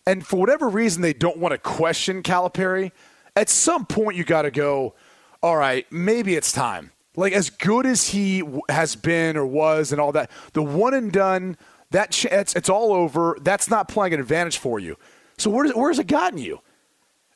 and 0.05 0.27
for 0.27 0.37
whatever 0.41 0.69
reason 0.69 1.01
they 1.03 1.13
don't 1.13 1.39
want 1.39 1.53
to 1.53 1.59
question 1.59 2.25
Calipari, 2.25 2.91
at 3.37 3.49
some 3.49 3.87
point 3.87 4.17
you 4.17 4.25
got 4.25 4.43
to 4.43 4.51
go. 4.51 4.95
All 5.43 5.57
right, 5.57 5.87
maybe 5.93 6.35
it's 6.35 6.53
time. 6.53 6.91
Like 7.17 7.33
as 7.33 7.51
good 7.51 7.87
as 7.87 8.09
he 8.09 8.43
has 8.69 8.97
been 8.97 9.37
or 9.37 9.47
was, 9.47 9.93
and 9.93 10.01
all 10.01 10.13
that, 10.13 10.31
the 10.53 10.63
one 10.63 10.95
and 10.95 11.13
done 11.13 11.57
that 11.91 12.11
ch- 12.11 12.27
it's, 12.27 12.57
it's 12.57 12.69
all 12.69 12.93
over. 12.93 13.37
That's 13.41 13.71
not 13.71 13.89
playing 13.89 14.15
an 14.15 14.21
advantage 14.21 14.59
for 14.59 14.81
you. 14.81 14.97
So 15.39 15.51
where's 15.51 15.73
where's 15.73 15.99
it 15.99 16.07
gotten 16.07 16.39
you? 16.39 16.61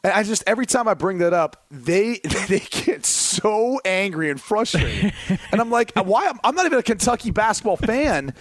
And 0.04 0.12
I 0.12 0.22
just 0.22 0.44
every 0.46 0.66
time 0.66 0.88
I 0.88 0.94
bring 0.94 1.18
that 1.18 1.32
up, 1.32 1.64
they 1.70 2.18
they 2.48 2.61
get 2.61 3.04
so 3.04 3.80
angry 3.84 4.30
and 4.30 4.40
frustrated, 4.40 5.12
and 5.52 5.61
I'm 5.61 5.70
like, 5.70 5.92
why? 5.94 6.26
I'm, 6.28 6.38
I'm 6.44 6.54
not 6.54 6.66
even 6.66 6.78
a 6.78 6.82
Kentucky 6.82 7.30
basketball 7.30 7.76
fan, 7.76 8.34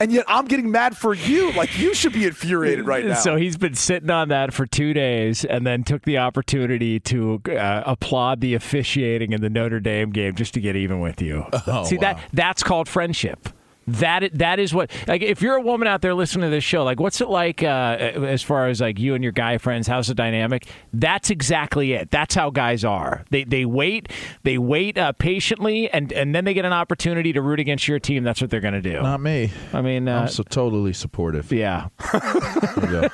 and 0.00 0.10
yet 0.10 0.24
I'm 0.26 0.46
getting 0.46 0.70
mad 0.70 0.96
for 0.96 1.14
you. 1.14 1.52
Like 1.52 1.78
you 1.78 1.94
should 1.94 2.12
be 2.12 2.24
infuriated 2.24 2.86
right 2.86 3.04
now. 3.04 3.14
So 3.14 3.36
he's 3.36 3.56
been 3.56 3.74
sitting 3.74 4.10
on 4.10 4.28
that 4.30 4.52
for 4.52 4.66
two 4.66 4.92
days, 4.94 5.44
and 5.44 5.66
then 5.66 5.84
took 5.84 6.02
the 6.04 6.18
opportunity 6.18 6.98
to 7.00 7.40
uh, 7.50 7.82
applaud 7.86 8.40
the 8.40 8.54
officiating 8.54 9.32
in 9.32 9.40
the 9.40 9.50
Notre 9.50 9.80
Dame 9.80 10.10
game 10.10 10.34
just 10.34 10.54
to 10.54 10.60
get 10.60 10.74
even 10.74 11.00
with 11.00 11.20
you. 11.20 11.44
Oh, 11.66 11.84
See 11.84 11.98
that 11.98 12.20
that's 12.32 12.62
called 12.62 12.88
friendship. 12.88 13.48
That 13.98 14.30
that 14.38 14.58
is 14.58 14.72
what 14.74 14.90
like 15.06 15.22
if 15.22 15.42
you're 15.42 15.56
a 15.56 15.60
woman 15.62 15.88
out 15.88 16.00
there 16.02 16.14
listening 16.14 16.44
to 16.48 16.50
this 16.50 16.64
show, 16.64 16.84
like 16.84 17.00
what's 17.00 17.20
it 17.20 17.28
like 17.28 17.62
uh, 17.62 17.66
as 17.68 18.42
far 18.42 18.68
as 18.68 18.80
like 18.80 18.98
you 18.98 19.14
and 19.14 19.22
your 19.22 19.32
guy 19.32 19.58
friends? 19.58 19.86
How's 19.86 20.08
the 20.08 20.14
dynamic? 20.14 20.66
That's 20.92 21.30
exactly 21.30 21.92
it. 21.92 22.10
That's 22.10 22.34
how 22.34 22.50
guys 22.50 22.84
are. 22.84 23.24
They 23.30 23.44
they 23.44 23.64
wait 23.64 24.10
they 24.42 24.58
wait 24.58 24.98
uh, 24.98 25.12
patiently, 25.12 25.90
and 25.90 26.12
and 26.12 26.34
then 26.34 26.44
they 26.44 26.54
get 26.54 26.64
an 26.64 26.72
opportunity 26.72 27.32
to 27.32 27.42
root 27.42 27.60
against 27.60 27.88
your 27.88 27.98
team. 27.98 28.24
That's 28.24 28.40
what 28.40 28.50
they're 28.50 28.60
going 28.60 28.74
to 28.74 28.82
do. 28.82 29.02
Not 29.02 29.20
me. 29.20 29.50
I 29.72 29.82
mean, 29.82 30.08
uh, 30.08 30.20
I'm 30.20 30.28
so 30.28 30.42
totally 30.42 30.92
supportive. 30.92 31.52
yeah. 31.52 31.88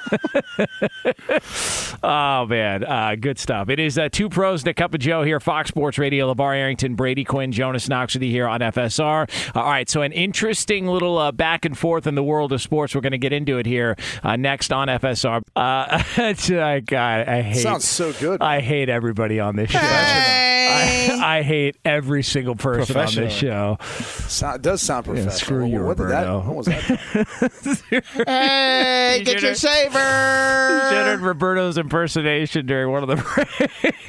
Oh 2.03 2.47
man, 2.47 2.85
uh, 2.85 3.17
good 3.19 3.39
stuff. 3.39 3.69
It 3.69 3.81
is 3.81 3.99
uh, 3.99 4.09
two 4.11 4.29
pros 4.29 4.63
and 4.63 4.69
a 4.69 4.75
cup 4.75 4.95
of 4.95 5.01
Joe 5.01 5.23
here, 5.23 5.41
Fox 5.41 5.69
Sports 5.69 5.99
Radio. 5.99 6.33
LeVar 6.33 6.57
Arrington, 6.57 6.95
Brady 6.95 7.25
Quinn, 7.25 7.53
Jonas 7.53 7.89
Knox 7.89 8.15
with 8.15 8.23
you 8.23 8.31
here 8.31 8.47
on 8.47 8.61
FSR. 8.61 9.29
all 9.57 9.65
right, 9.65 9.89
so 9.89 10.03
an 10.03 10.13
interesting 10.71 10.93
little 10.93 11.19
uh, 11.19 11.33
back 11.33 11.65
and 11.65 11.77
forth 11.79 12.07
in 12.07 12.15
the 12.15 12.23
world 12.23 12.53
of 12.53 12.61
sports. 12.61 12.95
We're 12.95 13.01
going 13.01 13.13
to 13.13 13.19
get 13.19 13.33
into 13.33 13.59
it 13.59 13.67
here 13.67 13.97
uh, 14.23 14.37
next 14.37 14.73
on 14.73 14.89
FSR. 14.89 15.43
Uh, 15.55 16.03
it's, 16.17 16.51
God, 16.51 17.29
I 17.29 17.43
hate. 17.43 17.63
Sounds 17.63 17.85
so 17.85 18.13
good. 18.15 18.43
I 18.43 18.61
hate 18.61 18.89
everybody 18.89 19.39
on 19.41 19.57
this 19.57 19.71
show. 19.71 19.79
I, 19.81 21.19
I 21.23 21.43
hate 21.43 21.77
every 21.85 22.23
single 22.23 22.57
person 22.57 22.97
on 22.97 23.15
this 23.15 23.33
show. 23.33 23.79
Sound, 23.81 24.57
it 24.57 24.63
does 24.63 24.83
sound 24.83 25.05
professional. 25.05 25.33
screw 25.33 25.67
you, 25.67 25.85
what 25.85 25.97
did 25.97 26.09
that? 26.09 26.27
Roberto. 26.27 26.47
What 26.47 26.57
was 26.57 26.67
that? 26.67 28.03
Hey, 28.27 29.23
get 29.25 29.43
your 29.43 29.55
Should 29.55 29.71
have. 29.93 31.23
Roberto's 31.27 31.79
impersonation 31.79 32.67
during 32.67 32.91
one 32.91 33.03
of 33.03 33.09
the 33.09 33.17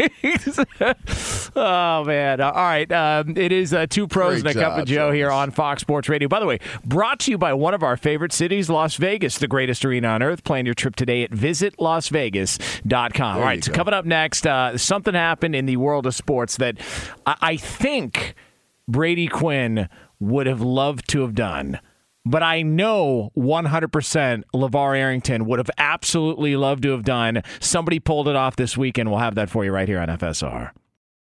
breaks. 0.07 1.51
oh 1.55 2.03
man! 2.03 2.41
All 2.41 2.51
right, 2.51 2.91
um, 2.91 3.37
it 3.37 3.51
is 3.51 3.73
uh, 3.73 3.85
two 3.87 4.07
pros 4.07 4.41
Great 4.41 4.55
and 4.55 4.63
a 4.63 4.63
cup 4.63 4.79
of 4.79 4.87
job, 4.87 4.87
Joe 4.87 5.11
here 5.11 5.31
on 5.31 5.51
Fox 5.51 5.81
Sports 5.81 6.09
Radio. 6.09 6.27
By 6.27 6.39
the 6.39 6.45
way, 6.45 6.46
brought 6.85 7.19
to 7.21 7.31
you 7.31 7.37
by 7.37 7.53
one 7.53 7.73
of 7.73 7.83
our 7.83 7.97
favorite 7.97 8.33
cities, 8.33 8.69
Las 8.69 8.95
Vegas, 8.95 9.37
the 9.37 9.47
greatest 9.47 9.83
arena 9.85 10.09
on 10.09 10.23
earth. 10.23 10.43
Plan 10.43 10.65
your 10.65 10.75
trip 10.75 10.95
today 10.95 11.23
at 11.23 11.31
visitlasvegas.com. 11.31 13.37
All 13.37 13.41
right, 13.41 13.63
so 13.63 13.71
coming 13.71 13.93
up 13.93 14.05
next, 14.05 14.47
uh, 14.47 14.77
something 14.77 15.13
happened 15.13 15.55
in 15.55 15.65
the 15.65 15.77
world 15.77 16.05
of 16.05 16.15
sports 16.15 16.57
that 16.57 16.77
I, 17.25 17.35
I 17.41 17.57
think 17.57 18.35
Brady 18.87 19.27
Quinn 19.27 19.89
would 20.19 20.47
have 20.47 20.61
loved 20.61 21.09
to 21.09 21.21
have 21.21 21.35
done. 21.35 21.79
But 22.25 22.43
I 22.43 22.61
know 22.61 23.31
100% 23.37 24.43
LeVar 24.53 24.97
Arrington 24.97 25.45
would 25.45 25.59
have 25.59 25.69
absolutely 25.77 26.57
loved 26.57 26.83
to 26.83 26.91
have 26.91 27.03
done. 27.03 27.41
Somebody 27.61 27.99
pulled 27.99 28.27
it 28.27 28.35
off 28.35 28.57
this 28.57 28.77
weekend. 28.77 29.09
We'll 29.09 29.19
have 29.19 29.35
that 29.35 29.49
for 29.49 29.63
you 29.63 29.71
right 29.71 29.87
here 29.87 29.99
on 29.99 30.09
FSR. 30.09 30.71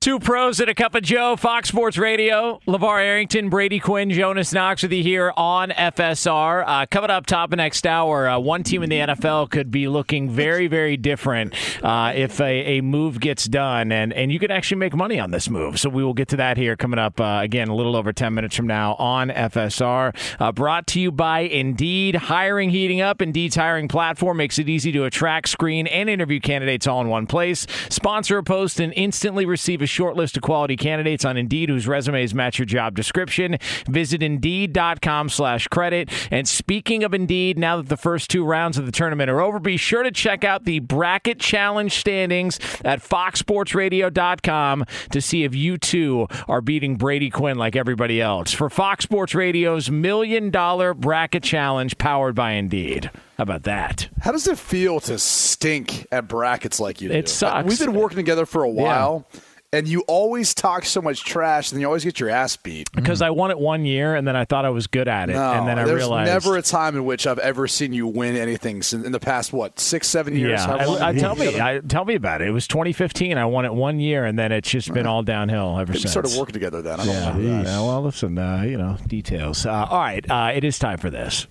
Two 0.00 0.18
pros 0.18 0.60
and 0.60 0.70
a 0.70 0.74
cup 0.74 0.94
of 0.94 1.02
Joe, 1.02 1.36
Fox 1.36 1.68
Sports 1.68 1.98
Radio. 1.98 2.58
LeVar 2.66 3.04
Arrington, 3.04 3.50
Brady 3.50 3.78
Quinn, 3.78 4.08
Jonas 4.08 4.50
Knox 4.50 4.82
with 4.82 4.92
you 4.92 5.02
here 5.02 5.30
on 5.36 5.68
FSR. 5.68 6.64
Uh, 6.66 6.86
coming 6.90 7.10
up 7.10 7.26
top 7.26 7.52
of 7.52 7.58
next 7.58 7.86
hour, 7.86 8.26
uh, 8.26 8.38
one 8.38 8.62
team 8.62 8.82
in 8.82 8.88
the 8.88 8.96
NFL 8.96 9.50
could 9.50 9.70
be 9.70 9.88
looking 9.88 10.30
very, 10.30 10.68
very 10.68 10.96
different 10.96 11.52
uh, 11.84 12.14
if 12.16 12.40
a, 12.40 12.78
a 12.78 12.80
move 12.80 13.20
gets 13.20 13.44
done, 13.44 13.92
and, 13.92 14.14
and 14.14 14.32
you 14.32 14.38
could 14.38 14.50
actually 14.50 14.78
make 14.78 14.94
money 14.96 15.20
on 15.20 15.32
this 15.32 15.50
move. 15.50 15.78
So 15.78 15.90
we 15.90 16.02
will 16.02 16.14
get 16.14 16.28
to 16.28 16.36
that 16.36 16.56
here 16.56 16.76
coming 16.76 16.98
up, 16.98 17.20
uh, 17.20 17.40
again, 17.42 17.68
a 17.68 17.74
little 17.74 17.94
over 17.94 18.10
10 18.10 18.32
minutes 18.32 18.56
from 18.56 18.66
now 18.66 18.94
on 18.94 19.28
FSR. 19.28 20.16
Uh, 20.40 20.50
brought 20.50 20.86
to 20.86 21.00
you 21.00 21.12
by 21.12 21.40
Indeed. 21.40 22.14
Hiring 22.14 22.70
heating 22.70 23.02
up. 23.02 23.20
Indeed's 23.20 23.56
hiring 23.56 23.86
platform 23.86 24.38
makes 24.38 24.58
it 24.58 24.66
easy 24.66 24.92
to 24.92 25.04
attract, 25.04 25.50
screen, 25.50 25.86
and 25.86 26.08
interview 26.08 26.40
candidates 26.40 26.86
all 26.86 27.02
in 27.02 27.08
one 27.08 27.26
place. 27.26 27.66
Sponsor 27.90 28.38
a 28.38 28.42
post 28.42 28.80
and 28.80 28.94
instantly 28.96 29.44
receive 29.44 29.82
a 29.82 29.89
short 29.90 30.16
list 30.16 30.36
of 30.36 30.42
quality 30.42 30.76
candidates 30.76 31.24
on 31.24 31.36
Indeed 31.36 31.68
whose 31.68 31.86
resumes 31.86 32.34
match 32.34 32.58
your 32.58 32.66
job 32.66 32.94
description. 32.94 33.58
Visit 33.88 34.22
Indeed.com 34.22 35.28
slash 35.28 35.68
credit. 35.68 36.10
And 36.30 36.48
speaking 36.48 37.04
of 37.04 37.12
Indeed, 37.12 37.58
now 37.58 37.76
that 37.76 37.88
the 37.88 37.96
first 37.96 38.30
two 38.30 38.44
rounds 38.44 38.78
of 38.78 38.86
the 38.86 38.92
tournament 38.92 39.30
are 39.30 39.40
over, 39.40 39.58
be 39.58 39.76
sure 39.76 40.02
to 40.02 40.10
check 40.10 40.44
out 40.44 40.64
the 40.64 40.78
Bracket 40.78 41.38
Challenge 41.40 41.92
standings 41.92 42.58
at 42.84 43.00
foxsportsradio.com 43.02 44.84
to 45.10 45.20
see 45.20 45.44
if 45.44 45.54
you 45.54 45.78
too 45.78 46.28
are 46.48 46.60
beating 46.60 46.96
Brady 46.96 47.30
Quinn 47.30 47.58
like 47.58 47.76
everybody 47.76 48.20
else. 48.20 48.52
For 48.52 48.70
Fox 48.70 49.04
Sports 49.04 49.34
Radio's 49.34 49.90
Million 49.90 50.50
Dollar 50.50 50.94
Bracket 50.94 51.42
Challenge 51.42 51.96
powered 51.98 52.34
by 52.34 52.52
Indeed. 52.52 53.10
How 53.38 53.44
about 53.44 53.62
that? 53.62 54.08
How 54.20 54.32
does 54.32 54.46
it 54.46 54.58
feel 54.58 55.00
to 55.00 55.18
stink 55.18 56.06
at 56.12 56.28
brackets 56.28 56.78
like 56.78 57.00
you 57.00 57.08
do? 57.08 57.14
It 57.14 57.28
sucks. 57.28 57.66
We've 57.66 57.78
been 57.78 57.94
working 57.94 58.16
together 58.16 58.44
for 58.44 58.62
a 58.62 58.68
while, 58.68 59.26
and 59.72 59.86
you 59.86 60.00
always 60.08 60.52
talk 60.52 60.84
so 60.84 61.00
much 61.00 61.24
trash, 61.24 61.70
and 61.70 61.80
you 61.80 61.86
always 61.86 62.02
get 62.02 62.18
your 62.18 62.28
ass 62.28 62.56
beat. 62.56 62.90
Because 62.92 63.22
I 63.22 63.30
won 63.30 63.50
it 63.52 63.58
one 63.58 63.84
year, 63.84 64.16
and 64.16 64.26
then 64.26 64.34
I 64.34 64.44
thought 64.44 64.64
I 64.64 64.70
was 64.70 64.88
good 64.88 65.06
at 65.06 65.30
it, 65.30 65.34
No, 65.34 65.52
and 65.52 65.68
then 65.68 65.78
I 65.78 65.82
realized 65.82 65.88
there's 65.90 66.00
realized 66.08 66.46
never 66.46 66.56
a 66.56 66.62
time 66.62 66.96
in 66.96 67.04
which 67.04 67.26
I've 67.26 67.38
ever 67.38 67.68
seen 67.68 67.92
you 67.92 68.06
win 68.08 68.34
anything 68.36 68.82
sin- 68.82 69.04
in 69.04 69.12
the 69.12 69.20
past 69.20 69.52
what 69.52 69.78
six, 69.78 70.08
seven 70.08 70.36
years. 70.36 70.60
Yeah, 70.60 70.74
I, 70.74 71.10
I, 71.10 71.12
tell 71.12 71.36
me. 71.36 71.60
I, 71.60 71.78
tell 71.78 72.04
me 72.04 72.16
about 72.16 72.42
it. 72.42 72.48
It 72.48 72.52
was 72.52 72.66
2015. 72.66 73.38
I 73.38 73.44
won 73.44 73.64
it 73.64 73.72
one 73.72 74.00
year, 74.00 74.24
and 74.24 74.36
then 74.38 74.50
it's 74.50 74.68
just 74.70 74.92
been 74.92 75.06
all 75.06 75.22
downhill 75.22 75.78
ever 75.78 75.92
since. 75.92 76.04
we 76.04 76.08
since. 76.10 76.12
started 76.12 76.38
working 76.38 76.54
together 76.54 76.82
then. 76.82 76.98
I 76.98 77.04
don't 77.06 77.14
Yeah, 77.14 77.32
know. 77.32 77.62
yeah, 77.62 77.80
well, 77.80 78.02
listen, 78.02 78.36
uh, 78.38 78.62
you 78.62 78.76
know, 78.76 78.96
details. 79.06 79.66
Uh, 79.66 79.86
all 79.88 79.98
right, 80.00 80.28
uh, 80.28 80.50
it 80.54 80.64
is 80.64 80.78
time 80.80 80.98
for 80.98 81.10
this. 81.10 81.46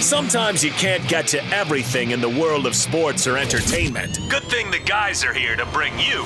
Sometimes 0.00 0.62
you 0.62 0.70
can't 0.72 1.06
get 1.08 1.26
to 1.28 1.44
everything 1.46 2.10
in 2.10 2.20
the 2.20 2.28
world 2.28 2.66
of 2.66 2.74
sports 2.76 3.26
or 3.26 3.36
entertainment. 3.36 4.18
Good 4.28 4.44
thing 4.44 4.70
the 4.70 4.78
guys 4.78 5.24
are 5.24 5.32
here 5.32 5.56
to 5.56 5.66
bring 5.66 5.98
you 5.98 6.24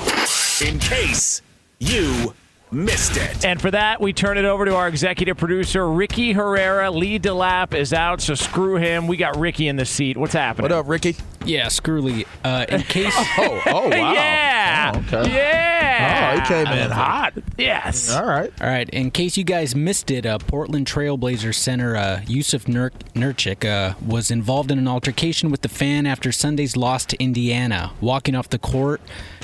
in 0.65 0.79
case 0.79 1.41
you 1.79 2.33
missed 2.73 3.17
it. 3.17 3.45
And 3.45 3.61
for 3.61 3.71
that, 3.71 4.01
we 4.01 4.13
turn 4.13 4.37
it 4.37 4.45
over 4.45 4.65
to 4.65 4.75
our 4.75 4.87
executive 4.87 5.37
producer, 5.37 5.87
Ricky 5.89 6.33
Herrera. 6.33 6.91
Lee 6.91 7.19
DeLapp 7.19 7.73
is 7.73 7.93
out, 7.93 8.21
so 8.21 8.35
screw 8.35 8.75
him. 8.77 9.07
We 9.07 9.17
got 9.17 9.37
Ricky 9.37 9.67
in 9.67 9.75
the 9.75 9.85
seat. 9.85 10.17
What's 10.17 10.33
happening? 10.33 10.63
What 10.63 10.71
up, 10.71 10.87
Ricky? 10.87 11.15
Yeah, 11.45 11.67
Screwly. 11.67 12.25
Uh, 12.43 12.65
in 12.69 12.81
case. 12.83 13.13
Oh, 13.15 13.61
oh, 13.67 13.89
wow. 13.89 14.13
yeah. 14.13 14.91
Oh, 14.95 14.99
okay. 15.19 15.33
Yeah. 15.33 16.33
Oh, 16.35 16.39
he 16.39 16.47
came 16.47 16.67
in 16.77 16.91
hot. 16.91 17.33
Yes. 17.57 18.11
All 18.11 18.25
right. 18.25 18.51
All 18.61 18.67
right. 18.67 18.89
In 18.89 19.11
case 19.11 19.37
you 19.37 19.43
guys 19.43 19.75
missed 19.75 20.09
it, 20.09 20.25
uh, 20.25 20.37
Portland 20.39 20.87
Trailblazers 20.87 21.55
center 21.55 21.95
uh, 21.95 22.21
Jusuf 22.25 22.67
Nur- 22.67 22.91
Nurkic 23.13 23.65
uh, 23.65 23.95
was 24.05 24.31
involved 24.31 24.71
in 24.71 24.79
an 24.79 24.87
altercation 24.87 25.51
with 25.51 25.61
the 25.61 25.69
fan 25.69 26.05
after 26.05 26.31
Sunday's 26.31 26.75
loss 26.77 27.05
to 27.07 27.21
Indiana. 27.21 27.91
Walking 28.01 28.35
off 28.35 28.49
the 28.49 28.59
court, 28.59 29.01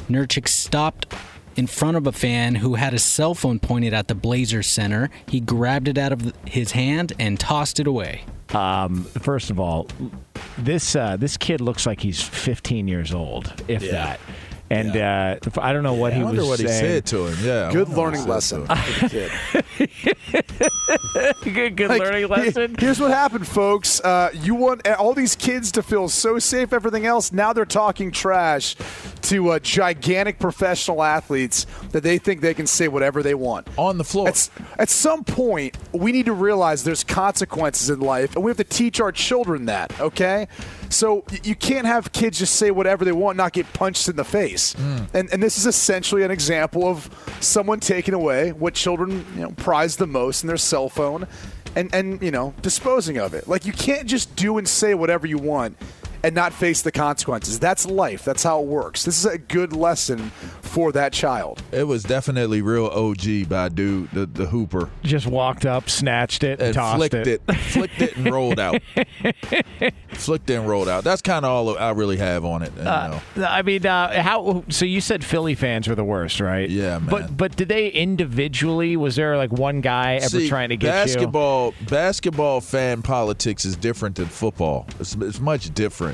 Nurkic 0.09 0.47
stopped 0.47 1.13
in 1.55 1.67
front 1.67 1.97
of 1.97 2.07
a 2.07 2.11
fan 2.11 2.55
who 2.55 2.75
had 2.75 2.93
a 2.93 2.99
cell 2.99 3.33
phone 3.33 3.59
pointed 3.59 3.93
at 3.93 4.07
the 4.07 4.15
Blazers 4.15 4.67
center. 4.67 5.09
He 5.27 5.39
grabbed 5.39 5.87
it 5.87 5.97
out 5.97 6.11
of 6.11 6.33
his 6.45 6.71
hand 6.71 7.13
and 7.19 7.39
tossed 7.39 7.79
it 7.79 7.87
away. 7.87 8.23
Um, 8.49 9.03
first 9.03 9.49
of 9.49 9.59
all, 9.59 9.87
this 10.57 10.95
uh, 10.95 11.17
this 11.17 11.37
kid 11.37 11.61
looks 11.61 11.85
like 11.85 12.01
he's 12.01 12.21
15 12.21 12.87
years 12.87 13.13
old, 13.13 13.53
if 13.67 13.83
that. 13.91 14.19
And 14.71 14.95
uh, 14.95 15.37
I 15.57 15.73
don't 15.73 15.81
know 15.83 15.93
what 15.95 16.13
I 16.13 16.17
he 16.17 16.23
wonder 16.23 16.41
was 16.41 16.49
what 16.49 16.59
he 16.59 16.67
saying. 16.67 16.79
said 16.79 17.05
to 17.07 17.27
him. 17.27 17.37
Yeah. 17.43 17.67
I 17.69 17.71
Good 17.73 17.89
wonder 17.89 18.01
what 18.01 18.03
learning 18.03 18.19
he 18.19 18.25
said 18.41 18.59
lesson 18.59 18.67
to 18.67 18.75
him. 18.75 18.83
for 18.83 19.07
the 19.07 19.87
kid. 21.43 21.53
good 21.53 21.75
good 21.75 21.89
Like, 21.89 22.01
learning 22.01 22.27
lesson. 22.27 22.75
Here's 22.77 22.99
what 22.99 23.11
happened, 23.11 23.47
folks. 23.47 23.99
Uh, 24.01 24.29
you 24.33 24.55
want 24.55 24.87
all 24.87 25.13
these 25.13 25.35
kids 25.35 25.71
to 25.73 25.81
feel 25.83 26.07
so 26.09 26.37
safe, 26.39 26.71
everything 26.73 27.05
else. 27.05 27.31
Now 27.31 27.51
they're 27.53 27.65
talking 27.65 28.11
trash 28.11 28.75
to 29.23 29.49
uh, 29.49 29.59
gigantic 29.59 30.39
professional 30.39 31.01
athletes 31.03 31.65
that 31.91 32.03
they 32.03 32.17
think 32.17 32.41
they 32.41 32.53
can 32.53 32.67
say 32.67 32.87
whatever 32.87 33.23
they 33.23 33.33
want. 33.35 33.67
On 33.77 33.97
the 33.97 34.03
floor. 34.03 34.27
At, 34.29 34.49
at 34.77 34.89
some 34.89 35.23
point, 35.23 35.77
we 35.93 36.11
need 36.11 36.25
to 36.27 36.33
realize 36.33 36.83
there's 36.83 37.03
consequences 37.03 37.89
in 37.89 37.99
life, 38.01 38.35
and 38.35 38.43
we 38.43 38.49
have 38.49 38.57
to 38.57 38.63
teach 38.63 38.99
our 39.01 39.11
children 39.11 39.65
that, 39.65 39.99
okay? 39.99 40.47
So 40.89 41.23
you 41.43 41.55
can't 41.55 41.85
have 41.85 42.11
kids 42.11 42.39
just 42.39 42.55
say 42.55 42.71
whatever 42.71 43.05
they 43.05 43.11
want, 43.11 43.37
not 43.37 43.53
get 43.53 43.71
punched 43.73 44.09
in 44.09 44.15
the 44.15 44.23
face. 44.23 44.73
Hmm. 44.73 44.97
And, 45.13 45.29
and 45.31 45.43
this 45.43 45.57
is 45.57 45.65
essentially 45.65 46.23
an 46.23 46.31
example 46.31 46.85
of 46.87 47.09
someone 47.39 47.79
taking 47.79 48.13
away 48.13 48.51
what 48.51 48.73
children 48.73 49.25
you 49.35 49.41
know, 49.41 49.51
prize 49.51 49.97
the 49.97 50.07
most 50.07 50.43
in 50.43 50.47
their 50.47 50.57
cell 50.57 50.89
phone 50.89 51.27
and, 51.75 51.93
and, 51.93 52.21
you 52.21 52.31
know, 52.31 52.53
disposing 52.61 53.17
of 53.17 53.33
it. 53.33 53.47
Like, 53.47 53.65
you 53.65 53.73
can't 53.73 54.07
just 54.07 54.35
do 54.35 54.57
and 54.57 54.67
say 54.67 54.95
whatever 54.95 55.27
you 55.27 55.37
want 55.37 55.77
and 56.23 56.35
not 56.35 56.53
face 56.53 56.81
the 56.81 56.91
consequences. 56.91 57.59
That's 57.59 57.85
life. 57.85 58.23
That's 58.25 58.43
how 58.43 58.61
it 58.61 58.65
works. 58.67 59.05
This 59.05 59.17
is 59.19 59.25
a 59.25 59.37
good 59.37 59.73
lesson 59.73 60.29
for 60.61 60.91
that 60.91 61.13
child. 61.13 61.61
It 61.71 61.85
was 61.85 62.03
definitely 62.03 62.61
real 62.61 62.87
OG 62.87 63.49
by 63.49 63.69
dude, 63.69 64.11
the, 64.11 64.25
the 64.25 64.47
Hooper. 64.47 64.89
Just 65.03 65.27
walked 65.27 65.65
up, 65.65 65.89
snatched 65.89 66.43
it, 66.43 66.61
And 66.61 66.73
tossed 66.73 66.97
flicked 66.97 67.15
it. 67.27 67.41
flicked 67.55 68.01
it 68.01 68.17
and 68.17 68.31
rolled 68.31 68.59
out. 68.59 68.81
flicked 70.09 70.49
and 70.49 70.67
rolled 70.67 70.89
out. 70.89 71.03
That's 71.03 71.21
kind 71.21 71.45
of 71.45 71.51
all 71.51 71.77
I 71.77 71.91
really 71.91 72.17
have 72.17 72.45
on 72.45 72.61
it. 72.63 72.71
you 72.77 72.83
know. 72.83 73.21
I 73.37 73.61
mean, 73.61 73.85
uh, 73.85 74.21
how? 74.21 74.63
So 74.69 74.85
you 74.85 75.01
said 75.01 75.23
Philly 75.23 75.55
fans 75.55 75.87
were 75.87 75.95
the 75.95 76.03
worst, 76.03 76.39
right? 76.39 76.69
Yeah, 76.69 76.99
man. 76.99 77.09
But 77.09 77.37
but 77.37 77.55
did 77.55 77.69
they 77.69 77.87
individually? 77.89 78.97
Was 78.97 79.15
there 79.15 79.37
like 79.37 79.51
one 79.51 79.81
guy 79.81 80.15
ever 80.15 80.27
See, 80.29 80.49
trying 80.49 80.69
to 80.69 80.77
get 80.77 80.87
you? 81.07 81.13
basketball, 81.15 81.73
Basketball 81.89 82.61
fan 82.61 83.01
politics 83.01 83.65
is 83.65 83.75
different 83.75 84.15
than 84.15 84.25
football. 84.27 84.87
It's, 84.99 85.15
it's 85.15 85.39
much 85.39 85.73
different. 85.73 86.08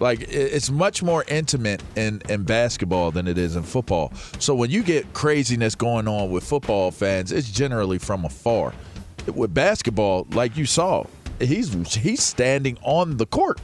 Like 0.00 0.22
it's 0.30 0.70
much 0.70 1.02
more 1.02 1.24
intimate 1.28 1.82
in, 1.94 2.22
in 2.28 2.42
basketball 2.42 3.10
than 3.10 3.28
it 3.28 3.36
is 3.36 3.54
in 3.54 3.62
football. 3.62 4.12
So 4.38 4.54
when 4.54 4.70
you 4.70 4.82
get 4.82 5.12
craziness 5.12 5.74
going 5.74 6.08
on 6.08 6.30
with 6.30 6.42
football 6.42 6.90
fans, 6.90 7.30
it's 7.30 7.50
generally 7.50 7.98
from 7.98 8.24
afar. 8.24 8.72
With 9.34 9.52
basketball, 9.52 10.26
like 10.30 10.56
you 10.56 10.64
saw, 10.64 11.04
he's 11.38 11.74
he's 11.94 12.22
standing 12.22 12.78
on 12.82 13.18
the 13.18 13.26
court. 13.26 13.60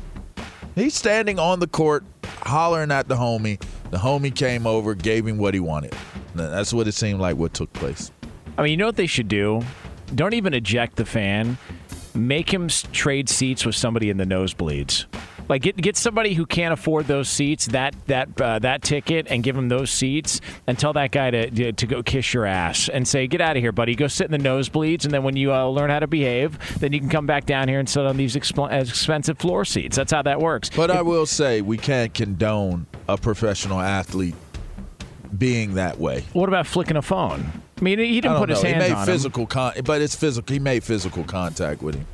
He's 0.75 0.95
standing 0.95 1.39
on 1.39 1.59
the 1.59 1.67
court, 1.67 2.05
hollering 2.43 2.93
at 2.93 3.09
the 3.09 3.15
homie. 3.15 3.59
The 3.91 3.97
homie 3.97 4.35
came 4.35 4.67
over, 4.67 4.95
gave 4.95 5.27
him 5.27 5.39
what 5.39 5.55
he 5.55 5.61
wanted. 5.61 5.95
That's 6.35 6.75
what 6.75 6.87
it 6.87 6.93
seemed 6.93 7.19
like. 7.19 7.37
What 7.37 7.55
took 7.55 7.73
place. 7.73 8.13
I 8.59 8.63
mean, 8.63 8.73
you 8.73 8.77
know 8.77 8.87
what 8.87 8.97
they 8.97 9.07
should 9.07 9.29
do? 9.29 9.63
Don't 10.15 10.35
even 10.35 10.53
eject 10.53 10.97
the 10.97 11.07
fan. 11.07 11.57
Make 12.15 12.53
him 12.53 12.69
trade 12.69 13.31
seats 13.31 13.65
with 13.65 13.75
somebody 13.75 14.11
in 14.11 14.19
the 14.19 14.25
nosebleeds. 14.25 15.07
Like 15.49 15.63
get 15.63 15.77
get 15.77 15.97
somebody 15.97 16.35
who 16.35 16.47
can't 16.47 16.73
afford 16.73 17.07
those 17.07 17.29
seats, 17.29 17.67
that 17.69 17.95
that 18.07 18.41
uh, 18.41 18.59
that 18.61 18.83
ticket, 18.83 19.27
and 19.29 19.43
give 19.43 19.57
him 19.57 19.69
those 19.69 19.91
seats, 19.91 20.41
and 20.67 20.79
tell 20.79 20.93
that 20.95 21.13
guy 21.13 21.31
to 21.31 21.73
to 21.73 21.87
go 21.87 22.03
kiss 22.03 22.35
your 22.35 22.47
ass 22.47 22.89
and 22.89 23.07
say, 23.07 23.27
"Get 23.27 23.41
out 23.41 23.57
of 23.57 23.63
here, 23.63 23.73
buddy. 23.73 23.95
Go 23.95 24.09
sit 24.09 24.31
in 24.31 24.33
the 24.33 24.49
nosebleeds, 24.49 25.05
and 25.05 25.13
then 25.13 25.23
when 25.23 25.37
you 25.37 25.53
uh, 25.53 25.67
learn 25.67 25.91
how 25.91 26.01
to 26.01 26.07
behave, 26.07 26.59
then 26.81 26.93
you 26.93 27.01
can 27.01 27.09
come 27.09 27.27
back 27.27 27.47
down 27.47 27.69
here 27.69 27.79
and 27.79 27.89
sit 27.89 28.05
on 28.05 28.17
these 28.17 28.35
expl- 28.35 28.73
expensive 28.73 29.39
floor 29.39 29.65
seats." 29.65 29.97
That's 29.97 30.13
how 30.13 30.23
that 30.23 30.41
works. 30.41 30.71
But 30.71 30.91
I 30.91 31.03
will 31.03 31.27
say 31.27 31.61
we 31.61 31.79
can't 31.79 32.13
condone 32.13 32.87
a 33.09 33.17
professional 33.17 33.81
athlete 33.81 34.35
being 35.37 35.75
that 35.75 35.99
way. 35.99 36.25
What 36.33 36.49
about 36.49 36.67
flicking 36.67 36.97
a 36.97 37.03
phone? 37.03 37.63
I 37.79 37.83
mean, 37.83 37.99
he 37.99 38.21
didn't 38.21 38.39
put 38.39 38.49
his 38.49 38.63
know. 38.63 38.71
hands 38.71 38.85
he 38.85 38.91
made 38.91 38.97
on 38.97 39.03
him. 39.03 39.15
physical 39.15 39.47
con, 39.47 39.73
but 39.85 40.01
it's 40.01 40.17
physical. 40.17 40.53
He 40.53 40.59
made 40.59 40.83
physical 40.83 41.25
contact 41.25 41.83
with 41.83 41.95
him. 41.97 42.07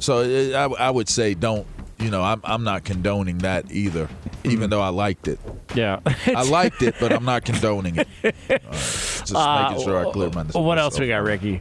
So 0.00 0.20
it, 0.20 0.54
I, 0.54 0.64
I 0.64 0.90
would 0.90 1.08
say 1.08 1.34
don't. 1.34 1.66
You 2.00 2.10
know, 2.10 2.22
I'm 2.22 2.40
I'm 2.44 2.62
not 2.64 2.84
condoning 2.84 3.38
that 3.38 3.70
either, 3.72 4.08
even 4.44 4.70
though 4.70 4.80
I 4.80 4.88
liked 4.90 5.26
it. 5.28 5.40
Yeah, 5.74 5.98
I 6.26 6.42
liked 6.48 6.82
it, 6.82 6.94
but 7.00 7.12
I'm 7.12 7.24
not 7.24 7.44
condoning 7.44 7.96
it. 7.96 8.08
All 8.24 8.30
right. 8.50 8.60
Just 8.70 9.32
making 9.32 9.84
sure 9.84 10.06
I 10.06 10.10
clear 10.12 10.30
my. 10.30 10.42
Uh, 10.54 10.60
What 10.60 10.78
else 10.78 10.98
we 10.98 11.08
got, 11.08 11.22
Ricky? 11.24 11.60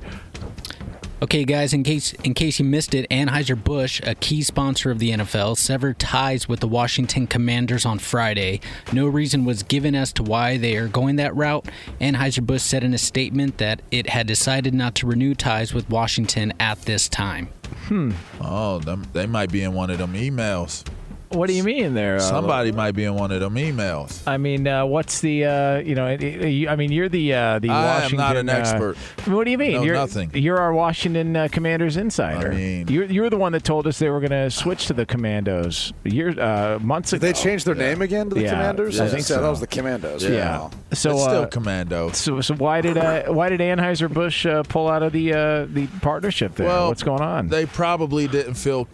Okay, 1.19 1.45
guys, 1.45 1.73
in 1.73 1.81
case 1.81 2.13
in 2.23 2.35
case 2.35 2.59
you 2.59 2.65
missed 2.65 2.93
it, 2.93 3.09
Anheuser 3.09 3.61
Busch, 3.61 3.99
a 4.05 4.13
key 4.13 4.43
sponsor 4.43 4.91
of 4.91 4.99
the 4.99 5.09
NFL, 5.09 5.57
severed 5.57 5.97
ties 5.97 6.47
with 6.47 6.59
the 6.59 6.67
Washington 6.67 7.25
Commanders 7.25 7.87
on 7.87 7.97
Friday. 7.97 8.59
No 8.93 9.07
reason 9.07 9.43
was 9.43 9.63
given 9.63 9.95
as 9.95 10.13
to 10.13 10.21
why 10.23 10.57
they 10.57 10.77
are 10.77 10.87
going 10.87 11.15
that 11.15 11.35
route. 11.35 11.65
Anheuser 11.99 12.45
Busch 12.45 12.61
said 12.61 12.83
in 12.83 12.93
a 12.93 12.99
statement 12.99 13.57
that 13.57 13.81
it 13.89 14.09
had 14.09 14.27
decided 14.27 14.75
not 14.75 14.93
to 14.93 15.07
renew 15.07 15.33
ties 15.33 15.73
with 15.73 15.89
Washington 15.89 16.53
at 16.59 16.83
this 16.83 17.09
time. 17.09 17.49
Hmm. 17.87 18.11
Oh, 18.41 18.79
them, 18.79 19.05
they 19.13 19.25
might 19.25 19.51
be 19.51 19.63
in 19.63 19.73
one 19.73 19.89
of 19.89 19.97
them 19.97 20.13
emails. 20.13 20.83
What 21.29 21.47
do 21.47 21.53
you 21.53 21.63
mean 21.63 21.93
there? 21.93 22.15
uh, 22.17 22.19
Somebody 22.19 22.71
might 22.71 22.93
be 22.93 23.03
in 23.03 23.15
one 23.15 23.31
of 23.31 23.39
them 23.41 23.55
emails. 23.55 24.21
I 24.25 24.37
mean, 24.37 24.67
uh, 24.67 24.85
what's 24.85 25.19
the 25.21 25.45
uh, 25.45 25.77
you 25.79 25.93
know? 25.95 26.07
it- 26.07 26.23
it- 26.23 26.49
you- 26.49 26.69
I 26.69 26.75
mean, 26.75 26.91
you're 26.91 27.09
the 27.09 27.33
uh, 27.33 27.59
the 27.59 27.69
I 27.69 27.77
am 27.97 28.01
Washington. 28.01 28.17
not 28.17 28.37
an 28.37 28.49
uh, 28.49 28.53
expert. 28.53 28.97
what 29.25 29.43
do 29.43 29.51
you 29.51 29.57
mean? 29.57 29.73
Know 29.73 29.83
you're 29.83 29.95
nothing. 29.95 30.31
You're 30.33 30.57
our 30.57 30.73
Washington 30.73 31.35
uh, 31.35 31.47
Commanders 31.51 31.97
insider. 31.97 32.51
I 32.51 32.55
mean- 32.55 32.87
you're 32.87 33.05
you're 33.05 33.29
the 33.29 33.37
one 33.37 33.51
that 33.51 33.63
told 33.63 33.87
us 33.87 33.99
they 33.99 34.09
were 34.09 34.19
going 34.21 34.31
to 34.31 34.49
switch 34.49 34.87
to 34.87 34.93
the 34.93 35.05
Commandos 35.05 35.91
years 36.05 36.37
uh, 36.37 36.79
months 36.81 37.11
Did 37.11 37.17
ago. 37.17 37.27
they 37.27 37.33
changed 37.33 37.65
their 37.65 37.75
name 37.75 38.01
again 38.01 38.29
to 38.29 38.35
the 38.35 38.41
Yeah, 38.43 38.51
Commanders? 38.51 38.99
I 38.99 39.07
think 39.09 39.23
so. 39.23 39.41
That 39.41 39.49
was 39.49 39.59
the 39.59 39.67
Commandos. 39.67 40.23
Yeah. 40.23 40.69
So 40.93 41.11
it's 41.11 41.21
uh, 41.21 41.27
still 41.27 41.45
Commando. 41.47 42.11
So, 42.11 42.39
so 42.41 42.55
why 42.55 42.79
did 42.81 42.97
uh, 42.97 43.23
why 43.25 43.49
did 43.49 43.59
Anheuser 43.59 44.11
Busch 44.11 44.45
uh, 44.45 44.63
pull 44.63 44.87
out 44.87 45.03
of 45.03 45.11
the 45.11 45.33
uh, 45.33 45.65
the 45.69 45.87
partnership 46.01 46.55
there? 46.55 46.67
Well, 46.67 46.87
What's 46.87 47.03
going 47.03 47.21
on? 47.21 47.49
They 47.49 47.65
probably 47.65 48.27
didn't 48.29 48.53
feel. 48.53 48.87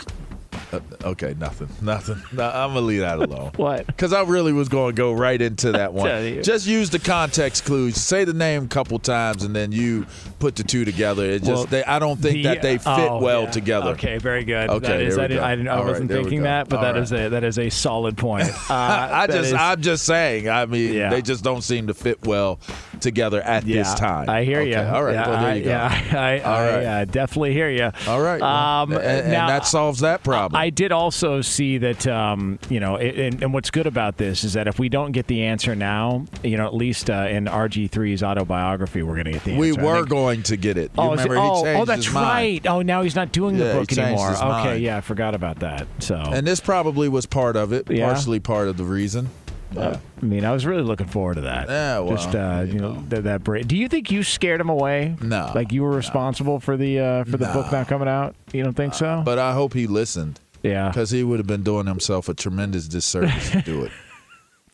Uh, 0.74 0.80
okay, 1.04 1.36
nothing, 1.38 1.68
nothing. 1.82 2.22
No, 2.32 2.44
I'm 2.50 2.70
gonna 2.74 2.82
leave 2.82 3.02
that 3.02 3.20
alone. 3.20 3.52
what? 3.58 3.86
Because 3.86 4.12
I 4.12 4.24
really 4.24 4.54
was 4.54 4.70
going 4.70 4.96
to 4.96 4.98
go 5.00 5.14
right 5.14 5.40
into 5.40 5.72
that 5.74 5.94
one. 5.94 6.42
Just 6.44 6.66
use 6.66 6.90
the 6.90 6.98
context 7.00 7.66
clues. 7.66 7.96
Say 7.98 8.24
the 8.24 8.34
name 8.34 8.64
a 8.66 8.68
couple 8.68 8.98
times, 9.00 9.44
and 9.44 9.56
then 9.56 9.72
you 9.72 10.08
put 10.40 10.56
the 10.56 10.64
two 10.64 10.84
together. 10.84 11.26
It 11.26 11.40
just 11.44 11.50
Well, 11.52 11.66
they, 11.66 11.84
I 11.84 12.00
don't 12.00 12.20
think 12.20 12.36
The- 12.38 12.44
that 12.44 12.62
they 12.64 12.78
fit 12.80 12.88
oh, 12.88 13.20
well 13.20 13.44
yeah. 13.44 13.52
together. 13.52 13.90
Okay, 13.92 14.18
very 14.18 14.44
good. 14.44 14.70
Okay, 14.70 14.88
that 14.88 15.02
is, 15.02 15.18
I, 15.18 15.28
go. 15.28 15.44
I, 15.44 15.56
didn't, 15.56 15.68
I 15.68 15.72
All 15.74 15.78
right, 15.84 15.88
wasn't 15.90 16.10
we 16.10 16.16
thinking 16.16 16.40
go. 16.40 16.44
that, 16.46 16.70
but 16.70 16.78
All 16.78 16.84
that 16.84 16.94
right. 16.96 17.04
is 17.04 17.12
a 17.14 17.30
that 17.30 17.44
is 17.44 17.60
a 17.60 17.70
solid 17.70 18.18
point. 18.18 18.50
Uh, 18.74 18.74
I 18.74 19.28
just, 19.28 19.50
is- 19.50 19.54
I'm 19.54 19.82
just 19.82 20.06
saying. 20.06 20.50
I 20.50 20.66
mean, 20.66 20.94
Yeah. 20.94 21.10
they 21.10 21.22
just 21.22 21.44
don't 21.44 21.62
seem 21.62 21.88
to 21.88 21.94
fit 21.94 22.26
well 22.26 22.60
together 23.04 23.42
at 23.42 23.64
this 23.66 23.94
time. 23.94 24.30
I 24.30 24.44
hear 24.44 24.62
Okay, 24.62 24.72
you. 24.72 24.78
All 24.78 25.04
right. 25.04 25.14
Yeah, 25.14 25.28
well, 25.30 25.40
there 25.42 25.50
I, 25.52 25.54
you 25.56 25.64
go. 25.64 25.70
Yeah, 25.70 26.10
I, 26.20 26.40
All 26.40 26.54
I, 26.56 26.68
right. 26.76 26.86
uh, 26.86 27.06
definitely 27.06 27.54
hear 27.54 27.70
you. 27.70 27.92
All 28.08 28.22
right. 28.22 28.42
Um, 28.42 28.92
and, 28.94 29.02
and 29.04 29.32
now, 29.32 29.48
that 29.48 29.66
solves 29.68 30.00
that 30.00 30.24
problem. 30.24 30.60
I 30.60 30.70
did 30.72 30.92
also 30.92 31.42
see 31.42 31.78
that, 31.78 32.08
um, 32.08 32.58
you 32.70 32.80
know, 32.80 32.98
and, 32.98 33.44
and 33.44 33.54
what's 33.54 33.70
good 33.70 33.86
about 33.88 34.18
this 34.18 34.44
is 34.44 34.54
that 34.54 34.68
if 34.68 34.80
we 34.80 34.90
don't 34.90 35.12
get 35.12 35.28
the 35.28 35.44
answer 35.44 35.76
now, 35.76 36.26
you 36.44 36.58
know, 36.58 36.66
at 36.66 36.74
least 36.74 37.10
uh, 37.10 37.28
in 37.30 37.46
RG3's 37.46 38.24
autobiography, 38.24 39.04
we're 39.04 39.14
going 39.16 39.26
to 39.26 39.32
get 39.34 39.44
the 39.44 39.52
answer. 39.52 39.60
We 39.62 39.74
were 39.74 40.06
going 40.06 40.44
to 40.44 40.58
get 40.58 40.78
it. 40.78 40.92
You 40.98 41.04
Oh, 41.04 41.14
is 41.14 41.26
it- 41.26 41.32
oh, 41.32 41.64
oh, 41.82 41.86
that's 41.86 42.10
right. 42.10 42.66
Oh, 42.66 42.82
now 42.82 43.02
he's 43.04 43.16
not 43.16 43.32
doing 43.32 43.56
Yeah, 43.58 43.74
the 43.74 43.80
book 43.80 43.98
anymore. 43.98 44.32
Okay, 44.32 44.42
mind. 44.46 44.82
yeah, 44.82 44.98
I 44.98 45.02
forgot 45.02 45.36
about 45.36 45.60
that. 45.60 45.88
So, 46.00 46.16
And 46.16 46.48
this 46.48 46.60
probably 46.60 47.10
was 47.10 47.26
part 47.26 47.56
of 47.56 47.74
it, 47.74 47.90
Yeah? 47.90 48.06
partially 48.06 48.40
part 48.40 48.68
of 48.68 48.78
the 48.78 48.84
reason. 48.86 49.30
Uh, 49.78 49.98
I 50.22 50.26
mean, 50.26 50.46
I 50.46 50.52
was 50.52 50.66
really 50.66 50.84
looking 50.84 51.08
forward 51.08 51.36
to 51.36 51.42
that. 51.42 51.70
Yeah, 51.70 52.00
well, 52.00 52.16
just 52.16 52.36
uh, 52.36 52.66
you 52.68 52.80
know 52.80 53.04
that, 53.10 53.24
that 53.24 53.44
break. 53.44 53.68
Do 53.68 53.76
you 53.78 53.88
think 53.88 54.12
you 54.12 54.24
scared 54.24 54.62
him 54.62 54.70
away? 54.70 55.16
No, 55.22 55.52
like 55.54 55.72
you 55.72 55.84
were 55.84 55.92
responsible 55.92 56.60
for 56.60 56.78
the 56.78 57.00
uh, 57.00 57.24
for 57.26 57.38
the 57.38 57.48
book 57.48 57.72
not 57.72 57.88
coming 57.88 58.08
out. 58.08 58.36
You 58.52 58.64
don't 58.64 58.76
think 58.76 58.94
so? 58.94 59.22
But 59.26 59.40
I 59.40 59.54
hope 59.54 59.74
he 59.74 59.88
listened. 59.88 60.40
Yeah. 60.64 60.88
Because 60.88 61.12
he 61.12 61.24
would 61.24 61.40
have 61.40 61.48
been 61.48 61.64
doing 61.64 61.88
himself 61.88 62.30
a 62.30 62.34
tremendous 62.34 62.88
disservice 62.88 63.52
to 63.52 63.62
do 63.62 63.84
it. 63.84 63.92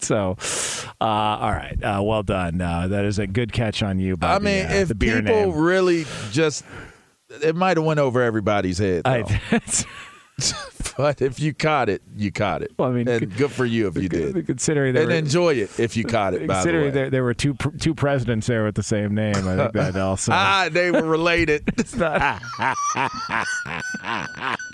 So, 0.01 0.37
uh, 1.01 1.03
all 1.03 1.51
right, 1.51 1.77
uh, 1.83 2.01
well 2.01 2.23
done. 2.23 2.61
Uh, 2.61 2.87
that 2.87 3.03
is 3.03 3.19
a 3.19 3.27
good 3.27 3.51
catch 3.51 3.83
on 3.83 3.99
you. 3.99 4.15
By 4.15 4.35
I 4.35 4.39
the, 4.39 4.45
mean, 4.45 4.65
uh, 4.65 4.69
if 4.69 4.97
people 4.97 5.21
name. 5.21 5.51
really 5.51 6.05
just, 6.31 6.63
it 7.29 7.53
might 7.53 7.75
have 7.75 7.85
went 7.85 7.99
over 7.99 8.21
everybody's 8.23 8.77
head. 8.77 9.03
Though. 9.03 9.11
I, 9.51 9.61
but 10.97 11.21
if 11.21 11.39
you 11.39 11.53
caught 11.53 11.89
it, 11.89 12.01
you 12.15 12.31
caught 12.31 12.61
it. 12.61 12.71
Well, 12.77 12.89
I 12.89 12.91
mean, 12.91 13.07
and 13.07 13.35
good 13.37 13.51
for 13.51 13.65
you 13.65 13.87
if 13.87 13.97
you 13.97 14.09
did. 14.09 14.45
considering 14.45 14.95
And 14.95 15.07
were- 15.07 15.11
enjoy 15.13 15.53
it 15.55 15.79
if 15.79 15.95
you 15.97 16.03
caught 16.03 16.33
it. 16.33 16.47
By 16.47 16.47
the 16.47 16.53
considering 16.53 16.85
way. 16.85 16.91
there, 16.91 17.09
there 17.09 17.23
were 17.23 17.33
two 17.33 17.55
two 17.79 17.93
presidents 17.95 18.47
there 18.47 18.63
with 18.63 18.75
the 18.75 18.83
same 18.83 19.15
name, 19.15 19.35
I 19.47 19.55
think 19.57 19.73
that 19.73 19.95
also. 20.09 20.31
ah, 20.33 20.69
they 20.71 20.91
were 20.91 21.03
related. 21.03 21.63